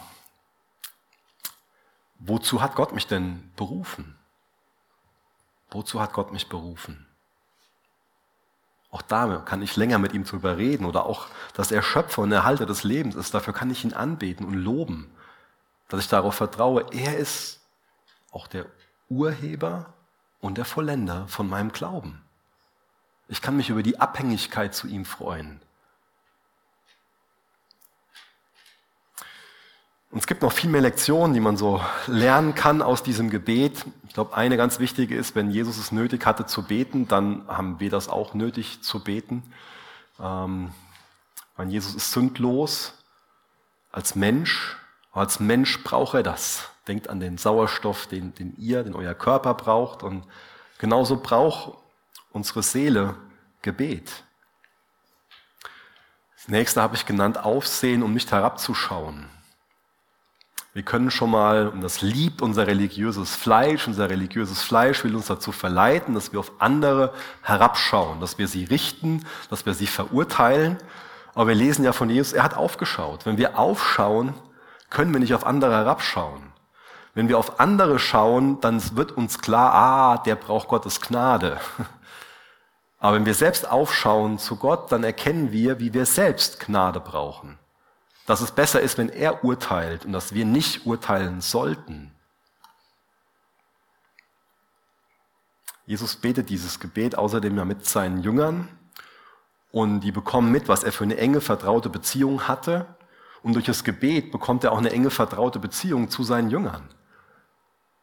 Wozu 2.19 2.61
hat 2.61 2.75
Gott 2.75 2.93
mich 2.93 3.07
denn 3.07 3.51
berufen? 3.55 4.15
Wozu 5.71 5.99
hat 5.99 6.13
Gott 6.13 6.31
mich 6.31 6.47
berufen? 6.47 7.06
Auch 8.97 9.03
da 9.03 9.43
kann 9.45 9.61
ich 9.61 9.75
länger 9.75 9.99
mit 9.99 10.13
ihm 10.13 10.23
drüber 10.23 10.57
reden 10.57 10.83
oder 10.83 11.05
auch, 11.05 11.27
dass 11.53 11.71
er 11.71 11.83
Schöpfer 11.83 12.23
und 12.23 12.31
Erhalter 12.31 12.65
des 12.65 12.83
Lebens 12.83 13.13
ist. 13.13 13.31
Dafür 13.31 13.53
kann 13.53 13.69
ich 13.69 13.83
ihn 13.83 13.93
anbeten 13.93 14.43
und 14.43 14.55
loben, 14.55 15.11
dass 15.87 15.99
ich 15.99 16.07
darauf 16.07 16.33
vertraue, 16.33 16.83
er 16.91 17.15
ist 17.15 17.61
auch 18.31 18.47
der 18.47 18.65
Urheber 19.07 19.93
und 20.39 20.57
der 20.57 20.65
Vollender 20.65 21.27
von 21.27 21.47
meinem 21.47 21.71
Glauben. 21.71 22.23
Ich 23.27 23.43
kann 23.43 23.55
mich 23.55 23.69
über 23.69 23.83
die 23.83 23.99
Abhängigkeit 23.99 24.73
zu 24.73 24.87
ihm 24.87 25.05
freuen. 25.05 25.61
Und 30.17 30.21
es 30.21 30.25
gibt 30.25 30.41
noch 30.41 30.51
viel 30.51 30.71
mehr 30.71 30.81
Lektionen, 30.81 31.35
die 31.35 31.39
man 31.39 31.57
so 31.57 31.79
lernen 32.07 32.55
kann 32.55 32.81
aus 32.81 33.03
diesem 33.03 33.29
Gebet. 33.29 33.85
Ich 34.07 34.15
glaube, 34.15 34.35
eine 34.35 34.57
ganz 34.57 34.79
wichtige 34.79 35.15
ist, 35.15 35.35
wenn 35.35 35.51
Jesus 35.51 35.77
es 35.77 35.91
nötig 35.91 36.25
hatte 36.25 36.47
zu 36.47 36.63
beten, 36.63 37.07
dann 37.07 37.47
haben 37.47 37.79
wir 37.79 37.91
das 37.91 38.09
auch 38.09 38.33
nötig 38.33 38.81
zu 38.81 39.03
beten. 39.03 39.43
Ähm, 40.19 40.71
weil 41.55 41.69
Jesus 41.69 41.93
ist 41.93 42.13
sündlos 42.13 42.95
als 43.91 44.15
Mensch. 44.15 44.77
Als 45.11 45.39
Mensch 45.39 45.83
braucht 45.83 46.15
er 46.15 46.23
das. 46.23 46.67
Denkt 46.87 47.11
an 47.11 47.19
den 47.19 47.37
Sauerstoff, 47.37 48.07
den, 48.07 48.33
den 48.33 48.55
ihr, 48.57 48.83
den 48.83 48.95
euer 48.95 49.13
Körper 49.13 49.53
braucht. 49.53 50.01
Und 50.01 50.23
genauso 50.79 51.17
braucht 51.17 51.77
unsere 52.31 52.63
Seele 52.63 53.13
Gebet. 53.61 54.23
Das 56.37 56.47
nächste 56.47 56.81
habe 56.81 56.95
ich 56.95 57.05
genannt, 57.05 57.37
Aufsehen, 57.37 58.01
um 58.01 58.15
nicht 58.15 58.31
herabzuschauen. 58.31 59.36
Wir 60.77 60.83
können 60.83 61.09
schon 61.09 61.31
mal, 61.31 61.69
und 61.69 61.81
das 61.81 62.03
liebt 62.03 62.39
unser 62.43 62.67
religiöses 62.67 63.35
Fleisch, 63.35 63.87
unser 63.87 64.11
religiöses 64.11 64.61
Fleisch 64.61 65.03
will 65.03 65.15
uns 65.15 65.25
dazu 65.25 65.51
verleiten, 65.51 66.13
dass 66.13 66.33
wir 66.33 66.39
auf 66.39 66.51
andere 66.59 67.15
herabschauen, 67.41 68.19
dass 68.19 68.37
wir 68.37 68.47
sie 68.47 68.65
richten, 68.65 69.25
dass 69.49 69.65
wir 69.65 69.73
sie 69.73 69.87
verurteilen. 69.87 70.77
Aber 71.33 71.47
wir 71.47 71.55
lesen 71.55 71.83
ja 71.83 71.93
von 71.93 72.11
Jesus, 72.11 72.31
er 72.31 72.43
hat 72.43 72.55
aufgeschaut. 72.55 73.25
Wenn 73.25 73.39
wir 73.39 73.57
aufschauen, 73.57 74.35
können 74.91 75.11
wir 75.13 75.19
nicht 75.19 75.33
auf 75.33 75.47
andere 75.47 75.73
herabschauen. 75.73 76.53
Wenn 77.15 77.27
wir 77.27 77.39
auf 77.39 77.59
andere 77.59 77.97
schauen, 77.97 78.61
dann 78.61 78.79
wird 78.95 79.13
uns 79.13 79.39
klar, 79.39 79.73
ah, 79.73 80.17
der 80.19 80.35
braucht 80.35 80.67
Gottes 80.67 81.01
Gnade. 81.01 81.59
Aber 82.99 83.15
wenn 83.15 83.25
wir 83.25 83.33
selbst 83.33 83.67
aufschauen 83.67 84.37
zu 84.37 84.57
Gott, 84.57 84.91
dann 84.91 85.03
erkennen 85.03 85.51
wir, 85.51 85.79
wie 85.79 85.95
wir 85.95 86.05
selbst 86.05 86.59
Gnade 86.59 86.99
brauchen 86.99 87.57
dass 88.27 88.41
es 88.41 88.51
besser 88.51 88.81
ist, 88.81 88.97
wenn 88.97 89.09
er 89.09 89.43
urteilt 89.43 90.05
und 90.05 90.11
dass 90.11 90.33
wir 90.33 90.45
nicht 90.45 90.85
urteilen 90.85 91.39
sollten. 91.41 92.11
Jesus 95.85 96.17
betet 96.17 96.49
dieses 96.49 96.81
Gebet 96.81 97.17
außerdem 97.17 97.55
ja 97.55 97.63
mit 97.63 97.85
seinen 97.85 98.21
Jüngern 98.21 98.67
und 99.71 100.01
die 100.01 100.11
bekommen 100.11 100.51
mit, 100.51 100.67
was 100.67 100.83
er 100.83 100.91
für 100.91 101.05
eine 101.05 101.15
enge, 101.15 101.39
vertraute 101.39 101.89
Beziehung 101.89 102.49
hatte. 102.49 102.85
Und 103.43 103.53
durch 103.53 103.65
das 103.65 103.85
Gebet 103.85 104.33
bekommt 104.33 104.65
er 104.65 104.73
auch 104.73 104.77
eine 104.77 104.91
enge, 104.91 105.09
vertraute 105.09 105.59
Beziehung 105.59 106.09
zu 106.09 106.23
seinen 106.23 106.49
Jüngern. 106.49 106.83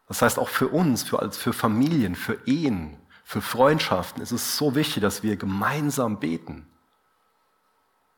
Das 0.08 0.22
heißt, 0.22 0.38
auch 0.38 0.48
für 0.48 0.68
uns, 0.68 1.02
für, 1.02 1.30
für 1.32 1.52
Familien, 1.52 2.14
für 2.14 2.38
Ehen, 2.46 2.96
für 3.24 3.42
Freundschaften 3.42 4.22
ist 4.22 4.32
es 4.32 4.56
so 4.56 4.74
wichtig, 4.74 5.02
dass 5.02 5.22
wir 5.22 5.36
gemeinsam 5.36 6.18
beten. 6.18 6.66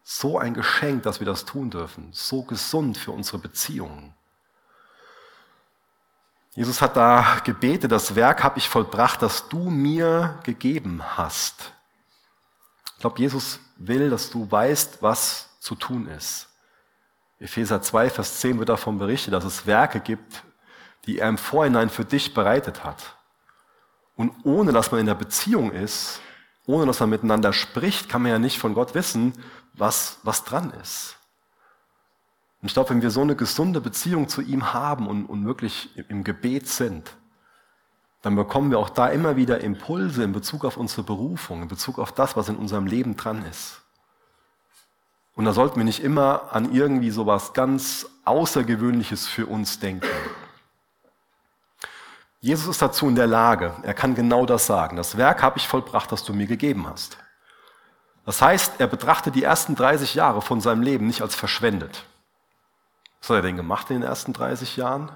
So 0.08 0.38
ein 0.38 0.54
Geschenk, 0.54 1.02
dass 1.02 1.18
wir 1.18 1.26
das 1.26 1.44
tun 1.44 1.68
dürfen. 1.68 2.10
So 2.12 2.44
gesund 2.44 2.96
für 2.96 3.10
unsere 3.10 3.38
Beziehungen. 3.38 4.14
Jesus 6.54 6.80
hat 6.80 6.96
da 6.96 7.40
gebetet, 7.42 7.90
das 7.90 8.14
Werk 8.14 8.44
habe 8.44 8.56
ich 8.56 8.68
vollbracht, 8.68 9.20
das 9.20 9.48
du 9.48 9.68
mir 9.68 10.38
gegeben 10.44 11.02
hast. 11.02 11.72
Ich 12.94 13.00
glaube, 13.00 13.18
Jesus 13.18 13.58
will, 13.78 14.08
dass 14.08 14.30
du 14.30 14.48
weißt, 14.48 15.02
was 15.02 15.48
zu 15.58 15.74
tun 15.74 16.06
ist. 16.06 16.50
Epheser 17.40 17.82
2, 17.82 18.08
Vers 18.08 18.38
10 18.38 18.60
wird 18.60 18.68
davon 18.68 18.98
berichtet, 18.98 19.34
dass 19.34 19.44
es 19.44 19.66
Werke 19.66 19.98
gibt, 19.98 20.44
die 21.06 21.18
er 21.18 21.28
im 21.28 21.36
Vorhinein 21.36 21.90
für 21.90 22.04
dich 22.04 22.32
bereitet 22.32 22.84
hat. 22.84 23.16
Und 24.14 24.32
ohne 24.44 24.70
dass 24.72 24.92
man 24.92 25.00
in 25.00 25.06
der 25.06 25.16
Beziehung 25.16 25.72
ist, 25.72 26.20
ohne 26.64 26.86
dass 26.86 27.00
man 27.00 27.10
miteinander 27.10 27.52
spricht, 27.52 28.08
kann 28.08 28.22
man 28.22 28.30
ja 28.30 28.38
nicht 28.38 28.58
von 28.58 28.72
Gott 28.72 28.94
wissen, 28.94 29.32
was, 29.76 30.18
was 30.22 30.44
dran 30.44 30.72
ist. 30.82 31.16
Und 32.60 32.68
ich 32.68 32.74
glaube, 32.74 32.90
wenn 32.90 33.02
wir 33.02 33.10
so 33.10 33.20
eine 33.20 33.36
gesunde 33.36 33.80
Beziehung 33.80 34.28
zu 34.28 34.42
ihm 34.42 34.72
haben 34.72 35.06
und, 35.06 35.26
und 35.26 35.46
wirklich 35.46 35.90
im 36.08 36.24
Gebet 36.24 36.68
sind, 36.68 37.16
dann 38.22 38.34
bekommen 38.34 38.70
wir 38.70 38.78
auch 38.78 38.90
da 38.90 39.08
immer 39.08 39.36
wieder 39.36 39.60
Impulse 39.60 40.24
in 40.24 40.32
Bezug 40.32 40.64
auf 40.64 40.76
unsere 40.76 41.02
Berufung, 41.02 41.62
in 41.62 41.68
Bezug 41.68 41.98
auf 41.98 42.12
das, 42.12 42.36
was 42.36 42.48
in 42.48 42.56
unserem 42.56 42.86
Leben 42.86 43.16
dran 43.16 43.44
ist. 43.44 43.82
Und 45.36 45.44
da 45.44 45.52
sollten 45.52 45.76
wir 45.76 45.84
nicht 45.84 46.02
immer 46.02 46.52
an 46.52 46.72
irgendwie 46.72 47.10
sowas 47.10 47.52
ganz 47.52 48.06
Außergewöhnliches 48.24 49.28
für 49.28 49.46
uns 49.46 49.78
denken. 49.78 50.08
Jesus 52.40 52.68
ist 52.68 52.82
dazu 52.82 53.06
in 53.08 53.14
der 53.14 53.26
Lage, 53.26 53.74
er 53.82 53.94
kann 53.94 54.14
genau 54.14 54.46
das 54.46 54.66
sagen. 54.66 54.96
Das 54.96 55.16
Werk 55.16 55.42
habe 55.42 55.58
ich 55.58 55.68
vollbracht, 55.68 56.10
das 56.10 56.24
du 56.24 56.32
mir 56.32 56.46
gegeben 56.46 56.88
hast. 56.88 57.18
Das 58.26 58.42
heißt, 58.42 58.74
er 58.78 58.88
betrachtet 58.88 59.36
die 59.36 59.44
ersten 59.44 59.76
30 59.76 60.14
Jahre 60.14 60.42
von 60.42 60.60
seinem 60.60 60.82
Leben 60.82 61.06
nicht 61.06 61.22
als 61.22 61.36
verschwendet. 61.36 62.04
Was 63.20 63.30
hat 63.30 63.36
er 63.36 63.42
denn 63.42 63.56
gemacht 63.56 63.88
in 63.88 64.00
den 64.00 64.08
ersten 64.08 64.32
30 64.32 64.76
Jahren? 64.76 65.10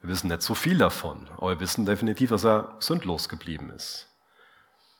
Wir 0.00 0.10
wissen 0.10 0.28
nicht 0.28 0.42
so 0.42 0.54
viel 0.54 0.76
davon, 0.76 1.28
aber 1.36 1.50
wir 1.50 1.60
wissen 1.60 1.86
definitiv, 1.86 2.30
dass 2.30 2.44
er 2.44 2.74
sündlos 2.80 3.28
geblieben 3.28 3.70
ist. 3.70 4.08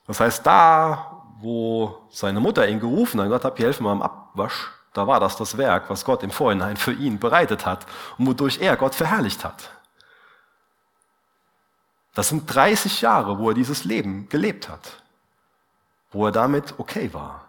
Das 0.07 0.21
heißt, 0.21 0.47
da, 0.47 1.25
wo 1.41 1.99
seine 2.11 2.41
Mutter 2.41 2.69
ihn 2.69 2.81
gerufen 2.81 3.19
hat 3.19 3.27
und 3.27 3.31
gesagt 3.31 3.45
hat, 3.45 3.57
hier 3.57 3.67
helfen 3.67 3.85
wir 3.85 3.91
am 3.91 4.03
Abwasch, 4.03 4.71
da 4.93 5.07
war 5.07 5.21
das 5.21 5.37
das 5.37 5.57
Werk, 5.57 5.91
was 5.91 6.05
Gott 6.05 6.23
im 6.23 6.31
Vorhinein 6.31 6.77
für 6.77 6.93
ihn 6.93 7.19
bereitet 7.19 7.67
hat 7.67 7.87
und 8.19 8.27
wodurch 8.27 8.61
er 8.61 8.77
Gott 8.77 8.95
verherrlicht 8.95 9.45
hat. 9.45 9.71
Das 12.15 12.29
sind 12.29 12.53
30 12.53 13.01
Jahre, 13.01 13.39
wo 13.39 13.51
er 13.51 13.55
dieses 13.55 13.85
Leben 13.85 14.29
gelebt 14.29 14.69
hat, 14.69 15.03
wo 16.11 16.27
er 16.27 16.33
damit 16.33 16.79
okay 16.79 17.13
war, 17.13 17.47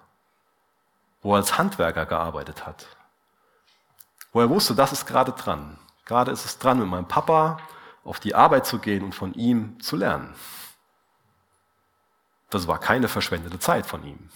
wo 1.21 1.33
er 1.33 1.37
als 1.37 1.57
Handwerker 1.57 2.05
gearbeitet 2.05 2.65
hat, 2.65 2.87
wo 4.33 4.41
er 4.41 4.49
wusste, 4.49 4.75
das 4.75 4.91
ist 4.91 5.05
gerade 5.05 5.31
dran. 5.33 5.77
Gerade 6.05 6.31
ist 6.31 6.45
es 6.45 6.57
dran, 6.57 6.79
mit 6.79 6.87
meinem 6.87 7.07
Papa 7.07 7.59
auf 8.03 8.19
die 8.19 8.35
Arbeit 8.35 8.65
zu 8.65 8.79
gehen 8.79 9.03
und 9.03 9.13
von 9.13 9.33
ihm 9.33 9.79
zu 9.81 9.95
lernen. 9.95 10.33
Das 12.49 12.67
war 12.67 12.79
keine 12.79 13.07
verschwendete 13.07 13.59
Zeit 13.59 13.85
von 13.85 14.03
ihm. 14.03 14.29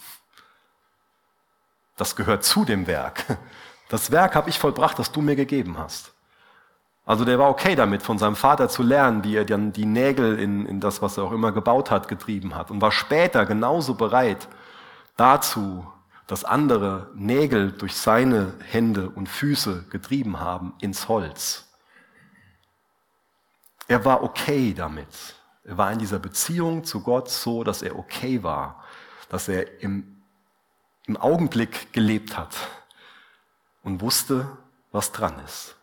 Das 1.96 2.16
gehört 2.16 2.44
zu 2.44 2.64
dem 2.64 2.86
Werk. 2.86 3.24
Das 3.88 4.10
Werk 4.10 4.34
habe 4.34 4.50
ich 4.50 4.58
vollbracht, 4.58 4.98
das 4.98 5.12
du 5.12 5.20
mir 5.20 5.36
gegeben 5.36 5.78
hast. 5.78 6.12
Also 7.06 7.24
der 7.24 7.38
war 7.38 7.48
okay 7.48 7.76
damit, 7.76 8.02
von 8.02 8.18
seinem 8.18 8.34
Vater 8.34 8.68
zu 8.68 8.82
lernen, 8.82 9.22
wie 9.22 9.36
er 9.36 9.44
dann 9.44 9.72
die 9.72 9.86
Nägel 9.86 10.40
in, 10.40 10.66
in 10.66 10.80
das, 10.80 11.00
was 11.02 11.16
er 11.16 11.24
auch 11.24 11.30
immer 11.32 11.52
gebaut 11.52 11.92
hat, 11.92 12.08
getrieben 12.08 12.56
hat 12.56 12.72
und 12.72 12.82
war 12.82 12.90
später 12.90 13.46
genauso 13.46 13.94
bereit 13.94 14.48
dazu, 15.16 15.86
dass 16.26 16.44
andere 16.44 17.12
Nägel 17.14 17.70
durch 17.70 17.94
seine 17.94 18.54
Hände 18.64 19.08
und 19.08 19.28
Füße 19.28 19.84
getrieben 19.88 20.40
haben 20.40 20.74
ins 20.80 21.06
Holz. 21.06 21.72
Er 23.86 24.04
war 24.04 24.24
okay 24.24 24.74
damit. 24.74 25.36
Er 25.62 25.78
war 25.78 25.92
in 25.92 26.00
dieser 26.00 26.18
Beziehung 26.18 26.82
zu 26.82 27.02
Gott 27.02 27.30
so, 27.30 27.62
dass 27.62 27.82
er 27.82 27.96
okay 27.96 28.42
war, 28.42 28.82
dass 29.28 29.46
er 29.46 29.80
im, 29.80 30.22
im 31.06 31.16
Augenblick 31.16 31.92
gelebt 31.92 32.36
hat 32.36 32.56
und 33.84 34.00
wusste, 34.00 34.48
was 34.90 35.12
dran 35.12 35.38
ist. 35.44 35.75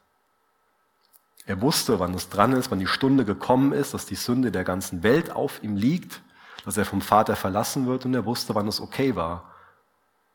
Er 1.46 1.62
wusste, 1.62 2.00
wann 2.00 2.14
es 2.14 2.30
dran 2.30 2.54
ist, 2.54 2.72
wann 2.72 2.80
die 2.80 2.88
Stunde 2.88 3.26
gekommen 3.26 3.74
ist, 3.74 3.94
dass 3.94 4.06
die 4.06 4.16
Sünde 4.16 4.52
der 4.52 4.64
ganzen 4.64 5.04
Welt 5.04 5.32
auf 5.32 5.62
ihm 5.62 5.76
liegt, 5.76 6.22
dass 6.64 6.78
er 6.78 6.86
vom 6.86 7.02
Vater 7.02 7.36
verlassen 7.36 7.86
wird 7.86 8.06
und 8.06 8.14
er 8.14 8.26
wusste, 8.26 8.56
wann 8.56 8.68
es 8.68 8.80
okay 8.80 9.16
war, 9.16 9.54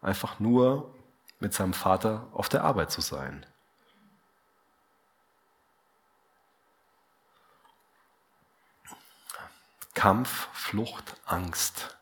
einfach 0.02 0.38
nur 0.38 0.94
mit 1.40 1.54
seinem 1.54 1.72
Vater 1.72 2.28
auf 2.32 2.50
der 2.50 2.62
Arbeit 2.64 2.90
zu 2.90 3.00
sein. 3.00 3.46
Kampf, 9.94 10.48
Flucht, 10.52 11.14
Angst. 11.24 11.96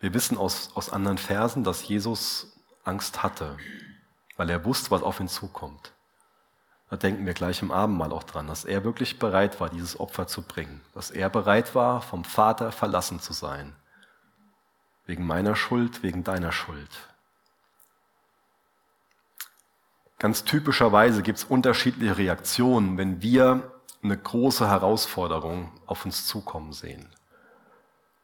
Wir 0.00 0.14
wissen 0.14 0.38
aus, 0.38 0.74
aus 0.74 0.90
anderen 0.90 1.18
Versen, 1.18 1.62
dass 1.62 1.86
Jesus 1.86 2.56
Angst 2.82 3.22
hatte 3.22 3.58
weil 4.40 4.48
er 4.48 4.64
wusste, 4.64 4.90
was 4.90 5.02
auf 5.02 5.20
ihn 5.20 5.28
zukommt. 5.28 5.92
Da 6.88 6.96
denken 6.96 7.26
wir 7.26 7.34
gleich 7.34 7.60
im 7.60 7.70
Abendmahl 7.70 8.10
auch 8.10 8.22
dran, 8.22 8.46
dass 8.46 8.64
er 8.64 8.84
wirklich 8.84 9.18
bereit 9.18 9.60
war, 9.60 9.68
dieses 9.68 10.00
Opfer 10.00 10.28
zu 10.28 10.40
bringen, 10.40 10.80
dass 10.94 11.10
er 11.10 11.28
bereit 11.28 11.74
war, 11.74 12.00
vom 12.00 12.24
Vater 12.24 12.72
verlassen 12.72 13.20
zu 13.20 13.34
sein. 13.34 13.76
Wegen 15.04 15.26
meiner 15.26 15.56
Schuld, 15.56 16.02
wegen 16.02 16.24
deiner 16.24 16.52
Schuld. 16.52 16.88
Ganz 20.18 20.44
typischerweise 20.44 21.20
gibt 21.20 21.36
es 21.36 21.44
unterschiedliche 21.44 22.16
Reaktionen, 22.16 22.96
wenn 22.96 23.20
wir 23.20 23.70
eine 24.02 24.16
große 24.16 24.66
Herausforderung 24.66 25.70
auf 25.84 26.06
uns 26.06 26.26
zukommen 26.26 26.72
sehen. 26.72 27.10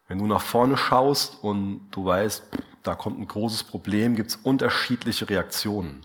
Wenn 0.09 0.19
du 0.19 0.27
nach 0.27 0.41
vorne 0.41 0.79
schaust 0.79 1.45
und 1.45 1.91
du 1.91 2.07
weißt, 2.07 2.43
da 2.87 2.95
kommt 2.95 3.19
ein 3.19 3.27
großes 3.27 3.65
Problem, 3.65 4.17
gibt 4.17 4.31
es 4.31 4.37
unterschiedliche 4.37 5.29
Reaktionen. 5.29 6.05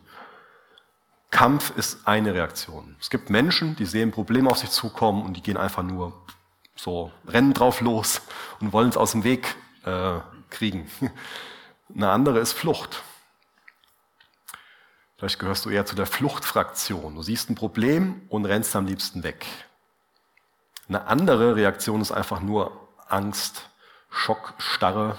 Kampf 1.30 1.72
ist 1.78 2.08
eine 2.08 2.34
Reaktion. 2.34 2.96
Es 3.00 3.10
gibt 3.10 3.30
Menschen, 3.30 3.76
die 3.76 3.86
sehen 3.86 4.12
Probleme 4.12 4.50
auf 4.50 4.58
sich 4.58 4.70
zukommen 4.70 5.24
und 5.24 5.38
die 5.38 5.42
gehen 5.42 5.58
einfach 5.58 5.84
nur 5.84 6.14
so, 6.76 7.12
rennen 7.28 7.54
drauf 7.54 7.82
los 7.82 8.22
und 8.60 8.74
wollen 8.74 8.90
es 8.90 8.98
aus 8.98 9.12
dem 9.12 9.24
Weg 9.24 9.56
äh, 9.86 10.20
kriegen. 10.50 10.90
Eine 11.96 12.10
andere 12.10 12.40
ist 12.40 12.54
Flucht. 12.54 13.04
Vielleicht 15.18 15.40
gehörst 15.40 15.66
du 15.66 15.70
eher 15.70 15.86
zu 15.86 15.96
der 15.96 16.08
Fluchtfraktion. 16.08 17.16
Du 17.16 17.22
siehst 17.22 17.50
ein 17.50 17.56
Problem 17.56 18.22
und 18.30 18.46
rennst 18.46 18.76
am 18.76 18.88
liebsten 18.88 19.24
weg. 19.24 19.46
Eine 20.90 21.06
andere 21.06 21.56
Reaktion 21.56 22.02
ist 22.02 22.12
einfach 22.12 22.42
nur 22.42 22.90
Angst, 23.08 23.70
Schock, 24.10 24.56
Starre, 24.58 25.18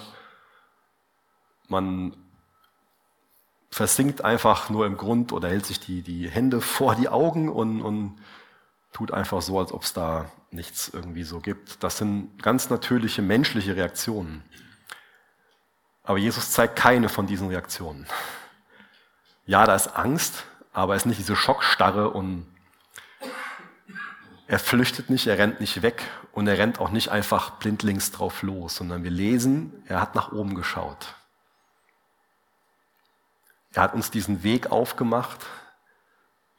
man 1.68 2.16
versinkt 3.70 4.22
einfach 4.22 4.68
nur 4.68 4.86
im 4.86 4.96
Grund 4.96 5.32
oder 5.32 5.48
hält 5.48 5.66
sich 5.66 5.80
die, 5.80 6.02
die 6.02 6.28
Hände 6.28 6.60
vor 6.60 6.94
die 6.94 7.08
Augen 7.08 7.48
und, 7.48 7.80
und 7.80 8.16
tut 8.92 9.12
einfach 9.12 9.40
so, 9.40 9.58
als 9.58 9.72
ob 9.72 9.82
es 9.82 9.94
da 9.94 10.30
nichts 10.50 10.90
irgendwie 10.92 11.24
so 11.24 11.40
gibt. 11.40 11.82
Das 11.82 11.96
sind 11.96 12.42
ganz 12.42 12.68
natürliche 12.68 13.22
menschliche 13.22 13.74
Reaktionen. 13.74 14.44
Aber 16.04 16.18
Jesus 16.18 16.50
zeigt 16.50 16.76
keine 16.76 17.08
von 17.08 17.26
diesen 17.26 17.48
Reaktionen. 17.48 18.06
Ja, 19.46 19.64
da 19.64 19.74
ist 19.74 19.88
Angst, 19.96 20.44
aber 20.72 20.94
es 20.94 21.02
ist 21.02 21.06
nicht 21.06 21.18
diese 21.18 21.36
Schockstarre 21.36 22.10
und 22.10 22.46
er 24.46 24.58
flüchtet 24.58 25.08
nicht, 25.08 25.26
er 25.26 25.38
rennt 25.38 25.60
nicht 25.60 25.80
weg 25.80 26.02
und 26.32 26.46
er 26.46 26.58
rennt 26.58 26.78
auch 26.78 26.90
nicht 26.90 27.08
einfach 27.08 27.50
blindlings 27.52 28.10
drauf 28.10 28.42
los, 28.42 28.76
sondern 28.76 29.02
wir 29.02 29.10
lesen, 29.10 29.82
er 29.86 30.00
hat 30.00 30.14
nach 30.14 30.32
oben 30.32 30.54
geschaut. 30.54 31.14
Er 33.74 33.82
hat 33.82 33.94
uns 33.94 34.10
diesen 34.10 34.42
Weg 34.42 34.70
aufgemacht, 34.70 35.46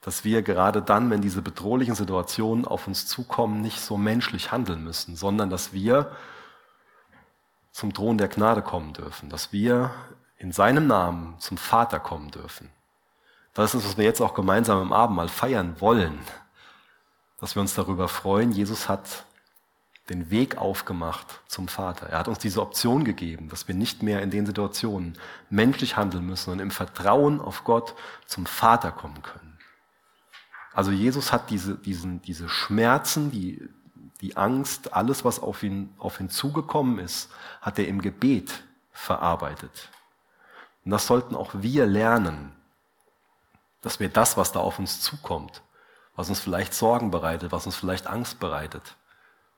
dass 0.02 0.24
wir 0.24 0.42
gerade 0.42 0.82
dann, 0.82 1.10
wenn 1.10 1.22
diese 1.22 1.42
bedrohlichen 1.42 1.96
Situationen 1.96 2.66
auf 2.66 2.88
uns 2.88 3.08
zukommen, 3.08 3.62
nicht 3.62 3.80
so 3.80 3.98
menschlich 3.98 4.52
handeln 4.52 4.84
müssen, 4.84 5.16
sondern 5.16 5.50
dass 5.50 5.72
wir 5.72 6.12
zum 7.72 7.94
Thron 7.94 8.18
der 8.18 8.28
Gnade 8.28 8.62
kommen 8.62 8.94
dürfen, 8.94 9.30
dass 9.30 9.54
wir 9.54 9.92
in 10.38 10.52
seinem 10.52 10.88
Namen 10.88 11.40
zum 11.40 11.58
Vater 11.58 12.00
kommen 12.00 12.32
dürfen. 12.32 12.70
Das 13.54 13.74
ist, 13.74 13.86
was 13.86 13.98
wir 13.98 14.04
jetzt 14.04 14.22
auch 14.22 14.34
gemeinsam 14.34 14.82
im 14.82 14.94
Abendmahl 14.94 15.30
feiern 15.30 15.80
wollen, 15.80 16.20
dass 17.40 17.56
wir 17.56 17.62
uns 17.62 17.76
darüber 17.76 18.08
freuen, 18.08 18.52
Jesus 18.52 18.90
hat 18.90 19.26
den 20.10 20.30
Weg 20.30 20.58
aufgemacht 20.58 21.42
zum 21.48 21.68
Vater. 21.68 22.08
Er 22.08 22.20
hat 22.20 22.28
uns 22.28 22.40
diese 22.40 22.62
Option 22.62 23.06
gegeben, 23.06 23.48
dass 23.50 23.68
wir 23.68 23.76
nicht 23.76 24.04
mehr 24.04 24.22
in 24.22 24.32
den 24.32 24.46
Situationen 24.46 25.18
menschlich 25.50 25.96
handeln 25.96 26.26
müssen 26.26 26.52
und 26.52 26.60
im 26.60 26.72
Vertrauen 26.72 27.40
auf 27.40 27.64
Gott 27.64 27.96
zum 28.26 28.46
Vater 28.46 28.92
kommen 28.92 29.22
können. 29.22 29.58
Also 30.74 30.92
Jesus 30.92 31.32
hat 31.32 31.50
diese, 31.50 31.76
diesen, 31.76 32.22
diese 32.22 32.50
Schmerzen, 32.50 33.32
die, 33.32 33.70
die 34.22 34.36
Angst, 34.36 34.94
alles, 34.94 35.24
was 35.24 35.40
auf 35.40 35.64
ihn, 35.64 35.94
auf 36.00 36.20
ihn 36.20 36.30
zugekommen 36.30 37.00
ist, 37.00 37.30
hat 37.62 37.80
er 37.80 37.88
im 37.88 38.02
Gebet 38.02 38.64
verarbeitet. 38.92 39.90
Und 40.84 40.92
das 40.92 41.08
sollten 41.08 41.36
auch 41.36 41.52
wir 41.54 41.86
lernen, 41.86 42.52
dass 43.82 44.00
wir 44.00 44.10
das, 44.10 44.36
was 44.36 44.52
da 44.52 44.60
auf 44.60 44.80
uns 44.80 45.02
zukommt, 45.02 45.62
was 46.16 46.30
uns 46.30 46.40
vielleicht 46.40 46.74
Sorgen 46.74 47.12
bereitet, 47.12 47.52
was 47.52 47.66
uns 47.66 47.76
vielleicht 47.76 48.08
Angst 48.08 48.40
bereitet, 48.40 48.96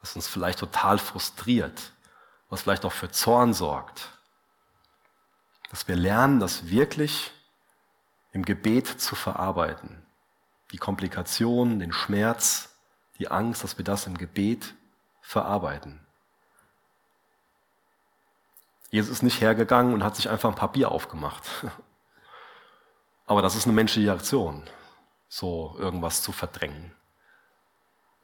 was 0.06 0.16
uns 0.16 0.28
vielleicht 0.28 0.60
total 0.60 1.00
frustriert, 1.00 1.92
was 2.52 2.62
vielleicht 2.62 2.86
auch 2.86 2.92
für 2.92 3.10
Zorn 3.10 3.56
sorgt. 3.56 4.12
Dass 5.72 5.88
wir 5.88 5.96
lernen, 5.96 6.40
das 6.40 6.70
wirklich 6.70 7.32
im 8.32 8.46
Gebet 8.46 8.86
zu 8.86 9.16
verarbeiten. 9.16 10.06
Die 10.72 10.78
Komplikation, 10.78 11.80
den 11.80 11.92
Schmerz, 11.92 12.70
die 13.18 13.32
Angst, 13.32 13.64
dass 13.64 13.80
wir 13.80 13.84
das 13.84 14.06
im 14.06 14.16
Gebet 14.16 14.76
verarbeiten. 15.22 16.06
Jesus 18.92 19.10
ist 19.10 19.24
nicht 19.24 19.42
hergegangen 19.42 19.92
und 19.92 20.04
hat 20.04 20.18
sich 20.18 20.30
einfach 20.30 20.50
ein 20.50 20.56
Papier 20.56 20.92
aufgemacht. 20.92 21.42
Aber 23.26 23.42
das 23.42 23.56
ist 23.56 23.66
eine 23.66 23.74
menschliche 23.74 24.12
Aktion, 24.12 24.70
so 25.30 25.76
irgendwas 25.80 26.22
zu 26.22 26.32
verdrängen. 26.32 26.94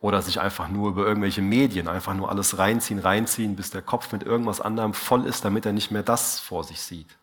Oder 0.02 0.22
sich 0.22 0.42
einfach 0.42 0.68
nur 0.68 0.90
über 0.90 1.06
irgendwelche 1.06 1.44
Medien 1.44 1.88
einfach 1.88 2.16
nur 2.16 2.30
alles 2.30 2.58
reinziehen, 2.58 3.00
reinziehen, 3.00 3.56
bis 3.56 3.70
der 3.70 3.84
Kopf 3.84 4.12
mit 4.12 4.24
irgendwas 4.24 4.60
anderem 4.60 4.94
voll 4.94 5.26
ist, 5.26 5.46
damit 5.46 5.66
er 5.66 5.74
nicht 5.74 5.92
mehr 5.92 6.04
das 6.04 6.40
vor 6.40 6.64
sich 6.64 6.82
sieht. 6.82 7.18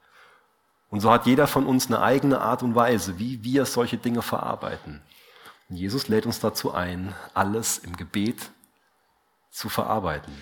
Und 0.89 1.01
so 1.01 1.11
hat 1.11 1.27
jeder 1.27 1.47
von 1.47 1.67
uns 1.67 1.89
eine 1.89 2.01
eigene 2.01 2.41
Art 2.41 2.63
und 2.63 2.75
Weise, 2.75 3.19
wie 3.19 3.43
wir 3.43 3.67
solche 3.67 3.99
Dinge 3.99 4.23
verarbeiten. 4.23 5.03
Und 5.69 5.77
Jesus 5.77 6.09
lädt 6.09 6.25
uns 6.25 6.41
dazu 6.41 6.73
ein, 6.73 7.15
alles 7.35 7.79
im 7.79 7.97
Gebet 7.97 8.51
zu 9.51 9.69
verarbeiten. 9.69 10.33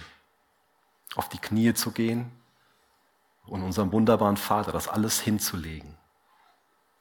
Auf 1.16 1.28
die 1.28 1.38
Knie 1.38 1.72
zu 1.72 1.90
gehen 1.90 2.30
und 3.46 3.62
unserem 3.62 3.92
wunderbaren 3.92 4.36
Vater 4.36 4.72
das 4.72 4.88
alles 4.88 5.20
hinzulegen. 5.20 5.96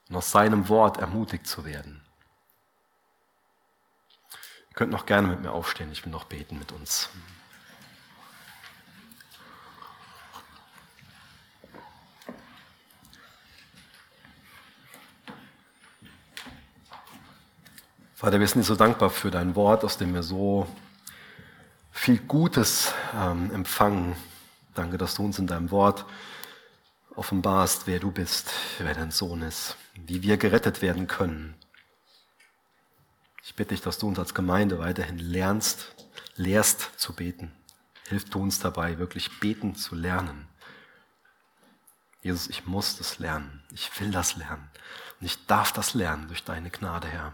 Und 0.09 0.15
aus 0.15 0.31
seinem 0.31 0.69
Wort 0.69 0.97
ermutigt 0.97 1.45
zu 1.45 1.65
werden. 1.65 2.05
Ihr 4.76 4.80
könnt 4.80 4.91
noch 4.91 5.05
gerne 5.05 5.30
mit 5.30 5.41
mir 5.41 5.53
aufstehen, 5.53 5.89
ich 5.93 6.03
will 6.03 6.11
noch 6.11 6.26
beten 6.26 6.59
mit 6.59 6.73
uns. 6.73 7.09
Vater, 18.15 18.41
wir 18.41 18.47
sind 18.49 18.59
dir 18.59 18.65
so 18.65 18.76
dankbar 18.76 19.09
für 19.11 19.32
dein 19.32 19.55
Wort, 19.55 19.86
aus 19.86 19.97
dem 19.97 20.13
wir 20.13 20.23
so 20.23 20.67
viel 21.93 22.17
Gutes 22.17 22.93
ähm, 23.15 23.51
empfangen. 23.53 24.17
Danke, 24.73 24.97
dass 24.97 25.15
du 25.15 25.23
uns 25.23 25.39
in 25.39 25.47
deinem 25.47 25.71
Wort 25.71 26.05
offenbarst, 27.15 27.88
wer 27.88 27.99
du 27.99 28.11
bist, 28.11 28.51
wer 28.80 28.93
dein 28.93 29.11
Sohn 29.11 29.41
ist, 29.41 29.78
wie 29.93 30.21
wir 30.21 30.36
gerettet 30.36 30.82
werden 30.82 31.07
können. 31.07 31.55
Ich 33.46 33.54
bitte 33.54 33.76
dich, 33.76 33.82
dass 33.82 34.00
du 34.00 34.08
uns 34.08 34.18
als 34.18 34.34
Gemeinde 34.34 34.80
weiterhin 34.80 35.20
lernst, 35.20 35.93
lehrst 36.36 37.00
zu 37.00 37.14
beten. 37.14 37.52
Hilf 38.08 38.28
du 38.32 38.41
uns 38.41 38.58
dabei, 38.58 38.98
wirklich 38.98 39.39
beten 39.39 39.76
zu 39.76 39.93
lernen. 39.93 40.48
Jesus, 42.24 42.48
ich 42.48 42.66
muss 42.66 42.98
das 42.98 43.20
lernen. 43.20 43.64
Ich 43.72 44.00
will 44.00 44.10
das 44.10 44.36
lernen. 44.36 44.68
Und 45.20 45.28
ich 45.28 45.46
darf 45.46 45.72
das 45.72 45.93
lernen 45.93 46.28
durch 46.28 46.43
deine 46.43 46.72
Gnade, 46.72 47.08
Herr. 47.08 47.34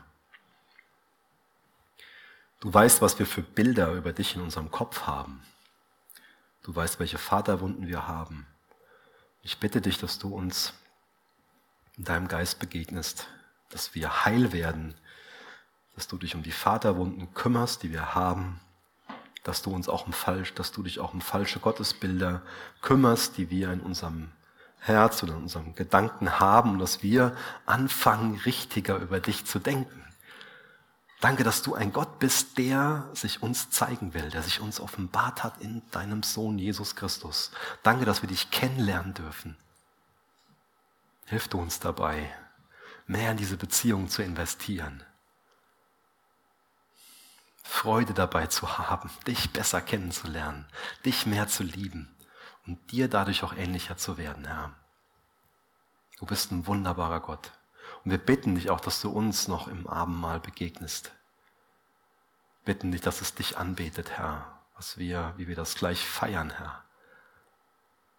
Du 2.59 2.73
weißt, 2.73 3.01
was 3.01 3.17
wir 3.17 3.25
für 3.25 3.41
Bilder 3.41 3.93
über 3.93 4.11
dich 4.11 4.35
in 4.35 4.41
unserem 4.41 4.69
Kopf 4.69 5.07
haben. 5.07 5.41
Du 6.61 6.75
weißt, 6.75 6.99
welche 6.99 7.19
Vaterwunden 7.19 7.87
wir 7.87 8.05
haben. 8.09 8.45
Ich 9.43 9.59
bitte 9.59 9.79
dich, 9.79 9.97
dass 9.97 10.19
du 10.19 10.35
uns 10.35 10.73
in 11.95 12.03
deinem 12.03 12.27
Geist 12.27 12.59
begegnest, 12.59 13.27
dass 13.69 13.95
wir 13.95 14.25
heil 14.25 14.51
werden 14.51 14.93
dass 16.01 16.07
du 16.07 16.17
dich 16.17 16.33
um 16.33 16.41
die 16.41 16.51
Vaterwunden 16.51 17.31
kümmerst, 17.35 17.83
die 17.83 17.91
wir 17.91 18.15
haben, 18.15 18.59
dass 19.43 19.61
du 19.61 19.69
uns 19.69 19.87
auch 19.87 20.07
um 20.07 20.13
falsch, 20.13 20.55
dass 20.55 20.71
du 20.71 20.81
dich 20.81 20.99
auch 20.99 21.13
um 21.13 21.21
falsche 21.21 21.59
Gottesbilder 21.59 22.41
kümmerst, 22.81 23.37
die 23.37 23.51
wir 23.51 23.71
in 23.71 23.81
unserem 23.81 24.31
Herz 24.79 25.21
oder 25.21 25.33
in 25.33 25.43
unserem 25.43 25.75
Gedanken 25.75 26.39
haben 26.39 26.71
und 26.71 26.79
dass 26.79 27.03
wir 27.03 27.35
anfangen, 27.67 28.35
richtiger 28.47 28.97
über 28.97 29.19
dich 29.19 29.45
zu 29.45 29.59
denken. 29.59 30.03
Danke, 31.19 31.43
dass 31.43 31.61
du 31.61 31.75
ein 31.75 31.93
Gott 31.93 32.17
bist, 32.17 32.57
der 32.57 33.07
sich 33.13 33.43
uns 33.43 33.69
zeigen 33.69 34.15
will, 34.15 34.31
der 34.31 34.41
sich 34.41 34.59
uns 34.59 34.79
offenbart 34.79 35.43
hat 35.43 35.61
in 35.61 35.83
deinem 35.91 36.23
Sohn 36.23 36.57
Jesus 36.57 36.95
Christus. 36.95 37.51
Danke, 37.83 38.05
dass 38.05 38.23
wir 38.23 38.27
dich 38.27 38.49
kennenlernen 38.49 39.13
dürfen. 39.13 39.55
Hilf 41.27 41.47
du 41.47 41.59
uns 41.59 41.79
dabei, 41.79 42.33
mehr 43.05 43.29
in 43.29 43.37
diese 43.37 43.55
Beziehung 43.55 44.09
zu 44.09 44.23
investieren. 44.23 45.03
Freude 47.71 48.13
dabei 48.13 48.47
zu 48.47 48.77
haben, 48.77 49.09
dich 49.25 49.53
besser 49.53 49.81
kennenzulernen, 49.81 50.67
dich 51.05 51.25
mehr 51.25 51.47
zu 51.47 51.63
lieben 51.63 52.13
und 52.67 52.91
dir 52.91 53.07
dadurch 53.07 53.43
auch 53.43 53.53
ähnlicher 53.53 53.97
zu 53.97 54.17
werden, 54.17 54.45
Herr. 54.45 54.75
Du 56.19 56.25
bist 56.25 56.51
ein 56.51 56.67
wunderbarer 56.67 57.21
Gott. 57.21 57.53
Und 58.03 58.11
wir 58.11 58.19
bitten 58.19 58.55
dich 58.55 58.69
auch, 58.69 58.81
dass 58.81 59.01
du 59.01 59.09
uns 59.09 59.47
noch 59.47 59.67
im 59.67 59.87
Abendmahl 59.87 60.39
begegnest. 60.39 61.11
Bitten 62.65 62.91
dich, 62.91 63.01
dass 63.01 63.21
es 63.21 63.33
dich 63.33 63.57
anbetet, 63.57 64.11
Herr, 64.11 64.59
was 64.75 64.97
wir, 64.97 65.33
wie 65.37 65.47
wir 65.47 65.55
das 65.55 65.73
gleich 65.73 66.05
feiern, 66.05 66.51
Herr. 66.51 66.83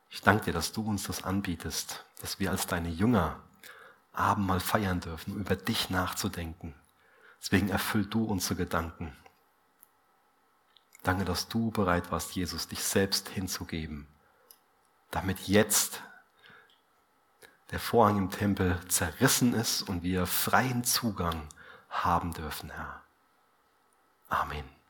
Ich 0.09 0.23
danke 0.23 0.47
dir, 0.47 0.55
dass 0.55 0.73
du 0.73 0.83
uns 0.83 1.05
das 1.05 1.25
anbietest, 1.25 2.05
dass 2.21 2.41
wir 2.41 2.51
als 2.51 2.67
deine 2.67 2.89
Jünger 2.89 3.39
Abendmahl 4.13 4.61
feiern 4.61 5.01
dürfen, 5.01 5.35
um 5.35 5.41
über 5.41 5.57
dich 5.57 5.91
nachzudenken. 5.91 6.75
Deswegen 7.41 7.69
erfüll 7.69 8.07
du 8.07 8.25
unsere 8.25 8.57
Gedanken. 8.57 9.15
Danke, 11.03 11.25
dass 11.25 11.49
du 11.49 11.71
bereit 11.71 12.11
warst, 12.13 12.35
Jesus, 12.35 12.69
dich 12.69 12.83
selbst 12.83 13.29
hinzugeben, 13.29 14.07
damit 15.11 15.41
jetzt 15.49 16.03
der 17.73 17.81
Vorhang 17.81 18.19
im 18.19 18.31
Tempel 18.31 18.79
zerrissen 18.89 19.55
ist 19.55 19.83
und 19.83 20.03
wir 20.03 20.27
freien 20.27 20.85
Zugang 20.85 21.49
haben 21.89 22.33
dürfen, 22.35 22.71
Herr. 22.71 23.03
Amen. 24.29 24.82